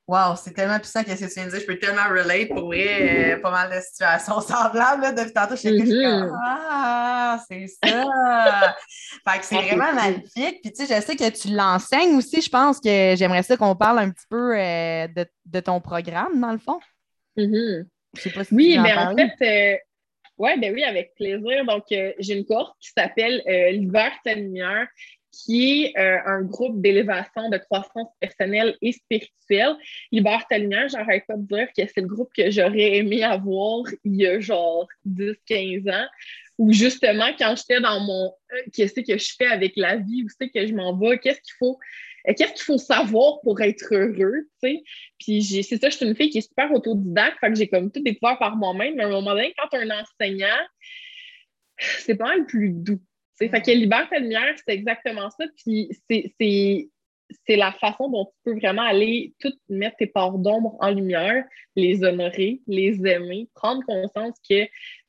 Wow, 0.07 0.35
c'est 0.35 0.53
tellement 0.53 0.77
puissant 0.77 1.03
que 1.03 1.15
ce 1.15 1.25
que 1.25 1.27
tu 1.27 1.33
viens 1.33 1.45
de 1.45 1.49
dire. 1.49 1.61
Je 1.61 1.65
peux 1.65 1.79
tellement 1.79 2.07
relate 2.07 2.49
pour 2.49 2.67
vrai, 2.67 3.33
euh, 3.33 3.41
pas 3.41 3.49
mal 3.49 3.75
de 3.75 3.81
situations 3.81 4.39
semblables. 4.41 5.01
Là, 5.01 5.11
depuis 5.11 5.33
tantôt, 5.33 5.55
je 5.55 5.67
mm 5.67 6.31
Ah, 6.45 7.39
c'est 7.47 7.65
ça! 7.67 8.75
fait 9.27 9.39
que 9.39 9.45
c'est 9.45 9.55
vraiment 9.55 9.93
magnifique. 9.93 10.61
Puis 10.61 10.71
tu 10.71 10.85
sais, 10.85 10.95
je 10.95 11.01
sais 11.01 11.15
que 11.15 11.29
tu 11.29 11.55
l'enseignes 11.55 12.15
aussi. 12.17 12.39
Je 12.39 12.49
pense 12.49 12.79
que 12.79 13.15
j'aimerais 13.17 13.41
ça 13.41 13.57
qu'on 13.57 13.75
parle 13.75 13.97
un 13.97 14.11
petit 14.11 14.27
peu 14.29 14.55
euh, 14.55 15.07
de, 15.45 15.59
ton 15.59 15.81
programme, 15.81 16.39
dans 16.39 16.51
le 16.51 16.59
fond. 16.59 16.79
Je 17.35 17.83
sais 18.15 18.29
pas 18.29 18.43
si 18.43 18.53
oui, 18.53 18.77
mais 18.77 18.93
en, 18.93 19.15
fait, 19.15 19.33
euh, 19.41 19.77
ouais, 20.37 20.57
ben 20.59 20.71
oui, 20.71 20.83
avec 20.83 21.15
plaisir. 21.15 21.65
Donc, 21.65 21.83
j'ai 21.89 22.37
une 22.37 22.45
course 22.45 22.73
qui 22.79 22.91
s'appelle 22.95 23.41
L'hiver, 23.47 24.11
ta 24.23 24.35
lumière 24.35 24.87
qui 25.35 25.83
est 25.83 25.97
euh, 25.97 26.19
un 26.25 26.41
groupe 26.43 26.81
d'élévation 26.81 27.49
de 27.49 27.57
croissance 27.57 28.09
personnelle 28.19 28.77
et 28.81 28.93
spirituelle. 28.93 29.75
Libère 30.11 30.45
ta 30.49 30.57
lumière, 30.57 30.87
j'arrête 30.87 31.25
pas 31.27 31.35
de 31.35 31.45
dire 31.45 31.67
que 31.67 31.83
c'est 31.85 32.01
le 32.01 32.07
groupe 32.07 32.29
que 32.35 32.49
j'aurais 32.49 32.97
aimé 32.97 33.23
avoir 33.23 33.83
il 34.03 34.15
y 34.15 34.27
a 34.27 34.39
genre 34.39 34.87
10-15 35.07 35.91
ans, 35.91 36.07
où 36.57 36.71
justement, 36.71 37.27
quand 37.37 37.55
j'étais 37.57 37.81
dans 37.81 37.99
mon 37.99 38.33
euh, 38.53 38.61
qu'est-ce 38.73 38.93
que 38.93 39.17
je 39.17 39.33
fais 39.37 39.47
avec 39.47 39.73
la 39.75 39.97
vie, 39.97 40.23
où 40.23 40.27
c'est 40.29 40.49
que 40.49 40.65
je 40.65 40.73
m'en 40.73 40.97
vais, 40.97 41.17
qu'est-ce 41.19 41.41
qu'il 41.41 41.55
faut, 41.59 41.77
qu'est-ce 42.25 42.53
qu'il 42.53 42.63
faut 42.63 42.77
savoir 42.77 43.41
pour 43.41 43.59
être 43.61 43.93
heureux, 43.93 44.47
tu 44.63 44.69
sais. 44.69 44.83
Puis 45.19 45.63
c'est 45.63 45.77
ça, 45.77 45.89
je 45.89 45.97
suis 45.97 46.05
une 46.05 46.15
fille 46.15 46.29
qui 46.29 46.37
est 46.37 46.47
super 46.49 46.71
autodidacte, 46.71 47.39
fait 47.39 47.49
que 47.49 47.55
j'ai 47.55 47.67
comme 47.67 47.91
tout 47.91 48.01
découvert 48.01 48.39
par 48.39 48.55
moi-même. 48.55 48.95
Mais 48.95 49.03
à 49.03 49.07
un 49.07 49.11
moment 49.11 49.31
donné, 49.31 49.53
quand 49.57 49.77
un 49.77 49.89
enseignant, 49.89 50.47
c'est 51.77 52.15
pas 52.15 52.35
le 52.35 52.45
plus 52.45 52.71
doux. 52.71 53.01
Fait 53.37 53.49
que 53.49 53.71
Liberté 53.71 54.19
Lumière, 54.19 54.55
c'est 54.57 54.73
exactement 54.73 55.29
ça. 55.29 55.45
Puis 55.57 55.89
c'est 56.09 57.55
la 57.55 57.71
façon 57.73 58.09
dont 58.09 58.25
tu 58.25 58.31
peux 58.43 58.59
vraiment 58.59 58.83
aller 58.83 59.33
tout 59.39 59.53
mettre 59.69 59.97
tes 59.97 60.07
parts 60.07 60.37
d'ombre 60.37 60.77
en 60.79 60.91
lumière, 60.91 61.43
les 61.75 62.03
honorer, 62.03 62.61
les 62.67 63.05
aimer, 63.05 63.49
prendre 63.53 63.83
conscience 63.85 64.37
que 64.47 64.65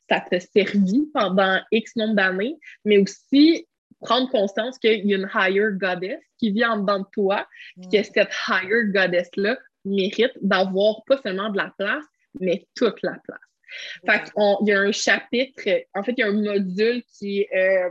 ça 0.09 0.20
t'a 0.20 0.41
servi 0.41 1.07
pendant 1.12 1.61
X 1.72 1.97
nombre 1.97 2.14
d'années, 2.14 2.57
mais 2.85 2.99
aussi 2.99 3.66
prendre 4.01 4.31
conscience 4.31 4.79
qu'il 4.79 5.07
y 5.07 5.14
a 5.14 5.16
une 5.16 5.31
higher 5.35 5.72
goddess 5.72 6.20
qui 6.39 6.51
vit 6.51 6.64
en 6.64 6.79
dedans 6.79 7.01
de 7.01 7.07
toi, 7.12 7.47
puis 7.77 7.89
que 7.89 8.03
cette 8.03 8.33
higher 8.49 8.85
goddess-là 8.93 9.59
mérite 9.85 10.33
d'avoir 10.43 11.03
pas 11.07 11.20
seulement 11.22 11.51
de 11.51 11.57
la 11.57 11.72
place, 11.79 12.05
mais 12.41 12.66
toute 12.74 13.03
la 13.03 13.18
place. 13.24 13.41
Fait 14.07 14.22
qu'il 14.22 14.68
y 14.68 14.72
a 14.72 14.81
un 14.81 14.93
chapitre, 14.93 15.62
en 15.95 16.03
fait, 16.03 16.14
il 16.16 16.20
y 16.20 16.22
a 16.22 16.29
un 16.29 16.33
module 16.33 17.03
qui 17.18 17.41
est 17.41 17.49
euh, 17.55 17.91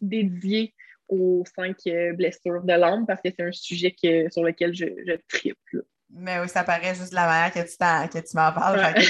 dédié 0.00 0.74
aux 1.08 1.44
cinq 1.54 1.76
euh, 1.86 2.12
blessures 2.12 2.62
de 2.62 2.72
l'âme 2.72 3.06
parce 3.06 3.20
que 3.20 3.28
c'est 3.30 3.44
un 3.44 3.52
sujet 3.52 3.94
sur 4.30 4.42
lequel 4.42 4.74
je, 4.74 4.86
je 5.06 5.12
triple. 5.28 5.84
Mais 6.10 6.38
oui, 6.40 6.48
ça 6.48 6.62
paraît 6.64 6.94
juste 6.94 7.12
la 7.12 7.26
manière 7.26 7.52
que 7.52 7.60
tu, 7.60 8.22
tu 8.22 8.36
m'en 8.36 8.52
parles. 8.52 8.78
Ouais. 8.78 9.02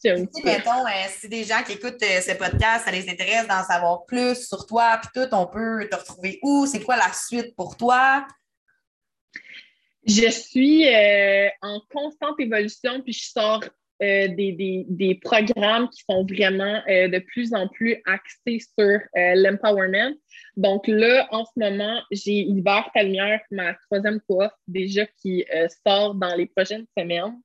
si, 0.00 0.10
mettons, 0.44 0.84
euh, 0.84 0.90
si 1.08 1.28
des 1.28 1.44
gens 1.44 1.62
qui 1.64 1.72
écoutent 1.72 2.00
ce 2.00 2.36
podcast, 2.36 2.84
ça 2.84 2.90
les 2.90 3.08
intéresse 3.08 3.46
d'en 3.46 3.62
savoir 3.62 4.04
plus 4.04 4.46
sur 4.46 4.66
toi, 4.66 5.00
puis 5.00 5.10
tout, 5.14 5.32
on 5.34 5.46
peut 5.46 5.88
te 5.88 5.96
retrouver 5.96 6.38
où? 6.42 6.66
C'est 6.66 6.82
quoi 6.82 6.96
la 6.96 7.12
suite 7.12 7.54
pour 7.54 7.76
toi? 7.76 8.26
Je 10.04 10.28
suis 10.30 10.86
en 11.62 11.80
constante 11.92 12.40
évolution, 12.40 13.00
puis 13.02 13.12
je 13.12 13.30
sors 13.30 13.62
euh, 14.00 14.28
des, 14.28 14.86
des, 14.88 15.14
programmes 15.16 15.88
qui 15.88 16.04
sont 16.08 16.24
vraiment 16.24 16.80
euh, 16.88 17.08
de 17.08 17.18
plus 17.18 17.52
en 17.52 17.66
plus 17.66 18.00
axés 18.06 18.60
sur 18.78 19.00
euh, 19.16 19.34
l'empowerment. 19.34 20.14
Donc 20.56 20.86
là, 20.86 21.26
en 21.32 21.44
ce 21.44 21.50
moment, 21.56 22.00
j'ai 22.12 22.42
Hiver 22.42 22.88
Talmière, 22.94 23.40
ma 23.50 23.74
troisième 23.74 24.20
cohorte 24.28 24.54
déjà 24.68 25.04
qui 25.20 25.44
sort 25.84 26.14
dans 26.14 26.34
les 26.36 26.46
prochaines 26.46 26.86
semaines. 26.96 27.40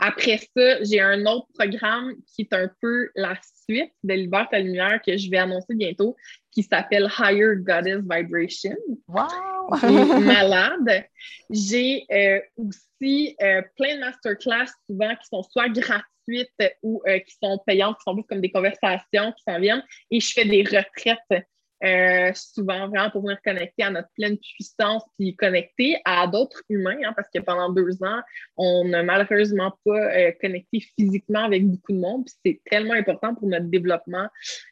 Après 0.00 0.38
ça, 0.38 0.82
j'ai 0.82 1.00
un 1.00 1.24
autre 1.26 1.46
programme 1.56 2.14
qui 2.34 2.42
est 2.42 2.52
un 2.52 2.68
peu 2.80 3.08
la 3.14 3.36
suite 3.68 3.92
de 4.02 4.14
l'Hiver 4.14 4.48
Talmière 4.50 5.00
que 5.06 5.16
je 5.16 5.30
vais 5.30 5.38
annoncer 5.38 5.74
bientôt, 5.74 6.16
qui 6.50 6.64
s'appelle 6.64 7.08
Higher 7.18 7.56
Goddess 7.58 8.02
Vibration. 8.02 8.76
Wow! 9.06 9.51
malade. 10.20 11.04
J'ai 11.50 12.04
euh, 12.10 12.40
aussi 12.56 13.36
euh, 13.42 13.62
plein 13.76 13.96
de 13.96 14.00
masterclass 14.00 14.66
souvent 14.86 15.14
qui 15.16 15.26
sont 15.30 15.42
soit 15.42 15.68
gratuites 15.68 16.72
ou 16.82 17.02
euh, 17.06 17.18
qui 17.20 17.34
sont 17.42 17.58
payantes, 17.66 17.96
qui 17.98 18.02
sont 18.04 18.14
plus 18.14 18.24
comme 18.24 18.40
des 18.40 18.50
conversations 18.50 19.32
qui 19.32 19.42
s'en 19.46 19.58
viennent. 19.60 19.84
Et 20.10 20.20
je 20.20 20.32
fais 20.32 20.44
des 20.44 20.62
retraites 20.62 21.44
euh, 21.84 22.30
souvent 22.34 22.88
vraiment 22.88 23.10
pour 23.10 23.22
venir 23.22 23.38
connecter 23.44 23.82
à 23.82 23.90
notre 23.90 24.08
pleine 24.16 24.38
puissance 24.38 25.02
puis 25.18 25.34
connecter 25.36 26.00
à 26.04 26.26
d'autres 26.26 26.62
humains, 26.68 26.98
hein, 27.04 27.12
parce 27.16 27.28
que 27.34 27.40
pendant 27.40 27.70
deux 27.70 28.02
ans, 28.02 28.20
on 28.56 28.84
n'a 28.86 29.02
malheureusement 29.02 29.76
pas 29.84 30.14
euh, 30.14 30.32
connecté 30.40 30.80
physiquement 30.98 31.44
avec 31.44 31.66
beaucoup 31.66 31.92
de 31.92 31.98
monde, 31.98 32.24
puis 32.24 32.34
c'est 32.44 32.70
tellement 32.70 32.94
important 32.94 33.34
pour 33.34 33.48
notre 33.48 33.66
développement 33.66 34.28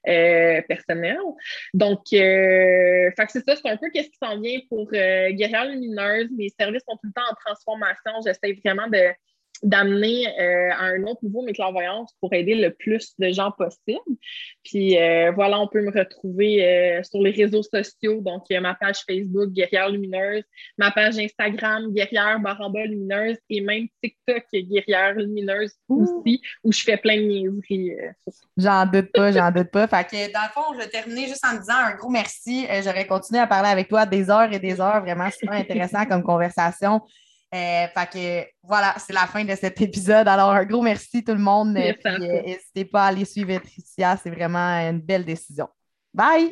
euh, 0.08 0.62
personnel. 0.68 1.18
Donc, 1.74 2.00
c'est 2.10 3.12
ça, 3.16 3.56
c'est 3.56 3.68
un 3.68 3.76
peu 3.76 3.90
qu'est-ce 3.92 4.10
qui 4.10 4.18
s'en 4.22 4.40
vient 4.40 4.58
pour 4.68 4.90
Guerrière 4.90 5.66
Lumineuse. 5.66 6.28
Mes 6.36 6.48
services 6.58 6.82
sont 6.88 6.96
tout 6.96 7.08
le 7.08 7.12
temps 7.12 7.28
en 7.30 7.34
transformation. 7.34 8.12
J'essaie 8.24 8.58
vraiment 8.64 8.88
de 8.88 9.10
d'amener 9.62 10.26
euh, 10.40 10.72
à 10.72 10.84
un 10.84 11.02
autre 11.04 11.20
niveau 11.22 11.42
mes 11.42 11.52
clairvoyances 11.52 12.14
pour 12.20 12.32
aider 12.32 12.54
le 12.54 12.72
plus 12.72 13.14
de 13.18 13.30
gens 13.30 13.50
possible. 13.50 14.00
Puis 14.64 14.98
euh, 14.98 15.32
voilà, 15.32 15.60
on 15.60 15.68
peut 15.68 15.82
me 15.82 15.90
retrouver 15.90 16.64
euh, 16.64 17.02
sur 17.02 17.20
les 17.20 17.30
réseaux 17.30 17.62
sociaux. 17.62 18.20
Donc, 18.20 18.44
il 18.48 18.54
y 18.54 18.56
a 18.56 18.60
ma 18.60 18.74
page 18.74 19.00
Facebook 19.06 19.50
Guerrière 19.50 19.90
Lumineuse, 19.90 20.44
ma 20.78 20.90
page 20.90 21.18
Instagram 21.18 21.92
Guerrière 21.92 22.40
Baramba 22.40 22.84
Lumineuse 22.84 23.36
et 23.50 23.60
même 23.60 23.86
TikTok 24.02 24.44
Guerrière 24.52 25.14
Lumineuse 25.14 25.74
aussi, 25.88 26.40
où 26.64 26.72
je 26.72 26.82
fais 26.82 26.96
plein 26.96 27.16
de 27.16 27.22
niaiseries. 27.22 27.96
j'en 28.56 28.86
doute 28.86 29.12
pas, 29.12 29.32
j'en 29.32 29.50
doute 29.50 29.70
pas. 29.70 29.86
Fait 29.86 30.04
que 30.04 30.32
dans 30.32 30.40
le 30.42 30.52
fond, 30.54 30.74
je 30.74 30.78
vais 30.78 30.88
terminer 30.88 31.26
juste 31.26 31.44
en 31.44 31.58
disant 31.58 31.74
un 31.74 31.94
gros 31.96 32.10
merci. 32.10 32.66
J'aurais 32.82 33.06
continué 33.06 33.40
à 33.40 33.46
parler 33.46 33.68
avec 33.68 33.88
toi 33.88 34.06
des 34.06 34.30
heures 34.30 34.52
et 34.52 34.58
des 34.58 34.80
heures, 34.80 35.02
vraiment 35.02 35.30
super 35.30 35.52
intéressant 35.52 36.06
comme 36.06 36.22
conversation. 36.22 37.02
Euh, 37.52 37.86
fait 37.88 38.10
que 38.12 38.50
voilà, 38.62 38.94
c'est 38.98 39.12
la 39.12 39.26
fin 39.26 39.44
de 39.44 39.54
cet 39.56 39.80
épisode. 39.80 40.28
Alors, 40.28 40.50
un 40.50 40.64
gros 40.64 40.82
merci 40.82 41.24
tout 41.24 41.32
le 41.32 41.40
monde. 41.40 41.76
Euh, 41.76 41.92
n'hésitez 42.46 42.84
pas 42.84 43.04
à 43.04 43.06
aller 43.08 43.24
suivre 43.24 43.58
Tricia, 43.58 44.16
c'est 44.16 44.30
vraiment 44.30 44.88
une 44.88 45.00
belle 45.00 45.24
décision. 45.24 45.68
Bye! 46.14 46.48